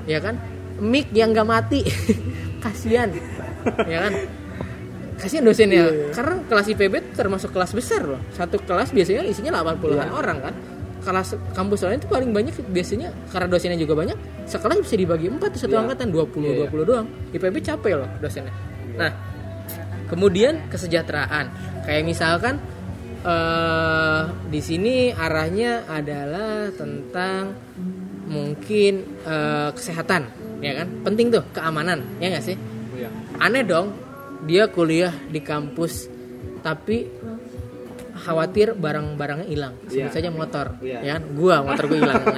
[0.05, 0.36] ya kan?
[0.78, 1.80] Mic yang gak mati
[2.64, 3.07] kasihan.
[3.88, 4.14] Ya kan?
[5.16, 8.20] Kasihan dosennya karena kelas IPB termasuk kelas besar loh.
[8.36, 10.53] Satu kelas biasanya isinya 80-an orang kan.
[11.03, 14.16] Kelas kampus lain itu paling banyak biasanya karena dosennya juga banyak
[14.47, 15.84] sekelas bisa dibagi empat satu Iya.
[15.84, 16.68] angkatan 20 Iya, iya.
[16.68, 17.07] 20 doang.
[17.32, 18.51] IPB capek loh dosennya.
[18.95, 19.11] Nah
[20.07, 21.45] kemudian kesejahteraan.
[21.84, 22.55] Kayak misalkan
[23.24, 24.22] eh
[24.52, 27.56] di sini arahnya adalah tentang
[28.28, 28.94] mungkin
[29.24, 30.22] eh, kesehatan
[30.60, 30.88] ya kan?
[31.04, 32.58] Penting tuh keamanan ya nggak sih?
[32.96, 33.10] Iya.
[33.40, 33.96] Aneh dong
[34.44, 36.08] dia kuliah di kampus
[36.60, 37.08] tapi
[38.14, 39.74] khawatir barang-barangnya hilang.
[39.92, 40.16] Sebut Iya.
[40.16, 41.00] saja motor Iya.
[41.04, 41.24] ya kan?
[41.36, 42.24] Gua motor gua hilang.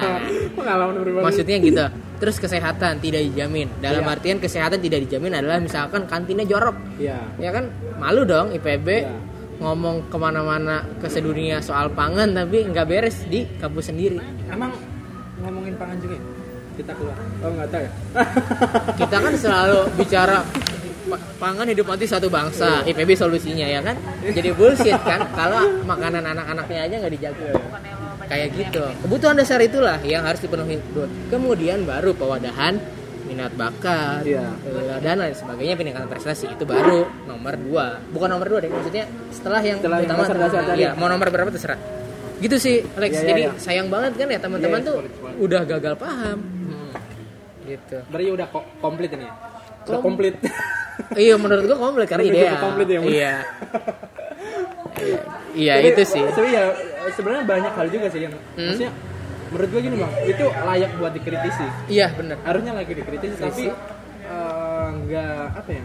[0.65, 0.89] Nah,
[1.21, 1.85] maksudnya gitu.
[2.17, 3.69] Terus kesehatan tidak dijamin.
[3.77, 4.13] Dalam Iya.
[4.17, 6.73] artian kesehatan tidak dijamin adalah misalkan kantinnya jorok.
[6.97, 7.21] Iya.
[7.37, 7.69] Ya kan?
[8.01, 9.13] Malu dong IPB Iya.
[9.59, 14.19] Ngomong ke mana-mana ke sedunia soal pangan tapi nggak beres di kampus sendiri.
[14.51, 14.71] Emang
[15.39, 16.23] ngomongin pangan juga ya?
[16.75, 17.17] kita keluar.
[17.39, 17.91] Oh nggak tahu ya?
[18.99, 20.43] Kita kan selalu bicara
[21.07, 23.95] pa- pangan hidup mati satu bangsa IPB solusinya ya kan?
[24.27, 25.23] Jadi bullshit kan?
[25.31, 27.51] Kalau makanan anak-anaknya aja nggak dijaga.
[28.27, 28.83] Kayak gitu.
[29.07, 30.81] Kebutuhan dasar itulah yang harus dipenuhi.
[31.31, 32.75] Kemudian baru pewadahan
[33.35, 34.47] minat bakat Iya.
[34.63, 37.99] eh, dan lain sebagainya peningkatan prestasi itu baru nomor dua.
[38.07, 40.81] Bukan nomor dua deh maksudnya setelah yang Setelah yang utama dasar-dasar tadi.
[40.81, 41.75] Iya, mau nomor berapa terserah.
[42.35, 43.11] Gitu sih Alex.
[43.11, 43.51] Iya, iya, jadi iya.
[43.57, 45.35] sayang banget kan ya teman-teman Iya, tuh banget.
[45.37, 46.37] udah gagal paham.
[47.65, 47.97] Gitu.
[48.07, 49.33] Berarti udah ko- komplit ini ya?
[49.83, 50.35] Udah Kom- komplit.
[51.17, 53.11] Iya menurut gua komplit karena ide komplit ya, Mun.
[53.11, 53.35] iya.
[54.95, 55.19] Iya,
[55.75, 56.23] iya itu sih.
[56.25, 56.71] Tapi ya
[57.11, 58.63] sebenarnya banyak hal juga sih yang Hmm.
[58.65, 58.91] maksudnya
[59.49, 61.65] menurut gue gini bang itu layak buat dikritisi.
[61.87, 62.37] Iya bener.
[62.41, 63.63] Harusnya lagi dikritisi tapi
[64.25, 65.83] eh, nggak apa ya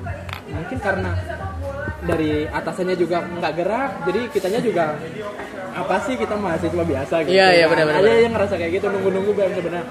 [0.50, 1.10] mungkin karena
[2.00, 4.84] dari atasannya juga nggak gerak jadi kitanya juga
[5.70, 7.72] apa sih kita mahasiswa biasa gitu Iya, iya, kan.
[7.76, 8.24] benar, benar, ada benar.
[8.24, 9.86] yang ngerasa kayak gitu nunggu-nunggu bang sebenarnya.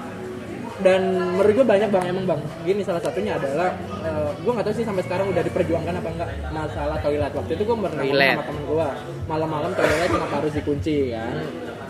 [0.80, 1.00] Dan
[1.36, 3.68] menurut gue banyak bang emang bang gini salah satunya adalah
[4.00, 7.32] eh, gue nggak tahu sih sampai sekarang udah diperjuangkan apa enggak masalah toilet.
[7.32, 8.86] Waktu itu gue pernah sama temen gue
[9.24, 11.36] malam-malam toilet kenapa harus dikunci kan?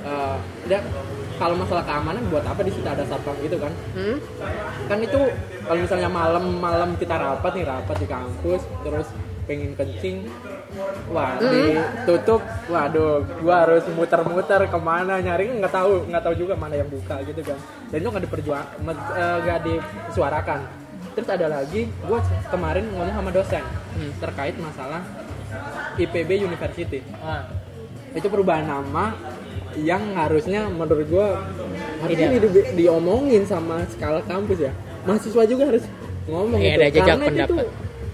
[0.01, 0.83] Eh, dan
[1.41, 3.73] kalau masalah keamanan buat apa di situ ada satpam gitu kan?
[3.97, 4.21] Hmm?
[4.85, 5.21] kan itu
[5.65, 9.09] kalau misalnya malam-malam kita rapat nih rapat di kampus terus
[9.49, 10.29] pengen kencing
[11.11, 16.77] wah ditutup waduh gua harus muter-muter ke mana nyari nggak tahu nggak tahu juga mana
[16.77, 17.59] yang buka gitu kan?
[17.89, 20.61] Dan itu nggak diperjuang me- eh, nggak disuarakan.
[21.17, 22.21] Terus ada lagi gua
[22.53, 23.65] kemarin ngomong sama dosen
[23.97, 25.01] hmm, terkait masalah
[25.97, 27.01] IPB University.
[27.25, 27.49] Ah.
[28.11, 29.15] itu perubahan nama
[29.79, 31.47] yang harusnya menurut gua
[32.03, 34.73] harusnya di, di- diomongin sama skala kampus ya.
[35.07, 35.85] Mahasiswa juga harus
[36.27, 37.69] ngomong itu ada jejak karena itu tuh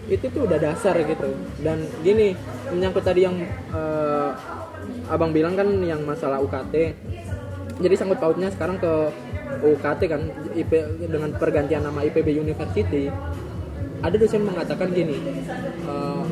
[0.07, 1.29] itu tuh udah dasar gitu.
[1.65, 2.37] Dan gini
[2.71, 3.37] menyangkut tadi yang
[3.73, 4.31] eh,
[5.07, 6.75] abang bilang kan yang masalah UKT
[7.77, 8.93] jadi sangkut pautnya sekarang ke
[9.63, 10.23] UKT kan
[10.57, 10.73] IP,
[11.07, 13.07] dengan pergantian nama IPB University
[14.03, 15.17] ada dosen mengatakan gini
[15.87, 16.25] eh,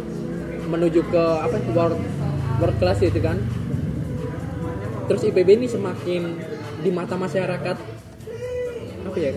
[0.66, 2.01] menuju ke apa world
[2.59, 3.39] world class itu kan
[5.05, 6.22] terus IPB ini semakin
[6.80, 7.76] di mata masyarakat
[9.05, 9.30] apa ya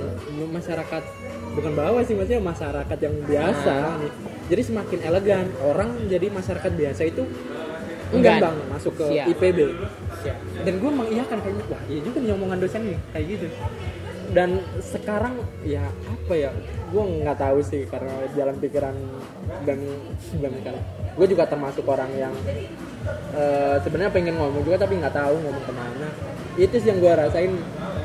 [0.47, 1.03] masyarakat
[1.57, 4.11] bukan bawah sih maksudnya masyarakat yang biasa nih.
[4.47, 7.23] jadi semakin elegan orang jadi masyarakat biasa itu
[8.15, 8.39] enggak.
[8.39, 9.25] bang masuk ke Siap.
[9.35, 9.59] IPB
[10.63, 13.47] dan gue mengiyakan kayaknya wah iya juga nih omongan dosen nih kayak gitu.
[14.27, 16.51] Dan sekarang ya apa ya
[16.91, 18.95] gue nggak tahu sih karena jalan pikiran
[19.63, 19.79] dan
[21.15, 22.33] gue juga termasuk orang yang
[23.35, 26.07] eh, sebenarnya pengen ngomong juga tapi nggak tahu ngomong ke mana
[26.57, 27.53] itu sih yang gue rasain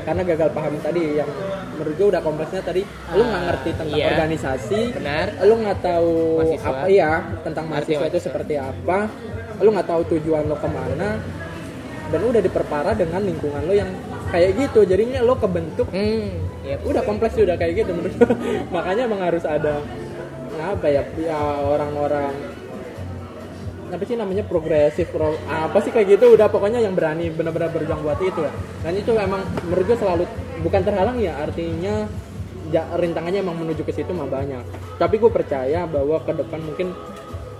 [0.03, 1.29] karena gagal paham tadi yang
[1.73, 2.81] menurut gue udah kompleksnya tadi
[3.17, 4.07] lu nggak ngerti tentang iya.
[4.13, 5.27] organisasi Benar.
[5.47, 6.69] lu nggak tahu Mahasiswa.
[6.69, 8.27] apa ya tentang Arti mahasiswa itu mahasiswa.
[8.29, 8.97] seperti apa
[9.63, 11.09] lu nggak tahu tujuan lo ke mana
[12.11, 13.89] dan lu udah diperparah dengan lingkungan lo yang
[14.29, 18.15] kayak gitu jadinya lo kebentuk hmm ya udah kompleks udah kayak gitu menurut
[18.75, 19.83] makanya emang harus ada
[20.53, 22.31] apa ya ya orang-orang
[23.91, 28.01] apa sih namanya progresif pro, apa sih kayak gitu udah pokoknya yang berani benar-benar berjuang
[28.05, 28.53] buat itu ya.
[28.85, 30.23] Dan itu emang menurut gue selalu
[30.63, 32.07] bukan terhalang ya artinya
[32.71, 34.63] ja, rintangannya emang menuju ke situ mah banyak.
[34.97, 36.95] Tapi gue percaya bahwa ke depan mungkin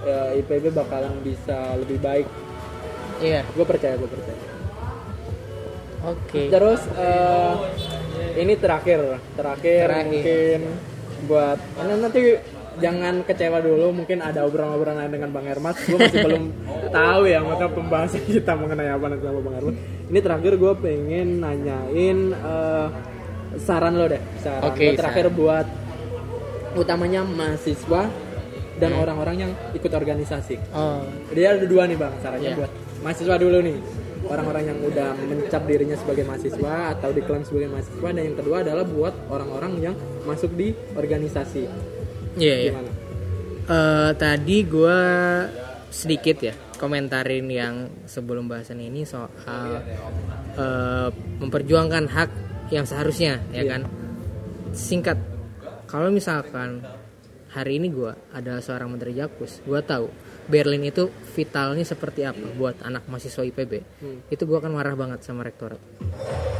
[0.05, 2.27] ya, IPB bakalan bisa lebih baik.
[3.21, 3.43] Iya.
[3.53, 4.41] Gue percaya gue percaya.
[6.03, 6.51] Oke.
[6.51, 7.53] Terus eh,
[8.43, 10.07] ini terakhir, terakhir, Terakhir.
[10.11, 10.61] mungkin
[11.23, 12.35] buat nanti
[12.75, 16.43] jangan kecewa dulu mungkin ada obrolan-obrolan lain dengan Bang Hermas gue masih belum
[16.89, 19.75] tahu ya maka pembahasan kita mengenai apa nanti sama Bang Hermas
[20.09, 22.87] ini terakhir gue pengen nanyain eh,
[23.53, 24.65] saran lo deh saran.
[24.65, 25.67] Oke, lo terakhir buat
[26.73, 28.09] utamanya mahasiswa
[28.73, 29.01] dan Hmm.
[29.05, 30.57] orang-orang yang ikut organisasi.
[30.73, 31.05] Oh.
[31.29, 32.57] Dia ada dua nih bang sarannya Iya.
[32.57, 32.71] buat
[33.01, 33.77] mahasiswa dulu nih.
[34.23, 38.87] Orang-orang yang udah mencap dirinya sebagai mahasiswa atau diklaim sebagai mahasiswa dan yang kedua adalah
[38.87, 41.67] buat orang-orang yang masuk di organisasi
[42.35, 42.73] iya iya?
[43.63, 44.99] Eh, tadi gue
[45.87, 49.79] sedikit ya komentarin yang sebelum bahasan ini soal
[50.53, 51.09] eh,
[51.39, 52.29] memperjuangkan hak
[52.69, 53.69] yang seharusnya ya Iya.
[53.69, 53.81] kan
[54.71, 55.17] singkat
[55.85, 56.81] kalau misalkan
[57.47, 60.09] hari ini gue ada seorang menteri Jakpus gue tahu
[60.43, 63.71] Berlin itu vitalnya seperti apa buat anak mahasiswa IPB
[64.01, 64.19] Hmm.
[64.27, 65.79] itu gue akan marah banget sama rektorat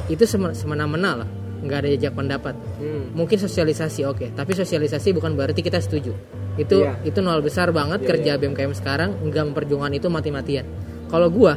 [0.05, 1.29] itu sem- semena-mena lah
[1.63, 2.55] nggak ada jejak pendapat.
[2.77, 3.15] Hmm.
[3.15, 4.35] mungkin sosialisasi oke.
[4.35, 6.11] Tapi sosialisasi bukan berarti kita setuju.
[6.59, 6.99] Itu Iya.
[7.01, 9.09] itu nol besar banget Iya, kerja BMKM sekarang.
[9.23, 10.65] Nggak memperjuangkan itu mati-matian.
[11.07, 11.55] Kalau gua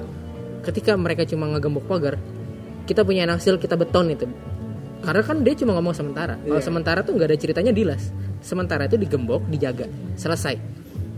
[0.62, 2.16] ketika mereka cuma ngegembok pagar
[2.86, 4.26] kita punya nasil kita beton itu.
[5.02, 6.38] Karena kan dia cuma ngomong sementara.
[6.40, 6.64] Kalau Iya.
[6.64, 9.90] sementara tuh nggak ada ceritanya dilas sementara itu digembok dijaga.
[10.14, 10.56] Selesai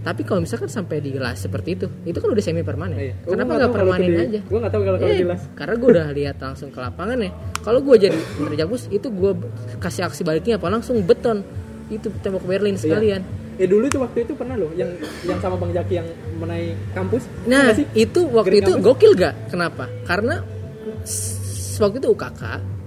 [0.09, 2.97] tapi kalau misalkan sampai dilas seperti itu itu kan udah semi permanen.
[2.97, 3.15] Iya.
[3.23, 4.41] Oh, kenapa nggak permanen di- aja?
[4.43, 7.31] gua nggak tahu kalau kalau Eh, jelas karena gue udah lihat langsung ke lapangan ya.
[7.61, 9.33] Kalau gue jadi menteri Jakpus itu gue
[9.77, 10.67] kasih aksi baliknya apa?
[10.67, 11.45] Langsung beton.
[11.89, 12.83] Itu tembok Berlin Iya.
[12.83, 13.21] sekalian.
[13.55, 14.89] Eh dulu itu waktu itu pernah loh yang
[15.23, 17.29] yang sama Bang Jaki yang menaik kampus.
[17.45, 18.87] Nah itu waktu Green itu Campus?
[18.89, 19.85] gokil gak kenapa?
[20.03, 20.41] Karena
[21.79, 22.43] waktu itu UKK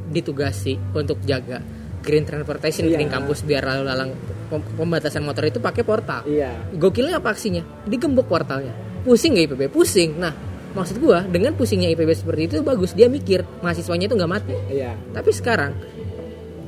[0.10, 1.62] ditugasi untuk jaga
[2.02, 2.98] green transportation Iya.
[2.98, 4.12] green campus biar lalu lalang
[4.52, 6.26] pembatasan motor itu pakai portal.
[6.26, 6.52] Iya.
[6.74, 7.64] Gokilnya apa aksinya?
[7.84, 8.76] Digembok portalnya.
[9.02, 10.18] Pusing gak IPB pusing.
[10.18, 10.34] Nah
[10.72, 12.92] maksud gua dengan pusingnya IPB seperti itu bagus.
[12.92, 14.56] Dia mikir mahasiswanya itu nggak mati.
[14.68, 14.96] Iya.
[15.12, 15.72] Tapi sekarang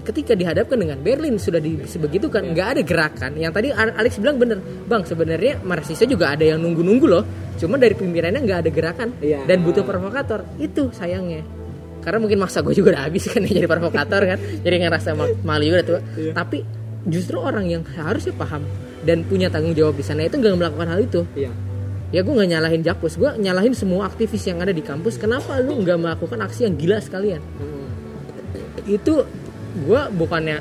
[0.04, 3.32] ketika dihadapkan dengan Berlin sudah di sebegitu kan nggak ada gerakan.
[3.36, 7.24] Yang tadi Al- Alex bilang bener bang sebenarnya mahasiswa juga ada yang nunggu-nunggu loh.
[7.56, 9.48] Cuma dari pimpinannya nggak ada gerakan Iya.
[9.48, 10.44] dan butuh provokator.
[10.58, 11.44] Itu sayangnya.
[12.04, 14.36] Karena mungkin masa gue juga udah habis kan jadi provokator kan.
[14.60, 16.00] Jadi ngerasa ma- malu juga tuh.
[16.20, 16.34] Iya.
[16.36, 16.60] tapi
[17.08, 18.64] justru orang yang harusnya paham
[19.04, 21.22] dan punya tanggung jawab di sana itu nggak melakukan hal itu.
[21.36, 21.52] Iya.
[22.14, 23.18] Ya gue nggak nyalahin Jakpus.
[23.18, 25.18] Gue nyalahin semua aktivis yang ada di kampus.
[25.18, 27.42] Kenapa lu nggak melakukan aksi yang gila sekalian?
[27.60, 27.82] Hmm.
[28.84, 29.24] itu
[29.88, 30.60] gue bukannya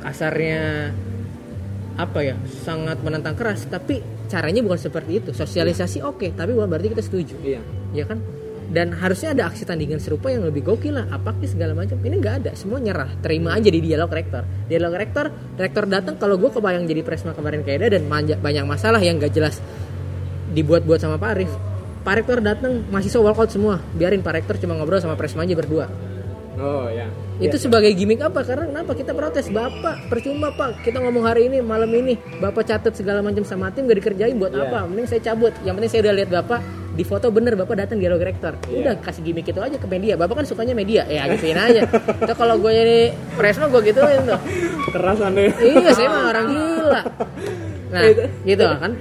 [0.00, 0.88] kasarnya
[2.00, 2.32] apa ya
[2.64, 5.30] sangat menentang keras tapi caranya bukan seperti itu.
[5.36, 7.36] Sosialisasi oke tapi bukan berarti kita setuju.
[7.44, 7.60] Iya.
[7.92, 8.18] Ya kan
[8.70, 12.22] dan harusnya ada aksi tandingan serupa yang lebih gokil lah apa sih segala macam ini
[12.22, 15.26] nggak ada semua nyerah terima aja di dialog rektor dialog rektor
[15.58, 19.34] rektor datang kalau gue kebayang jadi presma kemarin kayak dan manja- banyak masalah yang gak
[19.34, 19.58] jelas
[20.54, 21.50] dibuat-buat sama Pak Arif
[22.00, 25.90] Pak Rektor datang mahasiswa walkout semua biarin Pak Rektor cuma ngobrol sama presma aja berdua
[26.56, 27.10] oh ya
[27.40, 28.44] itu sebagai gimmick apa?
[28.44, 29.48] Karena kenapa kita protes?
[29.48, 30.84] Bapak, percuma Pak.
[30.84, 32.20] Kita ngomong hari ini, malam ini.
[32.36, 34.68] Bapak catat segala macam sama tim gak dikerjain buat Iya.
[34.68, 34.84] apa?
[34.84, 35.56] Mending saya cabut.
[35.64, 36.60] Yang penting saya udah lihat Bapak
[37.00, 38.60] di foto bener Bapak datang dialog rektor.
[38.68, 38.76] Iya.
[38.84, 40.20] Udah kasih gimmick itu aja ke media.
[40.20, 41.08] Bapak kan sukanya media.
[41.08, 41.88] Ya gituin aja.
[42.20, 43.00] Itu kalau gue jadi
[43.40, 44.40] presma gue gituin tuh.
[44.92, 47.02] keras anda Iya, saya mah orang gila.
[47.88, 48.02] Nah,
[48.44, 48.92] gitu kan.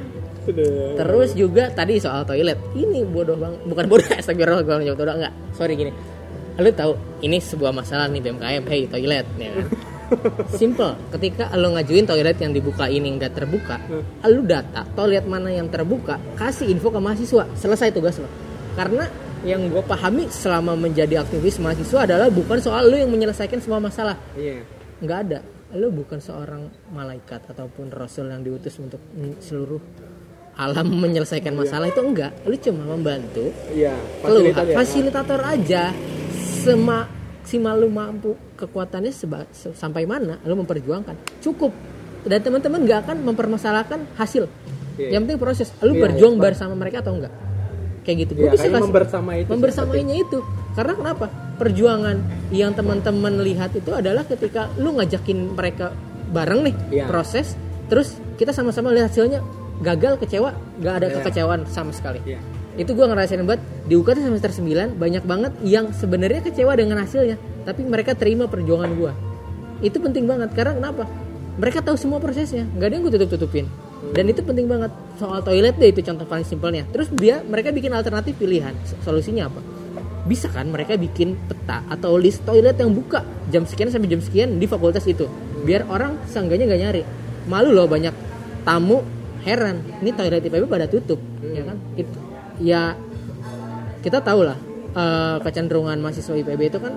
[0.95, 2.55] Terus juga tadi soal toilet.
[2.71, 3.59] Ini bodoh banget.
[3.67, 5.33] Bukan bodoh, astagfirullah gue nyebut bodoh enggak.
[5.59, 5.91] Sorry gini.
[6.55, 9.67] Lu tahu ini sebuah masalah nih BMKM, hey toilet ya kan.
[10.49, 13.77] Simple, ketika lo ngajuin toilet yang dibuka ini nggak terbuka,
[14.27, 18.29] lu data toilet mana yang terbuka, kasih info ke mahasiswa, selesai tugas lo.
[18.73, 19.05] Karena
[19.47, 24.19] yang gue pahami selama menjadi aktivis mahasiswa adalah bukan soal lu yang menyelesaikan semua masalah,
[24.35, 24.63] iya
[24.99, 25.39] nggak ada.
[25.77, 28.99] Lu bukan seorang malaikat ataupun rasul yang diutus untuk
[29.37, 29.79] seluruh
[30.59, 32.35] alam menyelesaikan masalah itu enggak.
[32.43, 34.75] Lu cuma membantu iya keluar fasilitator ya.
[34.75, 35.83] fasilitator aja
[36.35, 37.18] sema
[37.49, 40.37] semaksimal lu mampu kekuatannya seba- se- sampai mana?
[40.45, 41.17] Lu memperjuangkan.
[41.41, 41.73] Cukup.
[42.21, 44.45] Dan teman-teman nggak akan mempermasalahkan hasil.
[44.99, 45.15] Iya.
[45.15, 45.71] yang penting proses.
[45.79, 47.31] Lu Iya, berjuang iya, bersama mereka atau enggak
[48.03, 48.31] kayak gitu.
[48.35, 50.37] Gua Iya, bisa kasih- membersamai itu membersamainya itu.
[50.75, 51.25] Karena kenapa?
[51.55, 52.17] Perjuangan
[52.51, 55.95] yang teman-teman lihat itu adalah ketika lu ngajakin mereka
[56.29, 57.05] bareng nih Iya.
[57.07, 57.55] proses
[57.87, 59.39] terus kita sama-sama lihat hasilnya.
[59.79, 61.15] Gagal kecewa nggak ada Iya.
[61.17, 62.19] kekecewaan sama sekali.
[62.27, 62.43] Iya.
[62.79, 63.61] Itu gua ngerasain banget.
[63.83, 67.35] Di UKT semester 9 banyak banget yang sebenarnya kecewa dengan hasilnya
[67.67, 69.11] tapi mereka terima perjuangan gua.
[69.83, 71.03] Itu penting banget karena kenapa?
[71.59, 73.67] Mereka tahu semua prosesnya nggak ada yang gue tutup tutupin
[74.15, 76.87] dan itu penting banget soal toilet deh itu contoh paling simpelnya.
[76.87, 78.71] Terus dia mereka bikin alternatif pilihan
[79.03, 79.59] solusinya apa?
[80.23, 84.55] Bisa kan mereka bikin peta atau list toilet yang buka jam sekian sampai jam sekian
[84.55, 85.27] di fakultas itu
[85.67, 87.03] biar orang seenggaknya nggak nyari.
[87.51, 88.15] Malu loh banyak
[88.63, 89.03] tamu
[89.43, 91.75] heran ini toilet IPB pada tutup ya kan?
[91.99, 92.28] Itu
[92.59, 92.93] ya
[93.99, 94.57] kita tahu lah
[94.91, 96.93] eh, kecenderungan mahasiswa IPB itu kan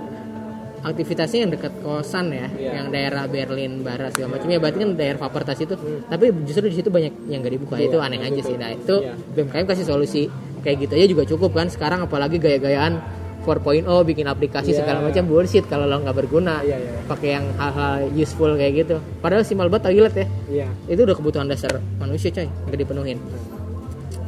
[0.83, 2.71] aktivitasnya yang dekat kosan ya, Iya.
[2.75, 5.79] yang daerah Berlin Barat segala macam ya berarti kan daerah fakultas itu.
[6.11, 8.59] Tapi justru di situ banyak yang gak dibuka Iya, itu aneh aja sih.
[8.59, 9.15] Nah itu Iya.
[9.15, 10.27] BMKM kasih solusi
[10.67, 11.71] kayak gitu aja juga cukup kan.
[11.71, 12.99] Sekarang apalagi gaya-gayaan
[13.47, 14.83] 4.0 bikin aplikasi Iya.
[14.83, 16.67] segala macam bullshit kalau lo nggak berguna.
[16.67, 16.91] Iya, iya.
[17.07, 18.97] Pakai yang hal-hal useful kayak gitu.
[19.23, 20.27] Padahal si malbat toilet ya.
[20.51, 20.67] Iya.
[20.91, 23.19] Itu udah kebutuhan dasar manusia coy, nggak dipenuhin.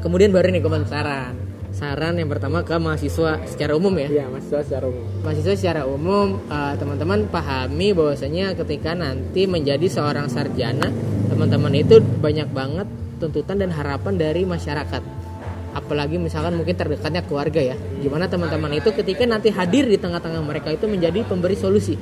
[0.04, 1.32] Kemudian baru nih gue saran.
[1.72, 4.06] Saran yang pertama ke mahasiswa secara umum ya.
[4.20, 5.04] Iya, mahasiswa secara umum.
[5.24, 10.92] mahasiswa secara umum eh, teman-teman pahami bahwasanya ketika nanti menjadi seorang sarjana
[11.32, 12.86] teman-teman itu banyak banget
[13.16, 15.02] tuntutan dan harapan dari masyarakat.
[15.74, 17.76] Apalagi misalkan mungkin terdekatnya keluarga ya.
[17.98, 21.96] Gimana teman-teman itu ketika nanti hadir di tengah-tengah mereka itu menjadi pemberi solusi.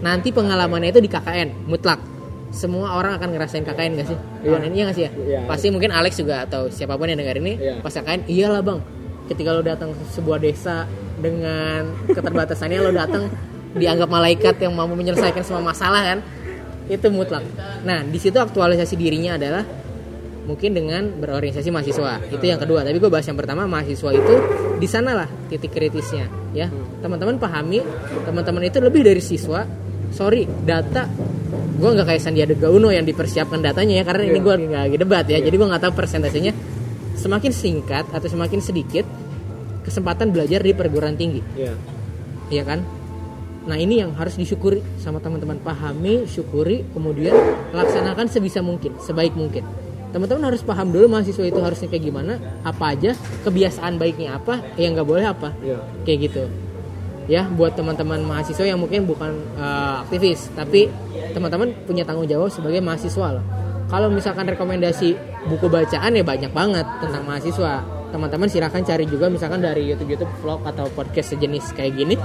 [0.00, 2.19] Nanti pengalamannya itu di KKN mutlak
[2.50, 4.18] semua orang akan ngerasain KKN gak sih?
[4.42, 4.50] Iya.
[4.50, 5.10] Tahun ini iya gak sih ya?
[5.14, 5.40] Iya.
[5.46, 7.74] Pasti mungkin Alex juga atau siapa pun yang dengar ini Iya.
[7.78, 8.78] pas KKN iyalah bang
[9.30, 10.90] ketika lo datang ke sebuah desa
[11.22, 13.30] dengan keterbatasannya lo datang
[13.70, 16.18] dianggap malaikat yang mampu menyelesaikan semua masalah kan
[16.90, 17.46] itu mutlak
[17.86, 19.62] nah di situ aktualisasi dirinya adalah
[20.42, 24.34] mungkin dengan berorientasi mahasiswa itu yang kedua tapi gue bahas yang pertama mahasiswa itu
[24.82, 26.66] di sanalah titik kritisnya ya
[26.98, 27.78] teman-teman pahami
[28.26, 29.62] teman-teman itu lebih dari siswa
[30.10, 31.06] sorry data
[31.80, 34.44] gue nggak kayak Sandiaga Uno yang dipersiapkan datanya ya karena ini Iya.
[34.44, 35.38] gue nggak lagi debat ya.
[35.40, 36.52] Jadi gue nggak tahu persentasenya.
[37.16, 39.04] Semakin singkat atau semakin sedikit
[39.82, 41.40] kesempatan belajar di perguruan tinggi.
[41.56, 41.72] Iya.
[42.50, 42.82] ya kan?
[43.60, 45.56] Nah ini yang harus disyukuri sama teman-teman.
[45.58, 47.32] Pahami syukuri kemudian
[47.70, 49.64] laksanakan sebisa mungkin sebaik mungkin.
[50.10, 52.34] Teman-teman harus paham dulu mahasiswa itu harusnya kayak gimana
[52.66, 53.14] apa aja
[53.46, 55.54] kebiasaan baiknya apa yang nggak boleh apa.
[55.62, 55.78] Iya.
[56.02, 56.42] kayak gitu
[57.30, 60.90] ya buat teman-teman mahasiswa yang mungkin bukan eh, aktivis tapi
[61.30, 63.44] teman-teman punya tanggung jawab sebagai mahasiswa loh.
[63.86, 65.14] Kalau misalkan rekomendasi
[65.50, 67.82] buku bacaan ya banyak banget tentang mahasiswa.
[68.10, 72.18] Teman-teman silahkan cari juga misalkan dari YouTube YouTube vlog atau podcast sejenis kayak gini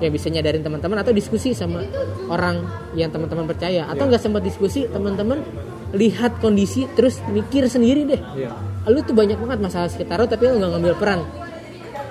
[0.00, 1.84] yang bisa nyadarin teman-teman atau diskusi sama
[2.32, 2.64] orang
[2.96, 3.88] yang teman-teman percaya.
[3.88, 5.40] Atau nggak sempat diskusi teman-teman
[5.96, 8.20] lihat kondisi terus mikir sendiri deh.
[8.36, 8.52] Iya.
[8.86, 11.20] lu tuh banyak banget masalah sekitar lu tapi lu nggak ngambil peran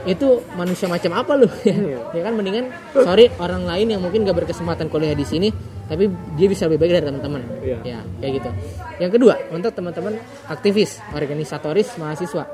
[0.05, 1.49] itu manusia macam apa lu?
[2.15, 5.49] Ya kan mendingan sorry orang lain yang mungkin gak berkesempatan kuliah di sini
[5.85, 7.41] tapi dia bisa lebih baik dari teman-teman.
[7.61, 7.77] Iya.
[7.83, 8.49] ya kayak gitu.
[9.01, 10.13] Yang kedua untuk teman-teman
[10.49, 12.45] aktivis organisatoris mahasiswa.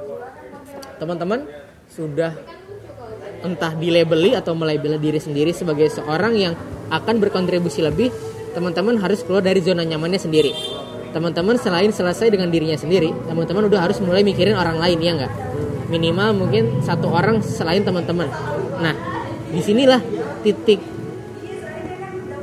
[0.97, 1.47] Teman-teman
[1.91, 2.35] sudah
[3.41, 6.53] entah dilabeli atau melabeli diri sendiri sebagai seorang yang
[6.91, 8.11] akan berkontribusi lebih
[8.51, 10.51] teman-teman harus keluar dari zona nyamannya sendiri.
[11.11, 15.33] Teman-teman selain selesai dengan dirinya sendiri teman-teman udah harus mulai mikirin orang lain ya enggak
[15.91, 18.31] minimal mungkin satu orang selain teman-teman
[18.79, 18.95] nah
[19.51, 19.99] di sinilah
[20.41, 20.79] titik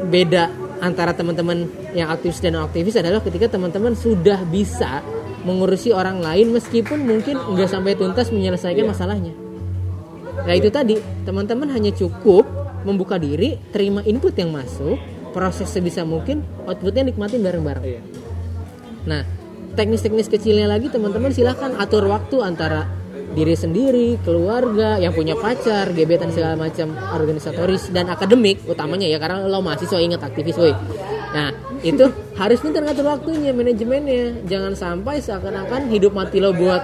[0.08, 5.02] beda antara teman-teman yang aktivis dan non aktivis adalah ketika teman-teman sudah bisa
[5.42, 9.34] mengurusi orang lain meskipun mungkin nggak sampai tuntas menyelesaikan masalahnya.
[10.38, 12.46] Nah itu tadi teman-teman hanya cukup
[12.86, 14.96] membuka diri, terima input yang masuk,
[15.34, 17.84] proses sebisa mungkin, outputnya nikmatin bareng-bareng.
[17.84, 18.02] Iya.
[19.04, 19.22] Nah,
[19.74, 22.86] teknis-teknis kecilnya lagi teman-teman silahkan atur waktu antara
[23.38, 29.46] diri sendiri, keluarga, yang punya pacar, gebetan segala macam organisatoris dan akademik utamanya ya karena
[29.46, 30.74] lo mahasiswa ingat aktivis woi.
[31.30, 31.54] Nah,
[31.86, 34.42] itu harus pintar ngatur waktunya, manajemennya.
[34.50, 36.82] Jangan sampai seakan-akan hidup mati lo buat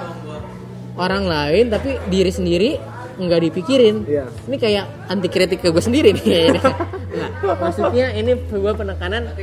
[0.94, 2.70] orang lain tapi diri sendiri
[3.18, 3.96] nggak dipikirin.
[4.06, 4.26] Iya.
[4.46, 6.62] Ini kayak anti kritik ke gue sendiri nih kayaknya.
[6.62, 9.34] Nah, maksudnya ini sebuah penekanan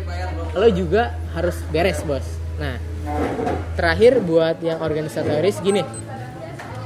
[0.56, 2.24] lo juga harus beres bos.
[2.60, 2.76] Nah,
[3.80, 5.82] terakhir buat yang organisatoris gini,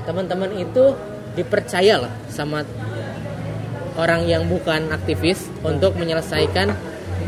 [0.06, 0.94] teman-teman itu
[1.36, 2.64] dipercaya lah sama
[3.99, 6.72] orang yang bukan aktivis untuk menyelesaikan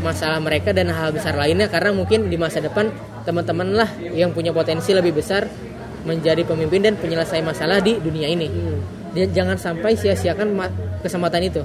[0.00, 2.92] masalah mereka dan hal besar lainnya karena mungkin di masa depan
[3.26, 5.48] teman-teman lah yang punya potensi lebih besar
[6.06, 8.48] menjadi pemimpin dan penyelesai masalah di dunia ini.
[9.12, 10.54] Dan jangan sampai sia-siakan
[11.02, 11.62] kesempatan itu.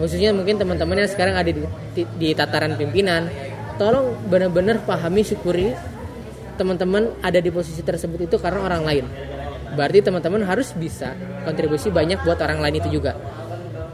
[0.00, 1.60] khususnya mungkin teman-teman yang sekarang ada di,
[1.92, 3.28] di, di tataran pimpinan
[3.76, 5.76] tolong benar-benar pahami syukuri
[6.56, 9.04] teman-teman ada di posisi tersebut itu karena orang lain
[9.72, 13.14] berarti teman-teman harus bisa kontribusi banyak buat orang lain itu juga.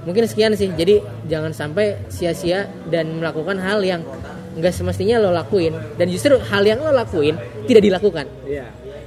[0.07, 0.70] Mungkin sekian sih.
[0.70, 4.07] Jadi jangan sampai sia-sia dan melakukan hal yang
[4.55, 5.74] nggak semestinya lo lakuin.
[5.98, 7.35] Dan justru hal yang lo lakuin
[7.66, 8.27] tidak dilakukan.
[8.47, 8.66] Iya.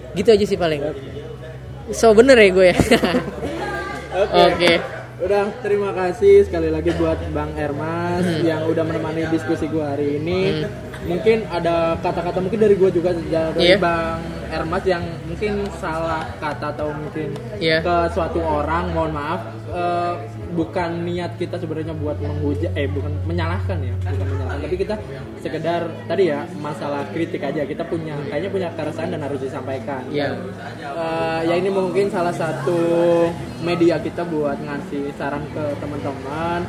[0.10, 0.82] gitu aja sih paling.
[1.94, 2.78] So bener ya gue ya.
[4.50, 4.82] Oke.
[5.20, 8.40] Udah terima kasih sekali lagi buat Bang Ermas Hmm.
[8.42, 10.64] yang udah menemani diskusi gua hari ini.
[11.08, 13.78] Mungkin ada kata-kata mungkin dari gua juga dari Iya.
[13.80, 14.20] Bang
[14.50, 17.86] Ermas yang mungkin salah kata atau mungkin Iya.
[17.86, 19.42] ke suatu orang, mohon maaf.
[19.70, 20.14] Eh,
[20.50, 24.96] bukan niat kita sebenarnya buat menghujat eh bukan menyalahkan ya, bukan menyalahkan, tapi kita
[25.38, 27.62] sekedar tadi ya masalah kritik aja.
[27.62, 30.02] Kita punya kayaknya punya keresahan dan harus disampaikan.
[30.10, 30.34] Iya.
[30.82, 32.82] Eh, ya ini mungkin salah satu
[33.62, 36.66] media kita buat ngasih saran ke teman-teman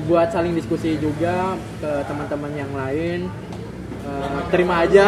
[0.00, 3.28] buat saling diskusi juga ke teman-teman yang lain
[4.10, 5.06] Eh, terima aja.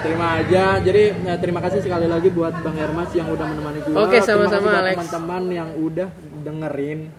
[0.00, 0.64] Terima aja.
[0.80, 4.80] Jadi eh, terima kasih sekali lagi buat Bang Hermas yang udah menemani gue Oke, sama-sama,
[4.80, 4.96] Alex.
[4.96, 6.08] teman-teman yang udah
[6.40, 7.12] dengerin.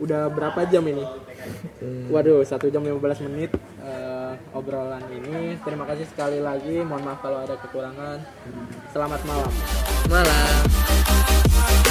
[0.00, 1.04] Udah berapa jam ini?
[2.08, 3.50] Waduh satu jam 15 menit
[3.82, 5.58] eh, obrolan ini.
[5.60, 6.80] Terima kasih sekali lagi.
[6.80, 8.18] Mohon maaf kalau ada kekurangan.
[8.94, 9.52] Selamat malam.
[10.08, 11.89] Malam